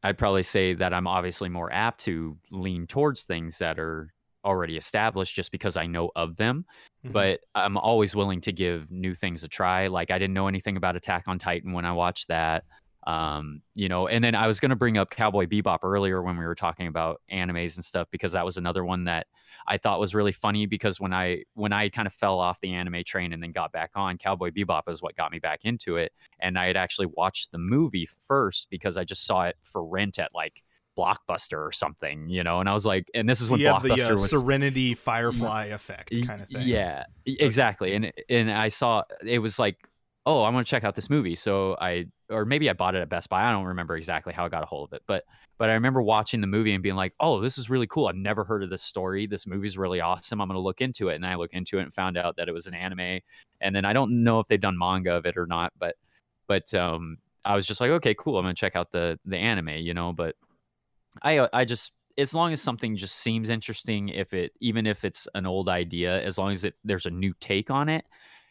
I'd 0.02 0.18
probably 0.18 0.42
say 0.42 0.74
that 0.74 0.94
I'm 0.94 1.06
obviously 1.06 1.48
more 1.48 1.70
apt 1.72 2.00
to 2.04 2.38
lean 2.50 2.86
towards 2.86 3.24
things 3.24 3.58
that 3.58 3.78
are 3.78 4.12
already 4.44 4.76
established 4.76 5.34
just 5.34 5.52
because 5.52 5.76
I 5.76 5.86
know 5.86 6.10
of 6.16 6.36
them. 6.36 6.64
Mhm. 7.04 7.12
But 7.12 7.40
I'm 7.54 7.76
always 7.76 8.14
willing 8.14 8.40
to 8.42 8.52
give 8.52 8.90
new 8.90 9.14
things 9.14 9.44
a 9.44 9.48
try. 9.48 9.86
Like 9.86 10.10
I 10.10 10.18
didn't 10.18 10.34
know 10.34 10.48
anything 10.48 10.76
about 10.76 10.96
Attack 10.96 11.24
on 11.28 11.38
Titan 11.38 11.72
when 11.72 11.84
I 11.84 11.92
watched 11.92 12.28
that. 12.28 12.64
Um, 13.06 13.62
you 13.74 13.88
know, 13.88 14.08
and 14.08 14.22
then 14.22 14.34
I 14.34 14.46
was 14.46 14.60
going 14.60 14.70
to 14.70 14.76
bring 14.76 14.98
up 14.98 15.08
Cowboy 15.08 15.46
Bebop 15.46 15.78
earlier 15.82 16.22
when 16.22 16.36
we 16.36 16.44
were 16.44 16.54
talking 16.54 16.86
about 16.86 17.22
animes 17.32 17.76
and 17.76 17.84
stuff 17.84 18.08
because 18.10 18.32
that 18.32 18.44
was 18.44 18.58
another 18.58 18.84
one 18.84 19.04
that 19.04 19.26
I 19.66 19.78
thought 19.78 20.00
was 20.00 20.14
really 20.14 20.32
funny 20.32 20.66
because 20.66 21.00
when 21.00 21.14
I 21.14 21.44
when 21.54 21.72
I 21.72 21.88
kind 21.88 22.06
of 22.06 22.12
fell 22.12 22.38
off 22.38 22.60
the 22.60 22.74
anime 22.74 23.02
train 23.06 23.32
and 23.32 23.42
then 23.42 23.52
got 23.52 23.72
back 23.72 23.92
on, 23.94 24.18
Cowboy 24.18 24.50
Bebop 24.50 24.82
is 24.88 25.00
what 25.00 25.16
got 25.16 25.32
me 25.32 25.38
back 25.38 25.60
into 25.64 25.96
it. 25.96 26.12
And 26.40 26.58
I 26.58 26.66
had 26.66 26.76
actually 26.76 27.06
watched 27.06 27.52
the 27.52 27.58
movie 27.58 28.06
first 28.26 28.68
because 28.70 28.98
I 28.98 29.04
just 29.04 29.24
saw 29.24 29.44
it 29.44 29.56
for 29.62 29.82
rent 29.82 30.18
at 30.18 30.34
like 30.34 30.62
Blockbuster 30.98 31.58
or 31.58 31.72
something, 31.72 32.28
you 32.28 32.44
know. 32.44 32.60
And 32.60 32.68
I 32.68 32.72
was 32.72 32.86
like, 32.86 33.10
and 33.14 33.28
this 33.28 33.40
is 33.40 33.50
when 33.50 33.60
you 33.60 33.68
have 33.68 33.82
the 33.82 33.92
uh, 33.92 34.10
was 34.10 34.30
Serenity 34.30 34.94
Firefly 34.96 35.66
effect 35.66 36.12
kind 36.26 36.42
of 36.42 36.48
thing. 36.48 36.66
Yeah, 36.66 37.04
exactly. 37.24 37.94
And 37.94 38.12
and 38.28 38.50
I 38.50 38.68
saw 38.68 39.02
it 39.24 39.38
was 39.38 39.58
like 39.58 39.76
oh, 40.26 40.42
I 40.42 40.50
want 40.50 40.66
to 40.66 40.70
check 40.70 40.84
out 40.84 40.94
this 40.94 41.08
movie. 41.08 41.34
So 41.34 41.76
I, 41.80 42.06
or 42.28 42.44
maybe 42.44 42.68
I 42.68 42.72
bought 42.72 42.94
it 42.94 43.00
at 43.00 43.08
Best 43.08 43.28
Buy. 43.28 43.42
I 43.42 43.50
don't 43.50 43.64
remember 43.64 43.96
exactly 43.96 44.32
how 44.32 44.44
I 44.44 44.48
got 44.48 44.62
a 44.62 44.66
hold 44.66 44.90
of 44.90 44.92
it, 44.92 45.02
but 45.06 45.24
but 45.58 45.68
I 45.70 45.74
remember 45.74 46.00
watching 46.00 46.40
the 46.40 46.46
movie 46.46 46.72
and 46.72 46.82
being 46.82 46.94
like, 46.94 47.14
oh, 47.20 47.40
this 47.40 47.58
is 47.58 47.68
really 47.68 47.86
cool. 47.86 48.06
I've 48.06 48.16
never 48.16 48.44
heard 48.44 48.62
of 48.62 48.70
this 48.70 48.82
story. 48.82 49.26
This 49.26 49.46
movie's 49.46 49.76
really 49.76 50.00
awesome. 50.00 50.40
I'm 50.40 50.48
going 50.48 50.56
to 50.56 50.62
look 50.62 50.80
into 50.80 51.08
it. 51.08 51.16
And 51.16 51.26
I 51.26 51.34
look 51.34 51.52
into 51.52 51.78
it 51.78 51.82
and 51.82 51.92
found 51.92 52.16
out 52.16 52.36
that 52.36 52.48
it 52.48 52.52
was 52.52 52.66
an 52.66 52.72
anime. 52.72 53.20
And 53.60 53.76
then 53.76 53.84
I 53.84 53.92
don't 53.92 54.22
know 54.24 54.40
if 54.40 54.48
they've 54.48 54.60
done 54.60 54.78
manga 54.78 55.12
of 55.12 55.26
it 55.26 55.36
or 55.36 55.46
not, 55.46 55.72
but 55.78 55.96
but 56.46 56.72
um, 56.72 57.18
I 57.44 57.56
was 57.56 57.66
just 57.66 57.80
like, 57.80 57.90
okay, 57.90 58.14
cool. 58.14 58.38
I'm 58.38 58.44
going 58.44 58.54
to 58.54 58.60
check 58.60 58.76
out 58.76 58.90
the 58.90 59.18
the 59.26 59.36
anime, 59.36 59.68
you 59.70 59.92
know. 59.92 60.12
But 60.12 60.34
I 61.22 61.48
I 61.52 61.64
just 61.64 61.92
as 62.18 62.34
long 62.34 62.52
as 62.52 62.60
something 62.60 62.96
just 62.96 63.16
seems 63.16 63.48
interesting, 63.48 64.08
if 64.08 64.32
it 64.32 64.52
even 64.60 64.86
if 64.86 65.04
it's 65.04 65.26
an 65.34 65.46
old 65.46 65.68
idea, 65.68 66.22
as 66.22 66.38
long 66.38 66.52
as 66.52 66.64
it 66.64 66.78
there's 66.84 67.06
a 67.06 67.10
new 67.10 67.32
take 67.40 67.70
on 67.70 67.88
it, 67.88 68.04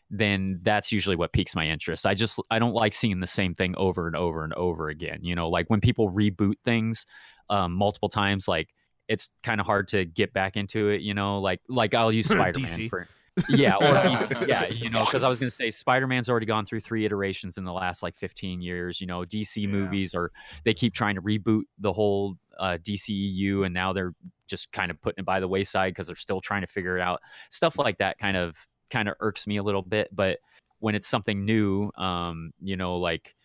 then 0.10 0.60
that's 0.64 0.91
usually 0.91 1.16
what 1.16 1.34
piques 1.34 1.55
my 1.55 1.68
interest. 1.68 2.05
I 2.05 2.14
just 2.14 2.39
I 2.49 2.60
don't 2.60 2.74
like 2.74 2.93
seeing 2.93 3.20
the 3.20 3.28
same 3.28 3.53
thing 3.53 3.76
over 3.78 4.07
and 4.07 4.16
over 4.16 4.43
and 4.43 4.53
over 4.53 4.89
again. 4.89 5.20
You 5.22 5.36
know, 5.36 5.49
like 5.49 5.70
when 5.70 5.82
people 5.82 6.12
reboot 6.12 6.55
things 6.66 7.05
um, 7.49 7.74
multiple 7.74 8.10
times, 8.10 8.47
like 8.47 8.74
it's 9.07 9.30
kind 9.43 9.60
of 9.60 9.68
hard 9.68 9.88
to 9.89 10.05
get 10.05 10.34
back 10.34 10.57
into 10.57 10.89
it. 10.89 11.01
You 11.01 11.14
know, 11.14 11.39
like 11.39 11.62
like 11.70 11.93
I'll 11.93 12.12
use 12.12 12.26
Spider 12.30 12.60
Man 12.60 12.89
for 12.89 13.07
yeah, 13.48 13.76
or 13.76 14.46
yeah, 14.48 14.68
you 14.68 14.90
know, 14.90 15.06
because 15.06 15.24
I 15.24 15.30
was 15.30 15.40
gonna 15.40 15.52
say 15.52 15.70
Spider 15.70 16.08
Man's 16.08 16.30
already 16.30 16.46
gone 16.46 16.66
through 16.66 16.82
three 16.82 17.06
iterations 17.06 17.58
in 17.58 17.64
the 17.64 17.74
last 17.74 18.04
like 18.04 18.16
15 18.16 18.62
years. 18.62 19.00
You 19.00 19.08
know, 19.08 19.22
DC 19.22 19.62
Yeah. 19.62 19.68
movies 19.68 20.14
are 20.14 20.32
they 20.66 20.74
keep 20.74 20.94
trying 20.94 21.16
to 21.16 21.22
reboot 21.22 21.64
the 21.78 21.94
whole 21.94 22.36
uh, 22.60 22.78
DCEU, 22.82 23.66
and 23.66 23.74
now 23.74 23.94
they're 23.94 24.14
just 24.48 24.72
kind 24.72 24.92
of 24.92 25.00
putting 25.02 25.22
it 25.22 25.26
by 25.26 25.40
the 25.40 25.48
wayside 25.48 25.94
because 25.94 26.08
they're 26.08 26.16
still 26.16 26.40
trying 26.40 26.62
to 26.62 26.68
figure 26.68 26.98
it 26.98 27.02
out. 27.02 27.22
Stuff 27.50 27.78
like 27.78 27.98
that 28.00 28.18
kind 28.18 28.36
of 28.36 28.58
kind 28.90 29.08
of 29.08 29.16
irks 29.20 29.48
me 29.48 29.58
a 29.58 29.64
little 29.64 29.84
bit. 29.84 30.10
But 30.12 30.40
when 30.80 30.96
it's 30.96 31.08
something 31.08 31.46
new, 31.46 31.92
um, 31.98 32.52
you 32.62 32.76
know, 32.78 32.98
like 32.98 33.36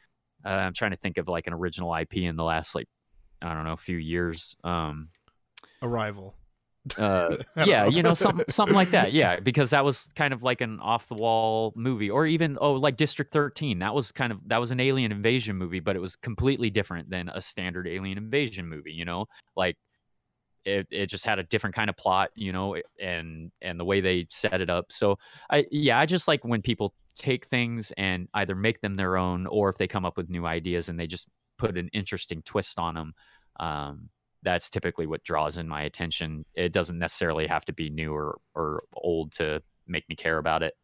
uh, 0.45 0.49
I'm 0.49 0.73
trying 0.73 0.93
to 0.93 0.97
think 0.97 1.19
of 1.19 1.29
like 1.29 1.47
an 1.47 1.53
original 1.53 1.95
IP 1.95 2.17
in 2.19 2.37
the 2.37 2.45
last 2.45 2.75
like 2.75 2.89
I 3.43 3.55
don't 3.55 3.65
know 3.65 3.73
a 3.73 3.77
few 3.77 3.99
years. 3.99 4.57
Um, 4.65 5.09
Arrival. 5.83 6.35
Uh, 6.99 7.37
yeah, 7.65 7.87
you 7.87 8.03
know, 8.03 8.15
something 8.15 8.45
something 8.49 8.75
like 8.75 8.91
that. 8.91 9.13
Yeah, 9.13 9.41
because 9.41 9.71
that 9.71 9.85
was 9.85 10.09
kind 10.15 10.33
of 10.33 10.43
like 10.43 10.61
an 10.61 10.81
off 10.81 11.09
the 11.09 11.15
wall 11.15 11.73
movie, 11.77 12.11
or 12.11 12.27
even 12.27 12.59
oh, 12.61 12.73
like 12.73 12.97
District 12.97 13.33
Thirteen. 13.33 13.79
That 13.79 13.95
was 13.95 14.13
kind 14.13 14.33
of 14.33 14.41
that 14.47 14.59
was 14.59 14.71
an 14.71 14.81
alien 14.81 15.13
invasion 15.13 15.57
movie, 15.57 15.81
but 15.81 15.97
it 15.97 16.01
was 16.01 16.17
completely 16.17 16.71
different 16.71 17.11
than 17.11 17.29
a 17.31 17.41
standard 17.41 17.89
alien 17.89 18.19
invasion 18.19 18.69
movie. 18.69 18.93
You 18.93 19.05
know, 19.05 19.27
like 19.57 19.77
it 20.65 20.87
it 20.91 21.07
just 21.07 21.25
had 21.25 21.39
a 21.39 21.45
different 21.45 21.75
kind 21.75 21.89
of 21.89 21.97
plot. 21.97 22.31
You 22.35 22.53
know, 22.53 22.77
and 23.01 23.51
and 23.63 23.81
the 23.81 23.85
way 23.85 24.01
they 24.01 24.27
set 24.29 24.61
it 24.61 24.71
up. 24.71 24.93
So 24.93 25.19
I 25.51 25.67
yeah, 25.71 25.99
I 25.99 26.07
just 26.07 26.29
like 26.29 26.45
when 26.45 26.63
people 26.63 26.95
take 27.15 27.47
things 27.47 27.93
and 27.97 28.29
either 28.35 28.55
make 28.55 28.81
them 28.81 28.95
their 28.95 29.17
own, 29.17 29.47
or 29.47 29.69
if 29.69 29.77
they 29.77 29.87
come 29.87 30.05
up 30.05 30.17
with 30.17 30.29
new 30.29 30.45
ideas 30.47 30.89
and 30.89 30.99
they 30.99 31.07
just 31.07 31.29
put 31.57 31.79
an 31.79 31.89
interesting 31.93 32.43
twist 32.43 32.79
on 32.79 32.95
them. 32.95 33.15
Um, 33.61 34.09
that's 34.45 34.71
typically 34.71 35.07
what 35.07 35.25
draws 35.25 35.57
in 35.57 35.67
my 35.67 35.83
attention. 35.83 36.45
It 36.55 36.73
doesn't 36.73 36.99
necessarily 36.99 37.47
have 37.47 37.65
to 37.65 37.73
be 37.73 37.91
new 37.91 38.15
or, 38.15 38.39
or 38.55 38.85
old 38.95 39.33
to 39.35 39.63
make 39.87 40.09
me 40.09 40.15
care 40.15 40.39
about 40.39 40.63
it. 40.63 40.75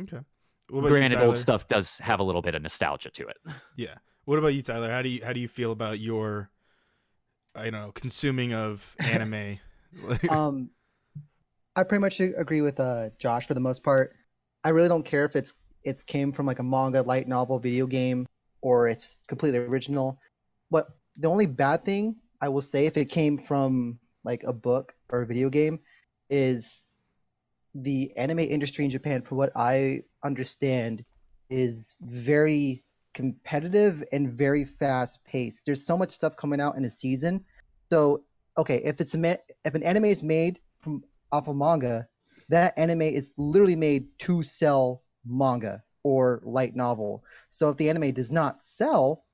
Okay. 0.00 0.20
What 0.70 0.84
you, 0.84 0.88
Granted, 0.88 1.20
old 1.20 1.36
stuff 1.36 1.66
does 1.68 1.98
have 1.98 2.20
a 2.20 2.22
little 2.22 2.40
bit 2.40 2.54
of 2.54 2.62
nostalgia 2.62 3.10
to 3.10 3.28
it. 3.28 3.36
Yeah. 3.76 3.94
What 4.24 4.38
about 4.38 4.54
you, 4.54 4.62
Tyler? 4.62 4.90
How 4.90 5.02
do 5.02 5.10
you 5.10 5.22
how 5.22 5.34
do 5.34 5.40
you 5.40 5.48
feel 5.48 5.70
about 5.70 6.00
your 6.00 6.48
I 7.54 7.64
don't 7.64 7.72
know 7.72 7.92
consuming 7.92 8.54
of 8.54 8.96
anime? 8.98 9.58
Um 10.30 10.70
i 11.76 11.82
pretty 11.82 12.00
much 12.00 12.20
agree 12.20 12.60
with 12.60 12.78
uh 12.80 13.10
josh 13.18 13.46
for 13.46 13.54
the 13.54 13.60
most 13.60 13.82
part 13.82 14.14
i 14.62 14.68
really 14.70 14.88
don't 14.88 15.04
care 15.04 15.24
if 15.24 15.36
it's 15.36 15.54
it's 15.82 16.02
came 16.02 16.32
from 16.32 16.46
like 16.46 16.58
a 16.58 16.62
manga 16.62 17.02
light 17.02 17.28
novel 17.28 17.58
video 17.58 17.86
game 17.86 18.26
or 18.60 18.88
it's 18.88 19.18
completely 19.26 19.58
original 19.58 20.18
but 20.70 20.86
the 21.16 21.28
only 21.28 21.46
bad 21.46 21.84
thing 21.84 22.16
i 22.44 22.48
will 22.48 22.62
say 22.62 22.86
if 22.86 22.96
it 22.96 23.06
came 23.06 23.36
from 23.38 23.98
like 24.24 24.44
a 24.44 24.52
book 24.52 24.94
or 25.10 25.22
a 25.22 25.26
video 25.26 25.48
game 25.50 25.78
is 26.30 26.86
the 27.74 28.16
anime 28.16 28.38
industry 28.56 28.84
in 28.84 28.90
japan 28.90 29.22
for 29.22 29.34
what 29.34 29.52
i 29.56 30.00
understand 30.22 31.04
is 31.50 31.96
very 32.00 32.84
competitive 33.12 34.02
and 34.12 34.32
very 34.32 34.64
fast 34.64 35.24
paced 35.24 35.66
there's 35.66 35.86
so 35.86 35.96
much 35.96 36.10
stuff 36.10 36.36
coming 36.36 36.60
out 36.60 36.76
in 36.76 36.84
a 36.84 36.90
season 36.90 37.44
so 37.90 38.24
okay, 38.56 38.80
if 38.84 39.00
it's 39.00 39.14
a 39.14 39.38
if 39.64 39.74
an 39.74 39.82
anime 39.82 40.06
is 40.06 40.22
made 40.22 40.60
from 40.80 41.04
off 41.32 41.48
of 41.48 41.56
manga, 41.56 42.08
that 42.48 42.78
anime 42.78 43.02
is 43.02 43.32
literally 43.36 43.76
made 43.76 44.18
to 44.20 44.42
sell 44.42 45.02
manga 45.24 45.82
or 46.02 46.40
light 46.44 46.76
novel. 46.76 47.24
So 47.48 47.70
if 47.70 47.76
the 47.76 47.90
anime 47.90 48.12
does 48.12 48.30
not 48.30 48.62
sell, 48.62 49.24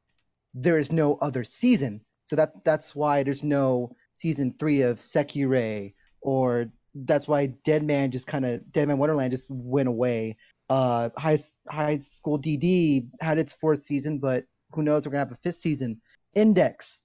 there 0.54 0.78
is 0.78 0.92
no 0.92 1.14
other 1.16 1.44
season. 1.44 2.02
So 2.30 2.36
that 2.36 2.62
that's 2.62 2.94
why 2.94 3.24
there's 3.24 3.42
no 3.42 3.96
season 4.14 4.54
three 4.56 4.82
of 4.82 4.98
Sekirei, 4.98 5.94
or 6.20 6.70
that's 6.94 7.26
why 7.26 7.46
Dead 7.64 7.82
Man 7.82 8.12
just 8.12 8.28
kind 8.28 8.46
of 8.46 8.70
Deadman 8.70 8.98
Wonderland 8.98 9.32
just 9.32 9.50
went 9.50 9.88
away. 9.88 10.36
Uh, 10.68 11.10
High 11.16 11.38
High 11.68 11.98
School 11.98 12.38
DD 12.38 13.08
had 13.20 13.38
its 13.38 13.52
fourth 13.52 13.82
season, 13.82 14.20
but 14.20 14.44
who 14.70 14.84
knows? 14.84 15.04
We're 15.04 15.10
gonna 15.10 15.24
have 15.24 15.32
a 15.32 15.42
fifth 15.42 15.56
season. 15.56 16.00
Index, 16.36 17.00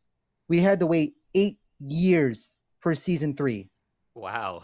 we 0.48 0.60
had 0.60 0.80
to 0.82 0.86
wait 0.86 1.16
eight 1.34 1.58
years 1.80 2.58
for 2.78 2.94
season 2.94 3.36
three. 3.36 3.72
Wow. 4.14 4.62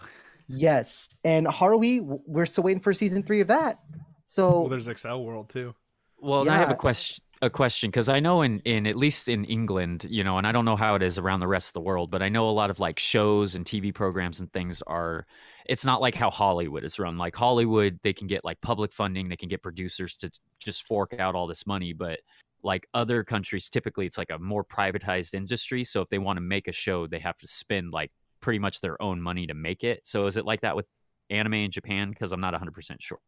Yes, 0.47 1.09
and 1.23 1.47
Haruhi, 1.47 2.01
we're 2.27 2.45
still 2.45 2.65
waiting 2.65 2.83
for 2.83 2.93
season 2.93 3.23
three 3.23 3.41
of 3.41 3.47
that. 3.47 3.79
So 4.25 4.59
well, 4.59 4.69
there's 4.69 4.87
Accel 4.87 5.23
World 5.23 5.49
too. 5.49 5.73
Well, 6.19 6.41
and 6.41 6.51
I 6.51 6.57
have 6.57 6.69
a 6.69 6.75
question. 6.75 7.23
A 7.43 7.49
question 7.49 7.89
because 7.89 8.07
I 8.07 8.19
know 8.19 8.43
in 8.43 8.59
in 8.65 8.85
at 8.85 8.95
least 8.95 9.27
in 9.27 9.45
England, 9.45 10.05
you 10.07 10.23
know, 10.23 10.37
and 10.37 10.45
I 10.45 10.51
don't 10.51 10.65
know 10.65 10.75
how 10.75 10.93
it 10.93 11.01
is 11.01 11.17
around 11.17 11.39
the 11.39 11.47
rest 11.47 11.69
of 11.69 11.73
the 11.73 11.81
world, 11.81 12.11
but 12.11 12.21
I 12.21 12.29
know 12.29 12.47
a 12.47 12.51
lot 12.51 12.69
of 12.69 12.79
like 12.79 12.99
shows 12.99 13.55
and 13.55 13.65
TV 13.65 13.91
programs 13.91 14.39
and 14.39 14.53
things 14.53 14.83
are. 14.83 15.25
It's 15.65 15.83
not 15.83 16.01
like 16.01 16.13
how 16.13 16.29
Hollywood 16.29 16.83
is 16.83 16.99
run. 16.99 17.17
Like 17.17 17.35
Hollywood, 17.35 17.99
they 18.03 18.13
can 18.13 18.27
get 18.27 18.45
like 18.45 18.61
public 18.61 18.93
funding, 18.93 19.27
they 19.27 19.37
can 19.37 19.49
get 19.49 19.63
producers 19.63 20.15
to 20.17 20.29
just 20.59 20.85
fork 20.85 21.15
out 21.19 21.33
all 21.33 21.47
this 21.47 21.65
money, 21.65 21.93
but 21.93 22.19
like 22.61 22.87
other 22.93 23.23
countries, 23.23 23.69
typically 23.69 24.05
it's 24.05 24.19
like 24.19 24.29
a 24.29 24.37
more 24.37 24.63
privatized 24.63 25.33
industry. 25.33 25.83
So 25.83 26.01
if 26.01 26.09
they 26.09 26.19
want 26.19 26.37
to 26.37 26.41
make 26.41 26.67
a 26.67 26.71
show, 26.71 27.07
they 27.07 27.19
have 27.19 27.37
to 27.37 27.47
spend 27.47 27.91
like 27.91 28.11
pretty 28.41 28.59
much 28.59 28.81
their 28.81 29.01
own 29.01 29.19
money 29.19 29.47
to 29.47 29.55
make 29.55 29.83
it. 29.83 30.01
So 30.03 30.27
is 30.27 30.37
it 30.37 30.45
like 30.45 30.61
that 30.61 30.75
with 30.75 30.85
anime 31.31 31.55
in 31.55 31.71
Japan? 31.71 32.11
Because 32.11 32.33
I'm 32.33 32.41
not 32.41 32.53
100 32.53 32.71
percent 32.73 33.01
sure. 33.01 33.19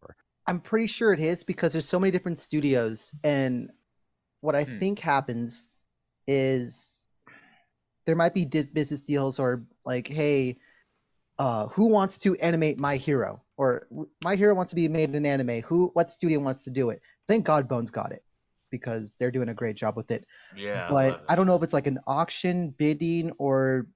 I'm 0.45 0.59
pretty 0.59 0.88
sure 0.88 1.14
it 1.14 1.20
is 1.20 1.43
because 1.43 1.72
there's 1.72 1.88
so 1.88 1.99
many 1.99 2.11
different 2.11 2.38
studios, 2.38 3.16
and 3.24 3.72
what 4.43 4.55
I 4.55 4.65
Hmm. 4.65 4.77
think 4.77 4.99
happens 4.99 5.69
is 6.27 6.99
there 8.05 8.15
might 8.17 8.33
be 8.33 8.43
di- 8.43 8.63
business 8.63 9.01
deals 9.01 9.39
or 9.39 9.63
like, 9.85 10.05
hey, 10.05 10.57
uh, 11.39 11.67
who 11.67 11.85
wants 11.87 12.19
to 12.19 12.35
animate 12.35 12.77
My 12.77 12.97
Hero? 12.97 13.41
Or 13.55 13.87
My 14.21 14.35
Hero 14.35 14.53
wants 14.53 14.71
to 14.71 14.75
be 14.75 14.89
made 14.89 15.15
an 15.15 15.25
anime. 15.25 15.61
Who? 15.61 15.91
What 15.93 16.11
studio 16.11 16.39
wants 16.39 16.65
to 16.65 16.71
do 16.71 16.89
it? 16.89 17.01
Thank 17.25 17.45
God 17.45 17.69
Bones 17.69 17.89
got 17.89 18.11
it 18.11 18.21
because 18.69 19.15
they're 19.15 19.31
doing 19.31 19.47
a 19.47 19.53
great 19.53 19.77
job 19.77 19.95
with 19.95 20.11
it. 20.11 20.25
Yeah, 20.57 20.87
but 20.89 21.13
love 21.13 21.21
I 21.29 21.35
don't 21.37 21.47
know 21.47 21.55
if 21.55 21.63
it's 21.63 21.73
like 21.73 21.87
an 21.87 21.99
auction 22.05 22.71
bidding 22.71 23.31
or 23.37 23.87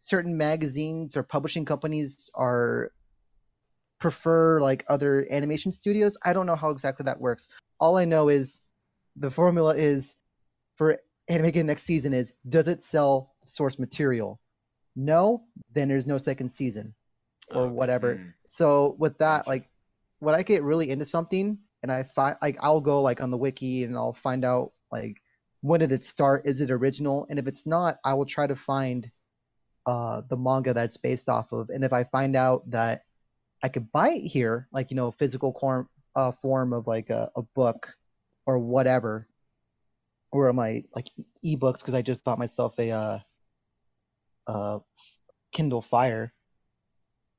certain 0.00 0.36
magazines 0.36 1.16
or 1.16 1.22
publishing 1.22 1.64
companies 1.64 2.30
are 2.34 2.90
prefer 4.00 4.60
like 4.60 4.84
other 4.88 5.24
animation 5.30 5.70
studios. 5.70 6.18
I 6.24 6.32
don't 6.32 6.46
know 6.46 6.56
how 6.56 6.70
exactly 6.70 7.04
that 7.04 7.20
works. 7.20 7.46
All 7.78 7.96
I 7.96 8.04
know 8.06 8.28
is 8.28 8.60
the 9.16 9.30
formula 9.30 9.74
is 9.76 10.16
for 10.76 10.98
anime 11.28 11.46
again 11.46 11.66
next 11.66 11.82
season 11.84 12.12
is 12.12 12.34
does 12.48 12.68
it 12.68 12.82
sell 12.82 13.34
source 13.42 13.78
material? 13.78 14.40
No, 14.96 15.44
then 15.72 15.88
there's 15.88 16.06
no 16.06 16.18
second 16.18 16.48
season 16.50 16.94
or 17.50 17.66
Okay. 17.66 17.72
whatever. 17.72 18.16
Mm. 18.16 18.32
So 18.46 18.96
with 18.98 19.18
that, 19.18 19.46
like 19.46 19.68
when 20.18 20.34
I 20.34 20.42
get 20.42 20.62
really 20.62 20.90
into 20.90 21.04
something 21.04 21.58
and 21.82 21.92
I 21.92 22.02
find 22.02 22.36
like 22.42 22.58
I'll 22.62 22.80
go 22.80 23.02
like 23.02 23.20
on 23.20 23.30
the 23.30 23.38
wiki 23.38 23.84
and 23.84 23.96
I'll 23.96 24.12
find 24.12 24.44
out 24.44 24.72
like 24.90 25.22
when 25.60 25.80
did 25.80 25.92
it 25.92 26.04
start? 26.04 26.46
Is 26.46 26.60
it 26.60 26.70
original? 26.70 27.26
And 27.30 27.38
if 27.38 27.46
it's 27.46 27.66
not, 27.66 27.98
I 28.04 28.14
will 28.14 28.26
try 28.26 28.46
to 28.46 28.56
find 28.56 29.10
uh 29.86 30.22
the 30.28 30.36
manga 30.36 30.74
that's 30.74 30.96
based 30.96 31.28
off 31.28 31.52
of. 31.52 31.70
And 31.70 31.84
if 31.84 31.92
I 31.92 32.04
find 32.04 32.36
out 32.36 32.70
that 32.70 33.02
I 33.62 33.68
could 33.68 33.90
buy 33.92 34.10
it 34.10 34.26
here, 34.26 34.68
like 34.72 34.90
you 34.90 34.96
know, 34.96 35.10
physical 35.10 35.56
form 35.58 35.88
uh, 36.14 36.32
form 36.32 36.72
of 36.72 36.86
like 36.86 37.10
a, 37.10 37.30
a 37.36 37.42
book 37.42 37.94
or 38.46 38.58
whatever, 38.58 39.28
or 40.30 40.52
my 40.52 40.84
like 40.94 41.08
ebooks 41.44 41.80
because 41.80 41.94
I 41.94 42.02
just 42.02 42.24
bought 42.24 42.38
myself 42.38 42.78
a 42.78 42.90
uh, 42.90 43.18
uh 44.46 44.78
Kindle 45.52 45.82
Fire. 45.82 46.32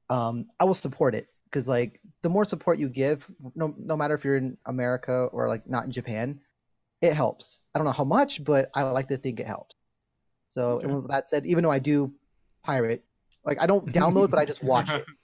Um, 0.09 0.47
I 0.59 0.65
will 0.65 0.73
support 0.73 1.15
it 1.15 1.27
because 1.45 1.67
like 1.67 1.99
the 2.21 2.29
more 2.29 2.45
support 2.45 2.77
you 2.77 2.89
give, 2.89 3.29
no 3.55 3.73
no 3.77 3.97
matter 3.97 4.13
if 4.13 4.23
you're 4.23 4.37
in 4.37 4.57
America 4.65 5.27
or 5.31 5.47
like 5.47 5.67
not 5.67 5.85
in 5.85 5.91
Japan, 5.91 6.39
it 7.01 7.13
helps. 7.13 7.63
I 7.73 7.79
don't 7.79 7.85
know 7.85 7.91
how 7.91 8.03
much, 8.05 8.43
but 8.43 8.69
I 8.75 8.83
like 8.83 9.07
to 9.07 9.17
think 9.17 9.39
it 9.39 9.47
helps. 9.47 9.75
So 10.51 10.77
Okay. 10.77 10.85
and 10.85 10.95
with 10.95 11.11
that 11.11 11.27
said, 11.27 11.45
even 11.45 11.63
though 11.63 11.71
I 11.71 11.79
do 11.79 12.13
pirate, 12.63 13.03
like 13.43 13.61
I 13.61 13.65
don't 13.65 13.91
download, 13.91 14.29
but 14.29 14.39
I 14.39 14.45
just 14.45 14.63
watch 14.63 14.93
it. 14.93 15.05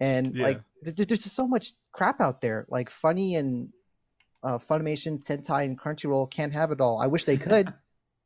And 0.00 0.34
Yeah. 0.34 0.42
like 0.42 0.60
th- 0.84 0.96
th- 0.96 1.08
there's 1.08 1.22
just 1.22 1.36
so 1.36 1.46
much 1.46 1.72
crap 1.92 2.20
out 2.20 2.40
there, 2.40 2.66
like 2.68 2.90
funny 2.90 3.36
and 3.36 3.72
uh, 4.44 4.58
Funimation, 4.58 5.14
Sentai, 5.18 5.64
and 5.64 5.78
Crunchyroll 5.78 6.30
can't 6.30 6.52
have 6.52 6.70
it 6.70 6.80
all. 6.80 7.00
I 7.00 7.06
wish 7.08 7.24
they 7.24 7.36
could, 7.38 7.72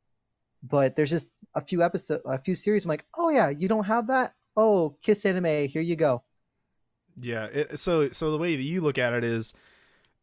but 0.63 0.95
there's 0.95 1.09
just 1.09 1.29
a 1.55 1.61
few 1.61 1.81
episodes, 1.81 2.21
a 2.25 2.37
few 2.37 2.55
series. 2.55 2.85
I'm 2.85 2.89
like, 2.89 3.05
oh 3.17 3.29
yeah, 3.29 3.49
you 3.49 3.67
don't 3.67 3.85
have 3.85 4.07
that? 4.07 4.33
Oh, 4.57 4.97
Kiss 5.01 5.25
Anime, 5.25 5.67
here 5.67 5.81
you 5.81 5.95
go. 5.95 6.23
Yeah. 7.19 7.45
It, 7.45 7.79
so 7.79 8.09
so 8.11 8.31
the 8.31 8.37
way 8.37 8.55
that 8.55 8.63
you 8.63 8.81
look 8.81 8.97
at 8.97 9.13
it 9.13 9.23
is 9.23 9.53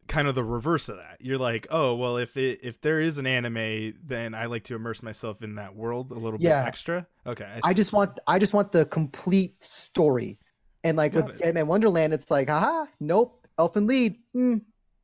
kind 0.07 0.27
of 0.27 0.35
the 0.35 0.43
reverse 0.43 0.89
of 0.89 0.97
that. 0.97 1.17
You're 1.19 1.37
like, 1.37 1.67
oh 1.69 1.95
well, 1.95 2.17
if 2.17 2.37
it 2.37 2.59
if 2.63 2.79
there 2.81 2.99
is 3.01 3.17
an 3.17 3.27
anime, 3.27 3.95
then 4.03 4.33
I 4.33 4.45
like 4.45 4.63
to 4.65 4.75
immerse 4.75 5.03
myself 5.03 5.41
in 5.43 5.55
that 5.55 5.75
world 5.75 6.11
a 6.11 6.15
little 6.15 6.39
Yeah. 6.39 6.61
bit 6.61 6.67
extra. 6.67 7.07
Okay. 7.25 7.49
I 7.63 7.73
just 7.73 7.91
want 7.93 8.19
I 8.27 8.39
just 8.39 8.53
want 8.53 8.71
the 8.71 8.85
complete 8.85 9.61
story. 9.61 10.39
And 10.83 10.95
like 10.95 11.13
Got 11.13 11.25
with 11.25 11.35
it. 11.35 11.37
Deadman 11.43 11.67
Wonderland, 11.67 12.13
it's 12.13 12.31
like, 12.31 12.49
haha, 12.49 12.85
nope, 12.99 13.45
Elfen 13.59 13.89
Lied. 13.89 14.15
Hmm, 14.33 14.57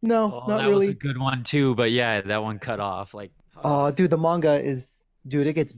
no, 0.03 0.43
Oh, 0.45 0.47
not 0.47 0.57
that 0.59 0.69
was 0.69 0.89
a 0.89 0.93
good 0.93 1.17
one 1.17 1.43
too, 1.43 1.73
but 1.73 1.91
yeah, 1.91 2.21
that 2.21 2.43
one 2.43 2.59
cut 2.59 2.79
off. 2.79 3.13
Like, 3.13 3.31
Oh, 3.63 3.89
dude, 3.91 4.11
the 4.11 4.17
manga 4.17 4.61
is, 4.61 4.89
dude, 5.27 5.47
it 5.47 5.53
gets, 5.53 5.73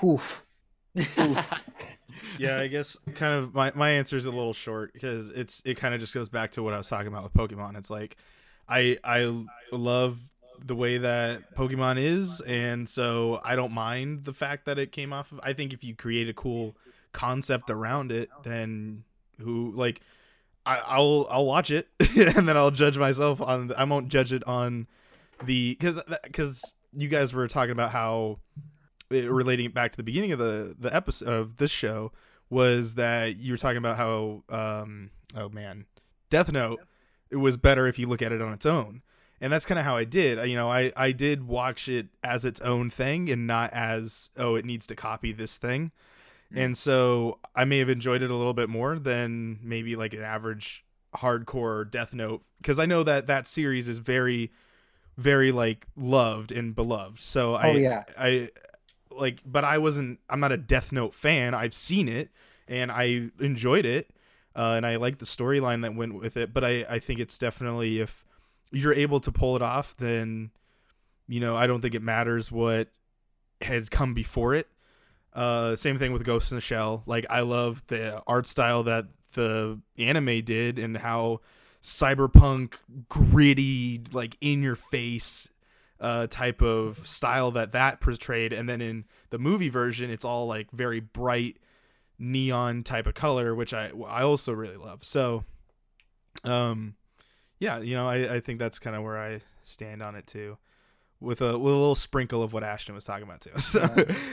whoof. 0.00 0.46
yeah, 0.94 2.58
I 2.58 2.68
guess 2.68 2.96
kind 3.14 3.34
of 3.34 3.54
my, 3.54 3.72
my 3.74 3.90
answer 3.90 4.16
is 4.16 4.26
a 4.26 4.30
little 4.30 4.52
short 4.52 4.92
because 4.92 5.30
it's 5.30 5.62
it 5.64 5.76
kind 5.76 5.94
of 5.94 6.00
just 6.00 6.14
goes 6.14 6.28
back 6.28 6.52
to 6.52 6.62
what 6.62 6.74
I 6.74 6.78
was 6.78 6.88
talking 6.88 7.08
about 7.08 7.22
with 7.24 7.34
Pokemon. 7.34 7.76
It's 7.76 7.90
like 7.90 8.16
I 8.68 8.98
I 9.04 9.44
love 9.72 10.18
the 10.64 10.74
way 10.74 10.98
that 10.98 11.54
Pokemon 11.54 11.98
is, 11.98 12.40
and 12.42 12.88
so 12.88 13.40
I 13.44 13.56
don't 13.56 13.72
mind 13.72 14.24
the 14.24 14.32
fact 14.32 14.66
that 14.66 14.78
it 14.78 14.92
came 14.92 15.12
off 15.12 15.32
of. 15.32 15.40
I 15.42 15.52
think 15.52 15.72
if 15.72 15.84
you 15.84 15.94
create 15.94 16.28
a 16.28 16.34
cool 16.34 16.76
concept 17.12 17.70
around 17.70 18.12
it, 18.12 18.30
then 18.42 19.04
who 19.40 19.72
like 19.72 20.00
I, 20.66 20.78
I'll 20.86 21.26
I'll 21.30 21.46
watch 21.46 21.70
it 21.70 21.88
and 22.16 22.48
then 22.48 22.56
I'll 22.56 22.70
judge 22.70 22.98
myself 22.98 23.40
on. 23.40 23.72
I 23.76 23.84
won't 23.84 24.08
judge 24.08 24.32
it 24.32 24.44
on 24.44 24.86
the 25.44 25.74
because 25.74 26.00
because 26.24 26.74
you 26.96 27.08
guys 27.08 27.32
were 27.32 27.48
talking 27.48 27.72
about 27.72 27.90
how 27.90 28.38
it, 29.10 29.30
relating 29.30 29.66
it 29.66 29.74
back 29.74 29.92
to 29.92 29.96
the 29.96 30.02
beginning 30.02 30.32
of 30.32 30.38
the 30.38 30.74
the 30.78 30.94
episode 30.94 31.28
of 31.28 31.56
this 31.56 31.70
show 31.70 32.12
was 32.48 32.96
that 32.96 33.38
you 33.38 33.52
were 33.52 33.56
talking 33.56 33.78
about 33.78 33.96
how 33.96 34.42
um 34.48 35.10
oh 35.36 35.48
man 35.48 35.86
Death 36.30 36.52
Note 36.52 36.80
it 37.30 37.36
was 37.36 37.56
better 37.56 37.86
if 37.86 37.98
you 37.98 38.08
look 38.08 38.22
at 38.22 38.32
it 38.32 38.42
on 38.42 38.52
its 38.52 38.66
own 38.66 39.02
and 39.40 39.52
that's 39.52 39.64
kind 39.64 39.78
of 39.78 39.84
how 39.84 39.96
I 39.96 40.04
did 40.04 40.46
you 40.48 40.56
know 40.56 40.70
I 40.70 40.92
I 40.96 41.12
did 41.12 41.46
watch 41.46 41.88
it 41.88 42.08
as 42.22 42.44
its 42.44 42.60
own 42.60 42.90
thing 42.90 43.30
and 43.30 43.46
not 43.46 43.72
as 43.72 44.30
oh 44.36 44.56
it 44.56 44.64
needs 44.64 44.86
to 44.88 44.96
copy 44.96 45.32
this 45.32 45.56
thing 45.56 45.92
and 46.54 46.76
so 46.76 47.38
I 47.54 47.64
may 47.64 47.78
have 47.78 47.88
enjoyed 47.88 48.22
it 48.22 48.30
a 48.30 48.34
little 48.34 48.54
bit 48.54 48.68
more 48.68 48.98
than 48.98 49.58
maybe 49.62 49.96
like 49.96 50.14
an 50.14 50.22
average 50.22 50.84
hardcore 51.14 51.90
Death 51.90 52.14
Note 52.14 52.42
because 52.60 52.78
I 52.78 52.86
know 52.86 53.02
that 53.02 53.26
that 53.26 53.46
series 53.46 53.88
is 53.88 53.98
very 53.98 54.52
very 55.16 55.52
like 55.52 55.86
loved 55.96 56.52
and 56.52 56.74
beloved 56.74 57.20
so 57.20 57.54
I 57.54 57.70
Oh, 57.70 57.76
yeah. 57.76 58.04
I 58.18 58.50
like 59.10 59.40
but 59.44 59.64
I 59.64 59.78
wasn't 59.78 60.20
I'm 60.28 60.40
not 60.40 60.52
a 60.52 60.56
Death 60.56 60.92
Note 60.92 61.14
fan. 61.14 61.54
I've 61.54 61.74
seen 61.74 62.08
it 62.08 62.30
and 62.68 62.90
I 62.90 63.30
enjoyed 63.40 63.84
it. 63.84 64.10
Uh, 64.56 64.74
and 64.76 64.84
I 64.84 64.96
like 64.96 65.18
the 65.18 65.26
storyline 65.26 65.82
that 65.82 65.94
went 65.94 66.14
with 66.14 66.36
it, 66.36 66.52
but 66.52 66.64
I, 66.64 66.84
I 66.90 66.98
think 66.98 67.20
it's 67.20 67.38
definitely 67.38 68.00
if 68.00 68.24
you're 68.72 68.92
able 68.92 69.20
to 69.20 69.30
pull 69.30 69.54
it 69.54 69.62
off, 69.62 69.96
then 69.96 70.50
you 71.28 71.38
know, 71.38 71.56
I 71.56 71.68
don't 71.68 71.80
think 71.80 71.94
it 71.94 72.02
matters 72.02 72.50
what 72.50 72.88
had 73.62 73.90
come 73.90 74.14
before 74.14 74.54
it. 74.54 74.68
Uh, 75.32 75.76
same 75.76 75.98
thing 75.98 76.12
with 76.12 76.24
Ghost 76.24 76.50
in 76.50 76.56
the 76.56 76.60
Shell. 76.62 77.02
Like 77.06 77.26
I 77.30 77.40
love 77.40 77.82
the 77.86 78.22
art 78.26 78.46
style 78.46 78.82
that 78.84 79.06
the 79.34 79.80
anime 79.96 80.42
did 80.44 80.78
and 80.78 80.96
how 80.96 81.40
cyberpunk 81.82 82.74
gritty 83.08 84.02
like 84.12 84.36
in 84.40 84.62
your 84.62 84.76
face 84.76 85.48
uh, 86.00 86.26
type 86.28 86.62
of 86.62 87.06
style 87.06 87.50
that 87.52 87.72
that 87.72 88.00
portrayed, 88.00 88.52
and 88.52 88.68
then 88.68 88.80
in 88.80 89.04
the 89.30 89.38
movie 89.38 89.68
version, 89.68 90.10
it's 90.10 90.24
all 90.24 90.46
like 90.46 90.70
very 90.72 91.00
bright 91.00 91.58
neon 92.18 92.82
type 92.82 93.06
of 93.06 93.14
color, 93.14 93.54
which 93.54 93.74
I 93.74 93.90
I 94.06 94.22
also 94.22 94.52
really 94.52 94.76
love. 94.76 95.04
So, 95.04 95.44
um, 96.42 96.94
yeah, 97.58 97.78
you 97.78 97.94
know, 97.94 98.08
I 98.08 98.36
I 98.36 98.40
think 98.40 98.58
that's 98.58 98.78
kind 98.78 98.96
of 98.96 99.02
where 99.02 99.18
I 99.18 99.40
stand 99.62 100.02
on 100.02 100.14
it 100.14 100.26
too, 100.26 100.56
with 101.20 101.42
a 101.42 101.58
with 101.58 101.72
a 101.72 101.76
little 101.76 101.94
sprinkle 101.94 102.42
of 102.42 102.52
what 102.52 102.62
Ashton 102.62 102.94
was 102.94 103.04
talking 103.04 103.24
about 103.24 103.40
too. 103.40 103.50
So, 103.58 103.80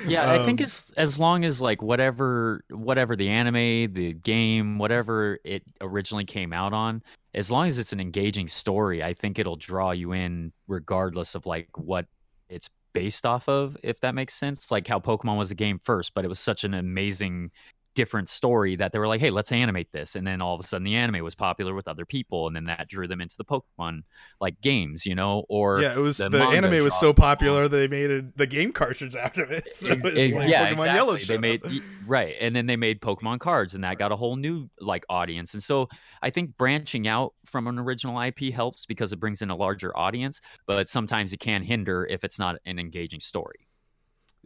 Yeah, 0.08 0.32
I 0.32 0.44
think 0.44 0.62
um, 0.62 0.64
it's 0.64 0.90
as 0.92 1.20
long 1.20 1.46
as 1.46 1.62
like 1.62 1.82
whatever 1.82 2.64
whatever 2.70 3.16
the 3.16 3.30
anime, 3.30 3.94
the 3.94 4.14
game, 4.14 4.78
whatever 4.78 5.40
it 5.44 5.64
originally 5.82 6.26
came 6.26 6.54
out 6.54 6.74
on, 6.74 7.04
as 7.34 7.52
long 7.52 7.68
as 7.68 7.78
it's 7.78 7.94
an 7.94 8.00
engaging 8.00 8.48
story, 8.48 9.04
I 9.04 9.14
think 9.14 9.38
it'll 9.38 9.58
draw 9.58 9.92
you 9.92 10.14
in 10.14 10.54
regardless 10.68 11.36
of 11.36 11.46
like 11.46 11.70
what 11.76 12.06
it's 12.50 12.70
based 12.94 13.26
off 13.26 13.48
of, 13.48 13.78
if 13.84 14.00
that 14.00 14.16
makes 14.16 14.34
sense. 14.34 14.72
Like 14.72 14.88
how 14.88 15.00
Pokemon 15.00 15.38
was 15.38 15.52
a 15.52 15.56
game 15.56 15.80
first, 15.80 16.14
but 16.14 16.26
it 16.26 16.30
was 16.30 16.40
such 16.40 16.64
an 16.64 16.74
amazing 16.74 17.52
different 17.98 18.30
story 18.30 18.76
that 18.76 18.92
they 18.92 19.00
were 19.00 19.08
like, 19.08 19.20
hey, 19.20 19.32
let's 19.32 19.52
animate 19.52 19.92
this. 19.92 20.16
And 20.16 20.26
then 20.26 20.40
all 20.40 20.54
of 20.54 20.64
a 20.64 20.68
sudden 20.68 20.86
the 20.86 20.94
anime 20.96 21.24
was 21.24 21.34
popular 21.34 21.74
with 21.74 21.88
other 21.88 22.06
people 22.06 22.46
and 22.46 22.56
then 22.56 22.66
that 22.66 22.88
drew 22.88 23.08
them 23.08 23.22
into 23.22 23.36
the 23.36 23.44
Pokemon 23.44 24.04
like 24.40 24.62
games, 24.62 25.04
you 25.04 25.16
know? 25.16 25.46
Or 25.50 25.82
yeah, 25.82 25.96
it 25.96 26.00
was 26.00 26.18
the, 26.18 26.30
the 26.30 26.44
anime 26.44 26.84
was 26.84 26.94
so 26.94 27.08
people 27.08 27.24
popular 27.24 27.68
they 27.68 27.88
made 27.88 28.12
a, 28.12 28.22
the 28.36 28.46
game 28.46 28.72
cartridge 28.72 29.16
out 29.26 29.40
of 29.40 29.50
it. 29.52 29.74
So 29.76 29.92
it's 29.94 30.06
ex- 30.06 30.36
like 30.36 30.48
yeah, 30.48 30.68
Pokemon 30.68 30.72
exactly. 30.74 30.94
Yellow 30.96 31.18
They 31.18 31.38
made 31.40 31.62
right, 32.06 32.36
and 32.40 32.56
then 32.56 32.68
they 32.68 32.76
made 32.76 33.02
Pokemon 33.02 33.40
cards, 33.40 33.74
and 33.74 33.84
that 33.84 33.98
got 33.98 34.12
a 34.12 34.16
whole 34.16 34.36
new 34.36 34.70
like 34.80 35.04
audience. 35.10 35.56
And 35.56 35.64
so 35.64 35.90
I 36.22 36.30
think 36.30 36.56
branching 36.56 37.08
out 37.08 37.34
from 37.46 37.66
an 37.66 37.80
original 37.80 38.22
IP 38.22 38.54
helps 38.54 38.86
because 38.86 39.12
it 39.12 39.20
brings 39.20 39.42
in 39.42 39.50
a 39.50 39.56
larger 39.56 39.98
audience, 39.98 40.40
but 40.68 40.88
sometimes 40.88 41.34
it 41.34 41.40
can 41.40 41.64
hinder 41.64 42.06
if 42.08 42.24
it's 42.24 42.38
not 42.38 42.58
an 42.66 42.78
engaging 42.78 43.20
story. 43.20 43.68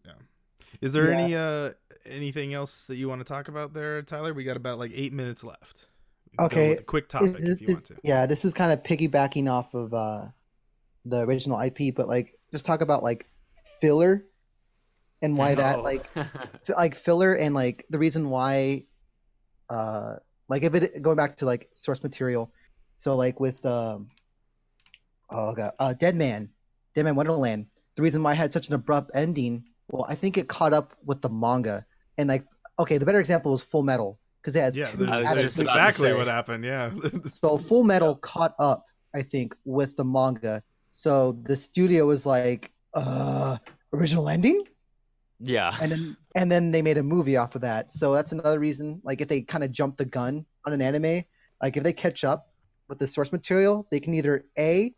Yeah. 0.06 0.14
Is 0.80 0.94
there 0.94 1.12
Yeah. 1.12 1.18
any 1.20 1.36
uh 1.36 1.72
anything 2.06 2.54
else 2.54 2.88
that 2.88 2.96
you 2.96 3.08
want 3.10 3.20
to 3.22 3.26
talk 3.26 3.48
about 3.48 3.74
there, 3.74 4.02
Tyler? 4.02 4.34
We 4.34 4.44
got 4.44 4.58
about 4.58 4.80
like 4.80 4.92
eight 4.94 5.14
minutes 5.14 5.44
left. 5.44 5.88
We 6.32 6.38
can 6.38 6.38
go 6.38 6.46
Okay, 6.46 6.70
with 6.72 6.80
a 6.82 6.84
quick 6.86 7.10
topic 7.10 7.36
Is- 7.40 7.50
if 7.50 7.62
you 7.62 7.68
is- 7.68 7.74
want 7.74 7.86
to. 7.86 7.96
Yeah, 8.04 8.26
this 8.26 8.46
is 8.46 8.54
kind 8.54 8.72
of 8.72 8.84
piggybacking 8.84 9.50
off 9.52 9.74
of 9.74 9.94
uh, 9.94 10.28
the 11.06 11.22
original 11.22 11.60
IP, 11.60 11.94
but 11.96 12.08
like 12.08 12.38
just 12.52 12.66
talk 12.66 12.82
about 12.82 13.04
like 13.04 13.28
filler 13.80 14.26
and 15.22 15.38
why 15.38 15.56
that 15.56 15.80
Oh. 15.80 15.82
like 15.84 16.10
f- 16.16 16.70
like 16.76 16.96
filler 16.96 17.34
and 17.34 17.54
like 17.56 17.86
the 17.90 17.98
reason 18.00 18.30
why 18.30 18.86
uh 19.70 20.16
like 20.50 20.64
if 20.64 20.74
it 20.76 21.02
going 21.02 21.16
back 21.18 21.38
to 21.38 21.46
like 21.46 21.70
source 21.74 22.04
material 22.04 22.52
so 22.98 23.16
like 23.16 23.40
with 23.40 23.66
um 23.66 24.10
oh 25.30 25.54
god 25.54 25.72
uh 25.80 25.94
dead 25.94 26.16
man 26.16 26.50
dead 26.94 27.06
man 27.06 27.16
wonderland 27.16 27.68
the 27.96 28.02
reason 28.02 28.22
why 28.22 28.34
it 28.34 28.36
had 28.36 28.52
such 28.52 28.68
an 28.68 28.74
abrupt 28.74 29.12
ending 29.14 29.64
well 29.90 30.06
i 30.10 30.16
think 30.16 30.38
it 30.38 30.48
caught 30.50 30.74
up 30.74 30.94
with 31.06 31.22
the 31.22 31.30
manga 31.30 31.86
and 32.22 32.28
like 32.30 32.46
okay 32.80 32.98
the 32.98 33.06
better 33.06 33.20
example 33.20 33.52
was 33.52 33.62
full 33.62 33.84
metal 33.84 34.20
because 34.42 34.56
it 34.56 34.62
has 34.62 34.78
Yeah, 34.78 34.86
two 34.86 34.98
that's 35.06 35.22
just 35.22 35.60
adaptations. 35.60 35.60
about 35.60 35.74
to 35.74 35.80
exactly 35.80 36.14
what 36.14 36.28
happened. 36.28 36.64
Yeah. 36.64 36.92
So 37.28 37.58
Full 37.60 37.84
Metal 37.84 38.16
caught 38.16 38.56
up, 38.58 38.86
I 39.14 39.22
think, 39.22 39.56
with 39.66 39.96
the 39.98 40.04
manga. 40.04 40.64
So 40.90 41.34
the 41.44 41.56
studio 41.56 42.08
was 42.08 42.26
like, 42.26 42.72
uh, 42.96 43.58
original 43.94 44.28
ending? 44.30 44.64
yeah, 45.40 45.76
And 45.82 45.92
then 45.92 46.18
and 46.36 46.52
then 46.52 46.72
they 46.72 46.82
made 46.82 46.98
a 46.98 47.04
movie 47.04 47.38
off 47.38 47.54
of 47.56 47.62
that. 47.62 47.92
So 47.92 48.14
that's 48.14 48.32
another 48.32 48.60
reason, 48.60 49.00
like 49.04 49.22
if 49.22 49.28
they 49.28 49.42
kind 49.42 49.64
of 49.64 49.72
jump 49.72 49.98
the 49.98 50.06
gun 50.06 50.46
on 50.66 50.74
an 50.74 50.82
anime, 50.82 51.24
like 51.62 51.78
if 51.78 51.84
they 51.84 51.94
catch 51.94 52.24
up 52.24 52.48
with 52.90 52.98
the 53.00 53.08
source 53.08 53.32
material, 53.32 53.86
they 53.92 54.00
can 54.00 54.14
either 54.16 54.46
A, 54.58 54.92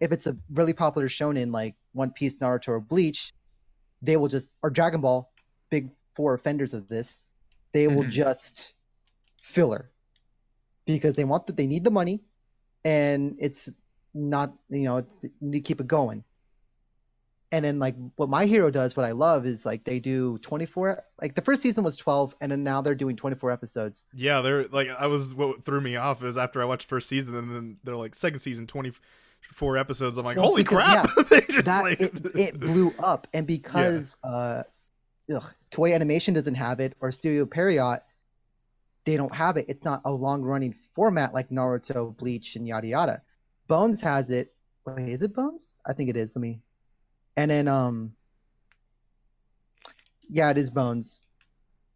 if 0.00 0.10
it's 0.12 0.26
a 0.26 0.36
really 0.52 0.72
popular 0.72 1.08
shonen 1.08 1.52
like 1.52 1.74
One 1.92 2.10
Piece, 2.10 2.36
Naruto, 2.38 2.68
or 2.68 2.80
Bleach, 2.80 3.32
they 4.02 4.16
will 4.16 4.28
just 4.28 4.52
or 4.62 4.70
Dragon 4.70 5.00
Ball, 5.00 5.30
big 5.70 5.90
four 6.12 6.34
offenders 6.34 6.74
of 6.74 6.88
this, 6.88 7.24
they 7.72 7.88
will 7.88 8.04
Mhm. 8.04 8.10
just 8.10 8.74
filler 9.40 9.90
because 10.86 11.16
they 11.16 11.24
want 11.24 11.46
that 11.46 11.56
they 11.56 11.66
need 11.66 11.84
the 11.84 11.90
money 11.90 12.20
and 12.84 13.36
it's 13.38 13.70
not 14.14 14.52
you 14.68 14.82
know 14.84 14.98
it's 14.98 15.16
to 15.16 15.60
keep 15.60 15.80
it 15.80 15.86
going 15.86 16.22
and 17.50 17.64
then 17.64 17.78
like 17.78 17.94
what 18.16 18.28
my 18.28 18.46
hero 18.46 18.70
does 18.70 18.96
what 18.96 19.04
i 19.06 19.12
love 19.12 19.46
is 19.46 19.64
like 19.66 19.84
they 19.84 19.98
do 20.00 20.38
24 20.38 21.02
like 21.20 21.34
the 21.34 21.42
first 21.42 21.62
season 21.62 21.84
was 21.84 21.96
12 21.96 22.34
and 22.40 22.50
then 22.52 22.62
now 22.64 22.82
they're 22.82 22.94
doing 22.94 23.14
24 23.16 23.50
episodes 23.50 24.04
yeah, 24.14 24.40
they're 24.40 24.66
like 24.68 24.88
I 24.90 25.06
was 25.06 25.34
what 25.34 25.64
threw 25.64 25.80
me 25.80 25.96
off 25.96 26.22
is 26.22 26.36
after 26.38 26.60
I 26.60 26.64
watched 26.64 26.88
first 26.88 27.08
season 27.08 27.34
and 27.34 27.54
then 27.54 27.76
they're 27.84 27.96
like 27.96 28.14
second 28.14 28.40
season 28.40 28.66
twenty 28.66 28.92
four 29.54 29.76
episodes. 29.76 30.18
I'm 30.18 30.24
like, 30.24 30.36
Well, 30.36 30.46
holy 30.46 30.62
because, 30.62 30.78
crap! 30.84 31.28
They 31.30 31.40
just, 31.52 31.64
that 31.66 31.82
like- 31.82 32.00
it, 32.00 32.12
it 32.38 32.60
blew 32.60 32.94
up 32.98 33.26
and 33.34 33.46
because 33.56 34.16
uh 34.24 34.62
ugh, 35.34 35.54
Toei 35.70 35.94
Animation 35.94 36.34
doesn't 36.34 36.54
have 36.54 36.80
it 36.80 36.94
or 37.00 37.10
studio 37.12 37.46
period 37.46 38.00
they 39.04 39.16
don't 39.16 39.34
have 39.34 39.56
it. 39.56 39.66
It's 39.68 39.84
not 39.84 40.02
a 40.04 40.12
long 40.12 40.42
running 40.42 40.72
format 40.72 41.34
like 41.34 41.50
naruto 41.50 42.16
bleach 42.16 42.56
and 42.56 42.66
yada 42.66 42.86
yada. 42.86 43.22
Bones 43.66 44.00
has 44.00 44.30
it. 44.30 44.54
Wait 44.86 45.08
is 45.08 45.22
it 45.22 45.34
bones? 45.34 45.74
I 45.86 45.92
think 45.92 46.10
it 46.10 46.16
is. 46.16 46.36
Let 46.36 46.42
me. 46.42 46.60
And 47.36 47.50
then 47.50 47.68
um 47.68 48.12
yeah 50.28 50.50
it 50.50 50.58
is 50.58 50.70
bones. 50.70 51.20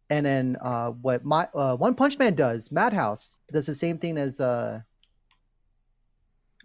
And 0.09 0.25
then 0.25 0.57
uh 0.61 0.91
what 0.91 1.23
my 1.23 1.47
uh 1.53 1.75
one 1.77 1.95
punch 1.95 2.19
man 2.19 2.35
does 2.35 2.71
madhouse 2.71 3.37
does 3.51 3.65
the 3.65 3.75
same 3.75 3.97
thing 3.97 4.17
as 4.17 4.39
uh 4.39 4.81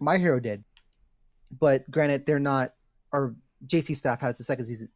my 0.00 0.18
hero 0.18 0.40
did. 0.40 0.64
But 1.56 1.88
granted, 1.90 2.26
they're 2.26 2.40
not. 2.40 2.74
Or 3.12 3.36
JC 3.66 3.94
staff 3.94 4.20
has 4.22 4.38
the 4.38 4.44
second 4.44 4.64
season, 4.64 4.88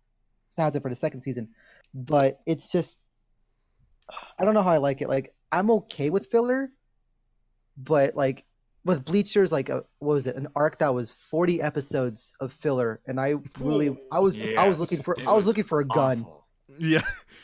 has 0.57 0.75
it 0.75 0.83
for 0.83 0.89
the 0.89 0.95
second 0.95 1.21
season, 1.21 1.51
but 1.95 2.41
it's 2.47 2.73
just. 2.73 3.01
I 4.39 4.45
don't 4.45 4.55
know 4.55 4.63
how 4.63 4.71
I 4.71 4.77
like 4.77 5.03
it. 5.03 5.09
Like 5.09 5.35
I'm 5.51 5.71
okay 5.71 6.11
with 6.11 6.27
filler, 6.27 6.71
but 7.77 8.15
like 8.15 8.45
with 8.85 9.05
Bleachers, 9.05 9.51
like 9.51 9.69
a, 9.69 9.83
what 9.99 10.15
was 10.15 10.27
it? 10.29 10.37
An 10.37 10.47
arc 10.55 10.79
that 10.79 10.95
was 10.95 11.13
40 11.13 11.61
episodes 11.61 12.35
of 12.41 12.53
filler, 12.53 13.01
and 13.05 13.21
I 13.21 13.35
really, 13.59 13.99
I 14.13 14.21
was, 14.21 14.41
I 14.41 14.69
was 14.69 14.79
looking 14.79 15.03
for, 15.03 15.19
I 15.19 15.33
was 15.33 15.35
was 15.35 15.47
looking 15.49 15.65
for 15.65 15.81
a 15.81 15.85
gun. 15.85 16.21
Awful. 16.21 16.46
Yeah. 16.79 17.03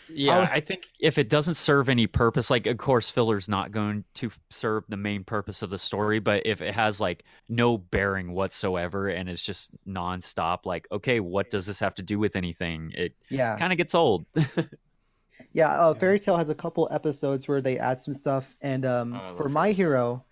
Yeah, 0.09 0.41
was- 0.41 0.49
I 0.51 0.61
think 0.61 0.89
if 1.01 1.17
it 1.17 1.29
doesn't 1.31 1.55
serve 1.55 1.89
any 1.89 2.07
purpose, 2.07 2.51
like 2.51 2.67
of 2.67 2.77
course 2.77 3.11
filler's 3.11 3.49
not 3.49 3.71
going 3.73 4.05
to 4.15 4.31
serve 4.51 4.85
the 4.89 4.97
main 4.97 5.25
purpose 5.25 5.63
of 5.63 5.71
the 5.71 5.79
story, 5.79 6.19
but 6.19 6.45
if 6.45 6.61
it 6.61 6.75
has 6.75 7.01
like 7.01 7.25
no 7.49 7.79
bearing 7.79 8.33
whatsoever 8.33 9.09
and 9.09 9.29
it's 9.29 9.43
just 9.43 9.71
nonstop, 9.87 10.67
like 10.67 10.87
okay, 10.93 11.21
what 11.21 11.49
does 11.51 11.67
this 11.67 11.79
have 11.81 11.95
to 11.95 12.03
do 12.03 12.19
with 12.19 12.37
anything? 12.37 12.93
It 12.95 13.15
Yeah, 13.31 13.57
kind 13.57 13.73
of 13.73 13.79
gets 13.79 13.95
old. 13.95 14.27
yeah. 15.53 15.71
Uh, 15.81 15.95
Fairy 15.95 16.19
Tail 16.19 16.37
has 16.37 16.51
a 16.51 16.55
couple 16.55 16.89
episodes 16.91 17.49
where 17.49 17.63
they 17.63 17.79
add 17.79 17.99
some 17.99 18.13
stuff, 18.13 18.55
and 18.61 18.85
um, 18.85 19.15
Oh, 19.15 19.35
for 19.37 19.49
My 19.49 19.69
Tail. 19.69 19.77
Hero, 19.77 20.25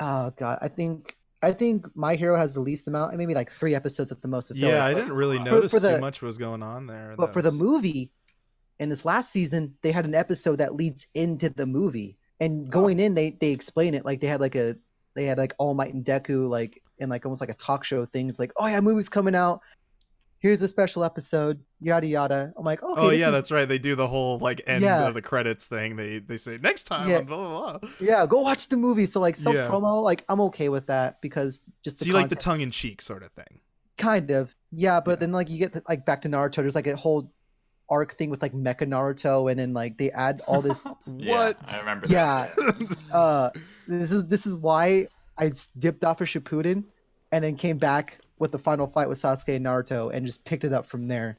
oh 0.00 0.32
god, 0.36 0.58
I 0.62 0.68
think, 0.68 1.16
I 1.44 1.52
think 1.52 1.86
My 1.94 2.14
Hero 2.14 2.36
has 2.36 2.54
the 2.54 2.60
least 2.60 2.88
amount, 2.88 3.16
maybe 3.16 3.34
like 3.34 3.50
three 3.50 3.74
episodes 3.74 4.10
at 4.10 4.22
the 4.22 4.28
most. 4.28 4.50
Of 4.50 4.58
filler. 4.58 4.72
Yeah, 4.72 4.84
I 4.84 4.94
didn't 4.94 5.12
really 5.12 5.38
For- 5.38 5.44
notice 5.44 5.70
for 5.70 5.80
the- 5.80 5.96
too 5.96 6.00
much 6.00 6.22
was 6.22 6.38
going 6.38 6.62
on 6.62 6.86
there. 6.86 7.14
But 7.16 7.26
That 7.26 7.32
for 7.32 7.42
the 7.42 7.52
movie, 7.52 8.10
in 8.78 8.88
this 8.88 9.04
last 9.04 9.30
season, 9.30 9.74
they 9.82 9.92
had 9.92 10.04
an 10.04 10.14
episode 10.14 10.56
that 10.56 10.74
leads 10.74 11.06
into 11.14 11.48
the 11.50 11.66
movie, 11.66 12.16
and 12.40 12.66
oh. 12.66 12.70
going 12.70 12.98
in, 12.98 13.14
they 13.14 13.30
they 13.30 13.52
explain 13.52 13.94
it 13.94 14.04
like 14.04 14.20
they 14.20 14.26
had 14.26 14.40
like 14.40 14.56
a 14.56 14.76
they 15.14 15.24
had 15.26 15.38
like 15.38 15.54
All 15.58 15.74
Might 15.74 15.94
and 15.94 16.04
Deku 16.04 16.48
like 16.48 16.82
in 16.98 17.08
like 17.08 17.24
almost 17.24 17.40
like 17.40 17.50
a 17.50 17.54
talk 17.54 17.84
show 17.84 18.04
things 18.04 18.38
like 18.38 18.52
oh 18.56 18.66
yeah, 18.66 18.80
movie's 18.80 19.08
coming 19.08 19.34
out. 19.34 19.60
Here's 20.44 20.60
a 20.60 20.68
special 20.68 21.04
episode, 21.04 21.64
yada 21.80 22.06
yada. 22.06 22.52
I'm 22.58 22.66
like, 22.66 22.82
okay, 22.82 23.00
oh 23.00 23.08
yeah, 23.08 23.28
is- 23.28 23.32
that's 23.32 23.50
right. 23.50 23.66
They 23.66 23.78
do 23.78 23.94
the 23.94 24.06
whole 24.06 24.38
like 24.38 24.60
end 24.66 24.82
Yeah. 24.84 25.08
of 25.08 25.14
the 25.14 25.22
credits 25.22 25.66
thing. 25.66 25.96
They 25.96 26.18
they 26.18 26.36
say 26.36 26.58
next 26.60 26.82
time 26.82 27.08
Yeah. 27.08 27.22
blah 27.22 27.36
blah 27.38 27.78
blah. 27.78 27.90
yeah. 27.98 28.26
Go 28.26 28.42
watch 28.42 28.68
the 28.68 28.76
movie. 28.76 29.06
So 29.06 29.20
like 29.20 29.36
self 29.36 29.56
Yeah. 29.56 29.68
promo, 29.68 30.02
like 30.02 30.22
I'm 30.28 30.42
okay 30.42 30.68
with 30.68 30.88
that 30.88 31.22
because 31.22 31.64
just 31.82 31.96
So 31.98 32.04
the 32.04 32.08
you 32.10 32.12
like 32.14 32.28
the 32.28 32.36
tongue 32.36 32.60
in 32.60 32.70
cheek 32.70 33.00
sort 33.00 33.22
of 33.22 33.30
thing. 33.30 33.60
kind 33.96 34.30
of 34.32 34.54
yeah, 34.70 35.00
but 35.00 35.12
Yeah. 35.12 35.16
then 35.16 35.32
like 35.32 35.48
you 35.48 35.58
get 35.58 35.72
to, 35.72 35.82
like 35.88 36.04
back 36.04 36.20
to 36.22 36.28
Naruto. 36.28 36.56
There's 36.56 36.74
like 36.74 36.88
a 36.88 36.96
whole 36.96 37.32
arc 37.88 38.12
thing 38.12 38.28
with 38.28 38.42
like 38.42 38.52
Mecha 38.52 38.86
Naruto, 38.86 39.50
and 39.50 39.58
then 39.58 39.72
like 39.72 39.96
they 39.96 40.10
add 40.10 40.42
all 40.46 40.60
this 40.60 40.86
Yeah, 41.06 41.30
what? 41.30 41.72
I 41.72 41.78
remember. 41.78 42.06
Yeah. 42.06 42.50
That. 42.54 42.96
uh 43.14 43.50
this 43.88 44.12
is 44.12 44.26
this 44.26 44.46
is 44.46 44.58
why 44.58 45.06
I 45.38 45.52
dipped 45.78 46.04
off 46.04 46.20
of 46.20 46.28
Shippuden 46.28 46.84
and 47.34 47.42
then 47.42 47.56
came 47.56 47.78
back 47.78 48.20
with 48.38 48.52
the 48.52 48.58
final 48.60 48.86
fight 48.86 49.08
with 49.08 49.18
Sasuke 49.18 49.56
and 49.56 49.66
Naruto 49.66 50.14
and 50.14 50.24
just 50.24 50.44
picked 50.44 50.62
it 50.62 50.72
up 50.72 50.86
from 50.86 51.08
there. 51.08 51.36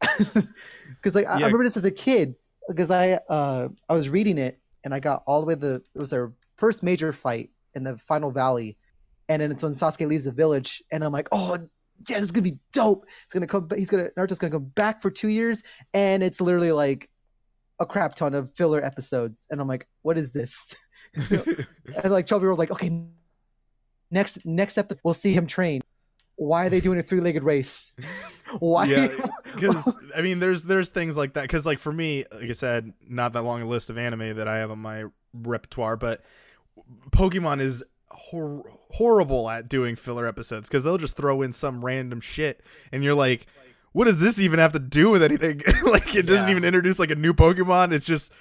Because 0.96 1.14
like 1.14 1.26
I- 1.26 1.32
I 1.32 1.34
remember 1.46 1.64
this 1.64 1.76
as 1.76 1.84
a 1.84 1.90
kid 1.90 2.36
because 2.68 2.90
I 2.90 3.18
uh 3.28 3.68
I 3.88 3.94
was 3.94 4.08
reading 4.08 4.38
it 4.38 4.60
and 4.84 4.94
I 4.94 5.00
got 5.00 5.24
all 5.26 5.40
the 5.40 5.46
way 5.46 5.54
to 5.54 5.60
the 5.60 5.74
it 5.94 5.98
was 5.98 6.10
their 6.10 6.32
first 6.56 6.82
major 6.84 7.12
fight 7.12 7.50
in 7.74 7.82
the 7.82 7.98
final 7.98 8.30
valley, 8.30 8.76
and 9.28 9.42
then 9.42 9.50
it's 9.50 9.62
when 9.64 9.72
Sasuke 9.72 10.06
leaves 10.06 10.24
the 10.24 10.32
village 10.32 10.82
and 10.92 11.02
I'm 11.04 11.12
like 11.12 11.28
oh 11.32 11.58
yeah 12.08 12.16
this 12.16 12.22
is 12.22 12.30
gonna 12.32 12.42
be 12.42 12.58
dope. 12.72 13.04
It's 13.24 13.34
gonna 13.34 13.46
come 13.48 13.68
he's 13.74 13.90
gonna 13.90 14.10
Naruto's 14.16 14.38
gonna 14.38 14.52
come 14.52 14.66
back 14.66 15.02
for 15.02 15.10
two 15.10 15.28
years. 15.28 15.62
And 15.92 16.22
it's 16.22 16.40
literally 16.40 16.72
like 16.72 17.10
a 17.80 17.86
crap 17.86 18.14
ton 18.14 18.34
of 18.34 18.54
filler 18.54 18.82
episodes. 18.84 19.48
And 19.50 19.60
I'm 19.60 19.66
like 19.68 19.88
what 20.02 20.16
is 20.16 20.32
this? 20.32 20.86
And 21.30 22.12
like 22.12 22.26
12 22.26 22.42
year 22.42 22.50
old 22.50 22.58
like 22.60 22.70
okay 22.70 22.90
next 24.10 24.44
next 24.44 24.78
episode 24.78 25.00
we'll 25.04 25.14
see 25.14 25.32
him 25.32 25.46
train 25.46 25.80
why 26.36 26.66
are 26.66 26.68
they 26.68 26.80
doing 26.80 26.98
a 26.98 27.02
three-legged 27.02 27.44
race 27.44 27.92
why 28.58 28.86
Yeah, 28.86 29.08
because 29.54 30.10
I 30.16 30.20
mean, 30.22 30.40
there's 30.40 30.64
there's 30.64 30.90
things 30.90 31.16
like 31.16 31.34
that. 31.34 31.42
Because 31.42 31.64
like 31.64 31.78
for 31.78 31.92
me, 31.92 32.24
like 32.32 32.50
I 32.50 32.52
said, 32.52 32.92
not 33.08 33.32
that 33.34 33.42
long 33.42 33.62
a 33.62 33.66
list 33.66 33.88
of 33.90 33.98
anime 33.98 34.36
that 34.36 34.48
I 34.48 34.58
have 34.58 34.70
on 34.72 34.78
my 34.80 35.04
repertoire, 35.32 35.96
but 35.96 36.22
Pokemon 37.10 37.60
is 37.60 37.84
hor- 38.08 38.64
horrible 38.90 39.48
at 39.48 39.68
doing 39.68 39.96
filler 39.96 40.26
episodes 40.26 40.68
because 40.68 40.84
they'll 40.84 40.98
just 40.98 41.16
throw 41.16 41.42
in 41.42 41.52
some 41.52 41.84
random 41.84 42.20
shit, 42.20 42.62
and 42.92 43.02
you're 43.04 43.14
like, 43.14 43.46
what 43.92 44.06
does 44.06 44.20
this 44.20 44.38
even 44.40 44.58
have 44.58 44.72
to 44.72 44.78
do 44.80 45.10
with 45.10 45.22
anything? 45.22 45.62
like 45.84 46.14
it 46.14 46.26
doesn't 46.26 46.44
Yeah. 46.46 46.50
even 46.50 46.64
introduce 46.64 46.98
like 46.98 47.10
a 47.10 47.16
new 47.16 47.32
Pokemon. 47.32 47.92
It's 47.92 48.06
just 48.06 48.32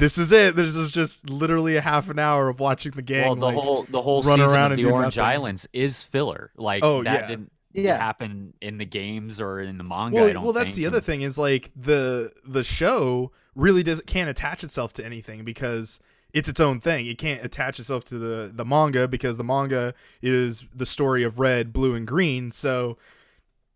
this 0.00 0.18
is 0.18 0.32
it. 0.32 0.56
This 0.56 0.74
is 0.74 0.90
just 0.90 1.30
literally 1.30 1.76
a 1.76 1.80
half 1.80 2.10
an 2.10 2.18
hour 2.18 2.48
of 2.48 2.58
watching 2.58 2.92
the 2.92 3.02
gang. 3.02 3.24
well, 3.26 3.34
the 3.36 3.46
like- 3.46 3.54
whole 3.54 3.86
the 3.88 4.02
whole 4.02 4.22
run 4.22 4.38
season 4.38 4.54
around 4.56 4.72
of 4.72 4.78
the 4.78 4.86
Orange 4.86 5.16
nothing. 5.16 5.32
Islands 5.34 5.68
is 5.72 6.02
filler. 6.02 6.50
Like 6.56 6.82
Oh, 6.82 7.02
that 7.04 7.20
yeah. 7.22 7.26
didn't 7.28 7.52
yeah 7.72 7.96
happen 7.96 8.52
in 8.60 8.78
the 8.78 8.84
games 8.84 9.40
or 9.40 9.60
in 9.60 9.78
the 9.78 9.84
manga. 9.84 10.16
well, 10.16 10.26
I 10.28 10.32
don't 10.32 10.42
well, 10.42 10.52
that's 10.52 10.72
think, 10.72 10.78
the 10.82 10.86
other 10.86 11.00
thing 11.00 11.22
is 11.22 11.38
like 11.38 11.70
the 11.76 12.32
the 12.44 12.64
show 12.64 13.30
really 13.54 13.82
does 13.84 14.02
can't 14.06 14.28
attach 14.28 14.64
itself 14.64 14.92
to 14.94 15.04
anything 15.04 15.44
because 15.44 16.00
it's 16.32 16.48
its 16.48 16.60
own 16.60 16.80
thing. 16.80 17.06
It 17.06 17.18
can't 17.18 17.44
attach 17.44 17.78
itself 17.78 18.04
to 18.06 18.18
the 18.18 18.50
the 18.52 18.64
manga 18.64 19.06
because 19.06 19.36
the 19.36 19.44
manga 19.44 19.94
is 20.22 20.64
the 20.74 20.86
story 20.86 21.22
of 21.22 21.38
red, 21.38 21.72
blue, 21.72 21.94
and 21.94 22.06
green. 22.06 22.50
So 22.50 22.96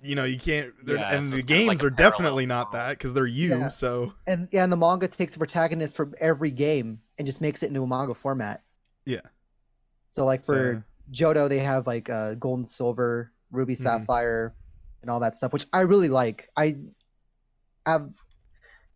you 0.04 0.14
know 0.14 0.24
you 0.24 0.38
can't. 0.38 0.72
they're 0.84 0.96
Yeah, 0.96 1.14
and 1.14 1.24
so 1.24 1.30
the 1.30 1.36
it's 1.36 1.44
kinda 1.46 1.62
like 1.62 1.68
games 1.78 1.84
are 1.84 1.90
definitely 1.90 2.46
not 2.46 2.72
that 2.72 2.90
because 2.90 3.14
they're 3.14 3.26
you. 3.26 3.50
Yeah. 3.50 3.68
So 3.68 4.12
and 4.26 4.48
yeah 4.52 4.64
and 4.64 4.72
the 4.72 4.76
manga 4.76 5.08
takes 5.08 5.32
the 5.32 5.38
protagonist 5.38 5.96
from 5.96 6.14
every 6.20 6.50
game 6.50 7.00
and 7.18 7.26
just 7.26 7.40
makes 7.40 7.62
it 7.62 7.68
into 7.68 7.82
a 7.82 7.86
manga 7.86 8.14
format 8.14 8.62
Yeah. 9.06 9.20
so 10.10 10.24
like 10.24 10.44
for 10.44 10.84
So- 11.12 11.34
Johto 11.34 11.48
they 11.48 11.58
have 11.58 11.86
like 11.86 12.08
uh 12.10 12.34
gold 12.34 12.60
and 12.60 12.68
silver 12.68 13.30
ruby 13.50 13.74
Mhm. 13.74 13.78
sapphire 13.78 14.54
and 15.02 15.10
all 15.10 15.20
that 15.20 15.34
stuff 15.36 15.52
which 15.52 15.66
I 15.72 15.80
really 15.82 16.08
like 16.08 16.48
I 16.56 16.76
have 17.86 18.10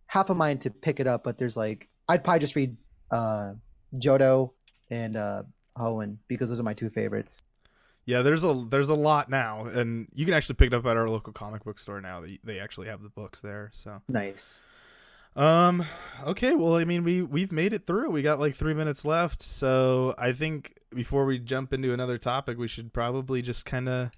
half 0.07 0.31
a 0.31 0.35
mind 0.35 0.63
to 0.63 0.71
pick 0.71 1.01
it 1.01 1.07
up 1.07 1.23
but 1.25 1.37
there's 1.39 1.57
like 1.57 1.89
I'd 2.09 2.25
probably 2.25 2.41
just 2.41 2.57
read 2.57 2.77
uh 3.11 3.53
Johto 3.95 4.53
and 4.91 5.17
uh 5.17 5.43
Hoenn 5.77 6.17
because 6.29 6.49
those 6.49 6.59
are 6.61 6.65
my 6.65 6.75
two 6.75 6.91
favorites 6.91 7.43
yeah, 8.09 8.23
there's 8.23 8.43
a 8.43 8.65
there's 8.71 8.89
a 8.89 8.95
lot 8.95 9.29
now, 9.29 9.67
and 9.67 10.09
you 10.15 10.25
can 10.25 10.33
actually 10.33 10.55
pick 10.55 10.69
it 10.69 10.75
up 10.75 10.87
at 10.87 10.97
our 10.97 11.11
local 11.11 11.31
comic 11.31 11.63
book 11.63 11.79
store 11.79 12.01
now. 12.01 12.23
They 12.23 12.39
they 12.43 12.59
actually 12.59 12.89
have 12.89 13.03
the 13.03 13.11
books 13.11 13.43
there. 13.43 13.71
So 13.75 14.01
nice 14.09 14.63
Um. 15.37 15.85
Okay. 16.25 16.55
Well, 16.55 16.77
I 16.77 16.87
mean, 16.87 17.05
we 17.05 17.21
we've 17.21 17.53
made 17.53 17.75
it 17.75 17.87
through. 17.87 18.09
We 18.09 18.23
got 18.23 18.41
like 18.41 18.55
three 18.55 18.73
minutes 18.73 19.05
left, 19.05 19.43
so 19.43 20.15
I 20.17 20.33
think 20.33 20.79
before 20.95 21.27
we 21.27 21.39
jump 21.39 21.75
into 21.75 21.93
another 21.93 22.17
topic, 22.17 22.57
we 22.57 22.67
should 22.67 22.95
probably 22.95 23.43
just 23.43 23.67
kind 23.67 23.91
of 23.91 24.11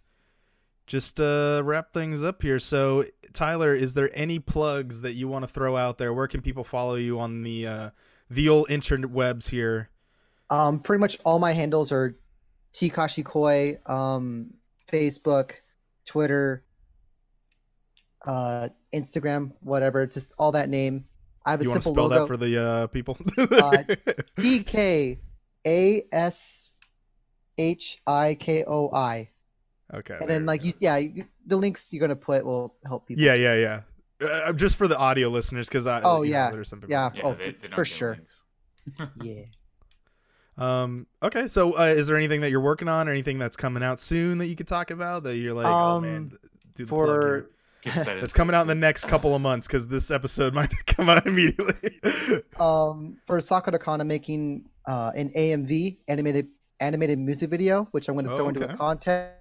just 0.86 1.20
uh 1.20 1.60
wrap 1.64 1.92
things 1.92 2.22
up 2.22 2.42
here. 2.42 2.60
So, 2.60 3.06
Tyler, 3.32 3.74
is 3.74 3.94
there 3.94 4.10
any 4.14 4.38
plugs 4.38 5.00
that 5.00 5.14
you 5.14 5.26
want 5.26 5.42
to 5.44 5.48
throw 5.48 5.76
out 5.76 5.98
there? 5.98 6.14
Where 6.14 6.28
can 6.28 6.42
people 6.42 6.62
follow 6.62 6.94
you 6.94 7.18
on 7.18 7.42
the 7.42 7.66
uh 7.66 7.90
the 8.30 8.48
old 8.48 8.70
internet 8.70 9.10
webs 9.10 9.48
here? 9.48 9.90
Um, 10.48 10.78
pretty 10.78 11.00
much 11.00 11.18
all 11.24 11.40
my 11.40 11.52
handles 11.52 11.92
are 11.92 12.16
Tkashi 12.72 13.24
Koi, 13.24 13.78
um, 13.86 14.54
Facebook, 14.90 15.52
Twitter, 16.06 16.64
uh, 18.24 18.68
Instagram, 18.94 19.52
whatever. 19.60 20.02
It's 20.02 20.14
just 20.14 20.32
all 20.38 20.52
that 20.52 20.68
name. 20.68 21.04
I 21.44 21.52
have 21.52 21.60
a 21.60 21.64
You 21.64 21.70
want 21.70 21.82
to 21.82 21.90
spell 21.90 22.04
logo. 22.04 22.20
that 22.20 22.26
for 22.26 22.36
the 22.36 22.62
uh 22.62 22.86
people? 22.88 23.16
Uh, 23.38 23.82
T 24.38 24.62
K 24.62 25.20
A 25.66 26.02
S 26.12 26.74
H 27.56 27.98
I 28.06 28.34
K 28.34 28.64
O 28.66 28.90
I. 28.92 29.30
okay. 29.92 30.18
And 30.20 30.28
then 30.28 30.44
like 30.46 30.64
you, 30.64 30.72
yeah, 30.78 30.98
you, 30.98 31.24
the 31.46 31.56
links 31.56 31.92
you're 31.92 32.00
gonna 32.00 32.14
put 32.16 32.44
will 32.44 32.74
help 32.86 33.06
people. 33.08 33.24
Yeah, 33.24 33.34
yeah, 33.34 33.54
yeah. 33.54 33.80
Uh, 34.20 34.52
just 34.52 34.76
for 34.76 34.86
the 34.86 34.98
audio 34.98 35.28
listeners, 35.30 35.66
because 35.66 35.86
I. 35.86 36.02
Oh, 36.02 36.20
you 36.22 36.32
know, 36.32 36.38
yeah. 36.38 36.50
there's 36.50 36.68
some 36.68 36.80
people- 36.80 36.92
Yeah. 36.92 37.10
Yeah, 37.14 37.22
oh, 37.24 37.34
they, 37.34 37.52
they 37.52 37.74
for 37.74 37.86
sure. 37.86 38.18
Yeah. 39.22 39.42
Um. 40.60 41.06
Okay. 41.22 41.46
So, 41.48 41.78
uh, 41.78 41.84
is 41.84 42.06
there 42.06 42.16
anything 42.16 42.42
that 42.42 42.50
you're 42.50 42.60
working 42.60 42.88
on, 42.88 43.08
or 43.08 43.12
anything 43.12 43.38
that's 43.38 43.56
coming 43.56 43.82
out 43.82 43.98
soon 43.98 44.38
that 44.38 44.46
you 44.46 44.56
could 44.56 44.68
talk 44.68 44.90
about? 44.90 45.24
That 45.24 45.36
you're 45.38 45.54
like, 45.54 45.80
oh 45.80 45.96
man, 45.96 46.28
Um, 46.28 46.38
do 46.74 46.84
the 46.84 46.88
For 46.88 47.06
here. 47.06 47.46
Gets 47.82 47.96
that 48.04 48.20
that's 48.20 48.32
coming 48.34 48.54
out 48.54 48.62
in 48.62 48.68
the 48.68 48.74
next 48.74 49.06
couple 49.06 49.34
of 49.34 49.40
months 49.40 49.66
because 49.66 49.88
this 49.88 50.10
episode 50.10 50.54
might 50.60 50.70
come 50.86 51.08
out 51.08 51.26
immediately. 51.26 52.00
um 52.58 53.16
for 53.24 53.40
Sakura 53.40 53.78
Kana 53.78 54.04
making 54.04 54.64
uh 54.86 55.12
an 55.16 55.30
AMV 55.36 55.98
animated 56.08 56.48
animated 56.80 57.18
music 57.18 57.50
video, 57.50 57.84
which 57.92 58.08
I'm 58.08 58.14
gonna 58.14 58.28
Oh, 58.30 58.36
throw 58.36 58.48
into 58.48 58.64
a 58.64 58.68
contest, 58.68 59.32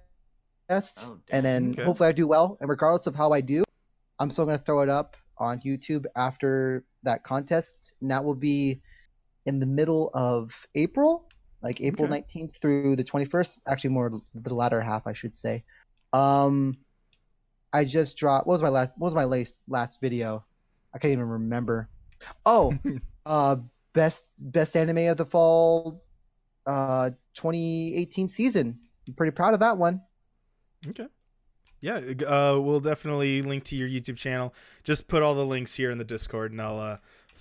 Oh, 0.98 1.20
and 1.32 1.46
then 1.46 1.72
Okay. 1.72 1.84
hopefully 1.84 2.10
I 2.10 2.12
do 2.12 2.28
well. 2.28 2.58
And 2.62 2.70
regardless 2.70 3.08
of 3.08 3.16
how 3.16 3.32
I 3.34 3.42
do, 3.42 3.64
I'm 4.20 4.30
still 4.30 4.46
gonna 4.46 4.58
throw 4.58 4.82
it 4.82 4.90
up 4.90 5.18
on 5.38 5.60
YouTube 5.62 6.06
after 6.16 6.86
that 7.04 7.24
contest, 7.24 7.94
and 8.02 8.12
that 8.12 8.24
will 8.24 8.36
be 8.36 8.82
in 9.50 9.60
the 9.60 9.66
middle 9.66 10.12
of 10.14 10.68
April, 10.76 11.28
like 11.62 11.82
April 11.82 12.06
Okay. 12.06 12.22
19th 12.22 12.56
through 12.56 12.96
the 12.96 13.04
21st. 13.04 13.60
Actually, 13.68 13.90
more 13.90 14.12
the 14.34 14.54
latter 14.54 14.80
half, 14.80 15.08
I 15.08 15.14
should 15.14 15.36
say. 15.36 15.64
Um, 16.14 16.78
I 17.74 17.84
just 17.84 18.16
dropped. 18.16 18.48
What 18.48 18.54
was 18.54 18.64
my 18.64 18.70
last? 18.70 18.92
What 18.98 19.08
was 19.08 19.16
my 19.16 19.26
last 19.26 19.58
last 19.68 20.00
video? 20.00 20.46
I 20.94 21.00
can't 21.00 21.12
even 21.12 21.28
remember. 21.28 21.90
Oh, 22.46 22.78
uh, 23.26 23.58
best 23.94 24.28
best 24.38 24.76
anime 24.78 25.10
of 25.10 25.18
the 25.18 25.26
fall, 25.26 26.04
uh, 26.66 27.12
2018 27.34 28.28
season. 28.28 28.80
I'm 29.08 29.14
pretty 29.14 29.32
proud 29.32 29.54
of 29.54 29.60
that 29.60 29.78
one. 29.78 30.02
Okay. 30.88 31.08
Yeah, 31.82 32.02
uh, 32.28 32.60
we'll 32.60 32.82
definitely 32.82 33.42
link 33.42 33.64
to 33.66 33.76
your 33.76 33.88
YouTube 33.88 34.18
channel. 34.18 34.54
Just 34.84 35.08
put 35.08 35.24
all 35.24 35.34
the 35.34 35.46
links 35.46 35.76
here 35.76 35.92
in 35.92 35.98
the 35.98 36.04
Discord, 36.04 36.52
and 36.52 36.62
I'll 36.62 36.80
uh, 36.80 36.98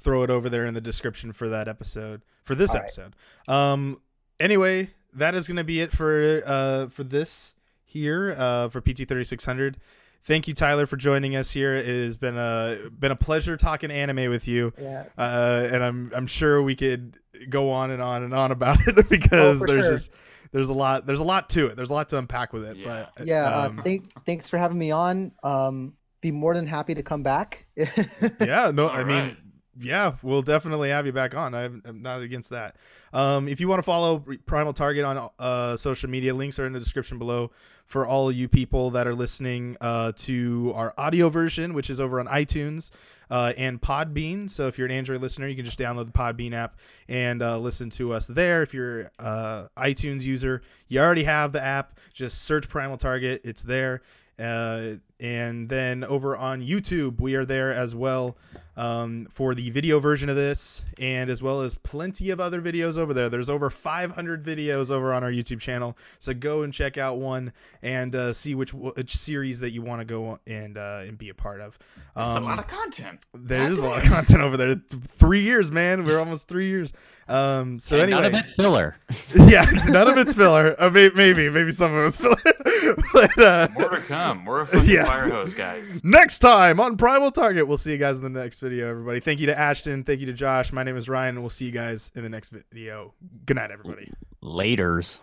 throw 0.09 0.23
it 0.23 0.31
over 0.31 0.49
there 0.49 0.65
in 0.65 0.73
the 0.75 0.81
description 0.81 1.33
for 1.33 1.49
that 1.51 1.69
episode 1.69 2.23
for 2.45 2.55
this 2.55 2.71
All 2.71 2.77
right. 2.77 2.85
episode. 2.85 3.15
Um. 3.47 4.01
Anyway, 4.41 4.91
that 5.15 5.35
is 5.35 5.47
going 5.47 5.57
to 5.59 5.65
be 5.65 5.81
it 5.81 5.91
for 5.93 6.43
uh 6.47 6.87
for 6.89 7.05
this 7.05 7.53
here 7.85 8.35
uh 8.39 8.69
for 8.69 8.81
PT 8.81 9.07
thirty 9.07 9.25
six 9.25 9.45
hundred. 9.45 9.77
Thank 10.25 10.47
you, 10.49 10.55
Tyler, 10.55 10.87
for 10.87 10.97
joining 10.97 11.37
us 11.37 11.51
here. 11.51 11.75
It 11.75 11.87
has 11.87 12.17
been 12.17 12.37
a 12.39 12.79
been 12.99 13.13
a 13.13 13.17
pleasure 13.17 13.57
talking 13.57 13.91
anime 13.91 14.31
with 14.31 14.47
you, 14.49 14.73
Yeah. 14.81 15.05
uh, 15.17 15.69
and 15.73 15.83
I'm 15.83 16.13
I'm 16.15 16.27
sure 16.27 16.63
we 16.63 16.75
could 16.75 17.19
go 17.49 17.71
on 17.71 17.91
and 17.91 18.03
on 18.03 18.23
and 18.23 18.35
on 18.35 18.51
about 18.51 18.79
it 18.87 19.09
because 19.11 19.63
Oh, 19.63 19.67
there's 19.67 19.85
sure. 19.85 19.93
just 19.93 20.11
there's 20.53 20.69
a 20.71 20.75
lot 20.75 21.07
there's 21.07 21.21
a 21.21 21.25
lot 21.25 21.49
to 21.51 21.67
it. 21.67 21.77
There's 21.77 21.91
a 21.91 21.95
lot 21.95 22.09
to 22.11 22.19
unpack 22.19 22.53
with 22.53 22.65
it. 22.65 22.77
Yeah. 22.79 23.07
But 23.17 23.27
Yeah. 23.27 23.45
um, 23.45 23.79
uh, 23.79 23.83
thank, 23.83 24.25
thanks 24.25 24.49
for 24.49 24.57
having 24.59 24.79
me 24.79 24.91
on. 24.91 25.33
Um, 25.43 25.95
be 26.21 26.31
more 26.33 26.55
than 26.55 26.67
happy 26.67 26.95
to 26.95 27.03
come 27.03 27.23
back. 27.23 27.67
yeah, 27.77 28.71
no, 28.75 28.89
I 28.89 29.01
All 29.01 29.05
mean, 29.05 29.17
right. 29.25 29.37
Yeah, 29.81 30.15
we'll 30.23 30.43
definitely 30.43 30.91
have 30.91 31.07
you 31.07 31.13
back 31.13 31.35
on. 31.35 31.55
I'm, 31.55 31.83
I'm 31.85 32.03
not 32.03 32.21
against 32.21 32.51
that. 32.51 32.77
Um, 33.13 33.49
if 33.49 33.61
you 33.61 33.69
want 33.69 33.79
to 33.79 33.85
follow 33.85 34.25
Primal 34.47 34.73
Target 34.73 35.05
on 35.05 35.31
uh, 35.39 35.77
social 35.77 36.11
media, 36.11 36.35
links 36.35 36.59
are 36.59 36.67
in 36.67 36.73
the 36.73 36.79
description 36.79 37.19
below 37.19 37.51
for 37.87 38.07
all 38.07 38.31
you 38.31 38.49
people 38.49 38.91
that 38.91 39.07
are 39.07 39.15
listening 39.15 39.77
uh, 39.81 40.13
to 40.17 40.73
our 40.75 40.93
audio 40.99 41.29
version, 41.29 41.73
which 41.73 41.89
is 41.89 42.01
over 42.01 42.21
on 42.21 42.27
iTunes 42.27 42.91
uh, 43.31 43.53
and 43.57 43.81
Podbean. 43.81 44.49
So 44.49 44.67
if 44.67 44.79
you're 44.79 44.87
an 44.87 44.93
Android 44.93 45.23
listener, 45.23 45.49
you 45.49 45.57
can 45.57 45.65
just 45.65 45.79
download 45.79 46.07
the 46.07 46.13
Podbean 46.13 46.53
app 46.53 46.77
and 47.09 47.43
uh, 47.43 47.59
listen 47.59 47.89
to 47.91 48.13
us 48.13 48.27
there. 48.27 48.63
If 48.63 48.75
you're 48.75 49.11
uh, 49.19 49.69
iTunes 49.77 50.23
user, 50.23 50.63
you 50.89 51.01
already 51.01 51.25
have 51.25 51.53
the 51.53 51.63
app. 51.63 51.99
Just 52.13 52.43
search 52.43 52.69
Primal 52.69 52.97
Target; 52.97 53.41
it's 53.45 53.63
there. 53.63 54.03
Uh, 54.39 54.95
and 55.19 55.69
then 55.69 56.05
over 56.05 56.37
on 56.37 56.63
YouTube, 56.63 57.21
we 57.21 57.35
are 57.35 57.45
there 57.45 57.73
as 57.73 57.95
well 57.95 58.37
um, 58.79 59.27
for 59.29 59.55
the 59.55 59.69
video 59.71 59.99
version 59.99 60.29
of 60.29 60.37
this, 60.37 60.85
and 60.99 61.29
as 61.29 61.43
well 61.43 61.61
as 61.63 61.75
plenty 61.75 62.31
of 62.31 62.39
other 62.41 62.63
videos 62.63 62.97
over 62.97 63.13
there. 63.13 63.29
There's 63.29 63.51
over 63.51 63.69
500 63.71 64.45
videos 64.45 64.91
over 64.91 65.13
on 65.13 65.25
our 65.25 65.31
YouTube 65.33 65.61
channel, 65.61 65.99
so 66.19 66.33
go 66.33 66.63
and 66.63 66.73
check 66.73 66.97
out 66.97 67.19
one 67.19 67.53
and 67.83 68.15
uh, 68.15 68.33
see 68.33 68.55
which 68.55 68.73
which 68.73 69.17
series 69.17 69.61
that 69.61 69.71
you 69.73 69.83
want 69.83 70.01
to 70.01 70.05
go 70.05 70.39
and 70.47 70.79
uh, 70.79 71.01
and 71.07 71.19
be 71.19 71.29
a 71.29 71.35
part 71.35 71.61
of. 71.61 71.77
That's 72.15 72.31
Um, 72.31 72.45
a 72.45 72.47
lot 72.47 72.59
of 72.61 72.69
content. 72.69 73.27
there's 73.35 73.81
a 73.81 73.85
lot 73.85 73.99
of 74.05 74.09
content 74.11 74.43
over 74.43 74.57
there. 74.57 74.71
It's 74.71 74.95
three 74.95 75.43
years, 75.43 75.71
man. 75.73 76.05
We're 76.05 76.19
almost 76.21 76.47
three 76.49 76.69
years. 76.69 76.93
Um, 77.29 77.79
so 77.79 77.97
Hey, 77.97 78.05
anyway, 78.05 78.21
none 78.23 78.35
of 78.35 78.41
it 78.41 78.47
filler. 78.47 78.97
yeah, 79.35 79.71
none 79.89 80.09
of 80.09 80.17
it's 80.17 80.33
filler. 80.33 80.75
Uh, 80.79 80.89
may- 80.91 81.11
maybe, 81.15 81.51
maybe 81.51 81.71
some 81.71 81.95
of 81.95 82.07
it's 82.07 82.17
filler. 82.17 82.37
but 83.13 83.39
uh, 83.39 83.69
More 83.75 83.91
to 83.91 84.01
come. 84.01 84.45
We're 84.47 84.63
a 84.63 84.67
fucking 84.67 84.89
Yeah. 84.91 85.05
fire 85.05 85.29
hose, 85.29 85.53
guys. 85.53 86.03
next 86.05 86.39
time 86.39 86.81
on 86.81 86.97
Primal 86.97 87.31
Target, 87.31 87.69
we'll 87.69 87.77
see 87.77 87.93
you 87.93 87.99
guys 87.99 88.19
in 88.19 88.25
the 88.33 88.41
next 88.41 88.61
video, 88.61 88.89
everybody. 88.89 89.21
Thank 89.21 89.41
you 89.41 89.47
to 89.49 89.59
Ashton. 89.59 90.05
Thank 90.05 90.21
you 90.21 90.27
to 90.27 90.33
Josh. 90.33 90.73
My 90.73 90.83
name 90.85 90.97
is 90.97 91.09
Ryan, 91.09 91.37
and 91.37 91.41
we'll 91.41 91.51
see 91.51 91.67
you 91.67 91.73
guys 91.73 92.11
in 92.15 92.23
the 92.23 92.29
next 92.31 92.51
video. 92.51 93.13
Good 93.45 93.57
night, 93.57 93.71
everybody. 93.71 94.11
Laters. 94.43 95.19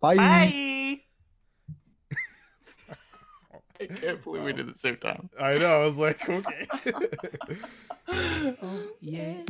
Bye. 0.00 0.16
Bye. 0.16 1.00
I 3.80 3.86
can't 3.86 4.22
believe 4.22 4.44
we 4.44 4.52
did 4.52 4.66
it 4.66 4.68
at 4.68 4.74
the 4.74 4.78
same 4.80 4.96
time. 4.96 5.28
I 5.38 5.58
know. 5.58 5.82
I 5.82 5.84
was 5.84 5.96
like, 5.96 6.26
okay. 6.28 6.68
Oh, 8.08 8.86
yeah. 9.00 9.42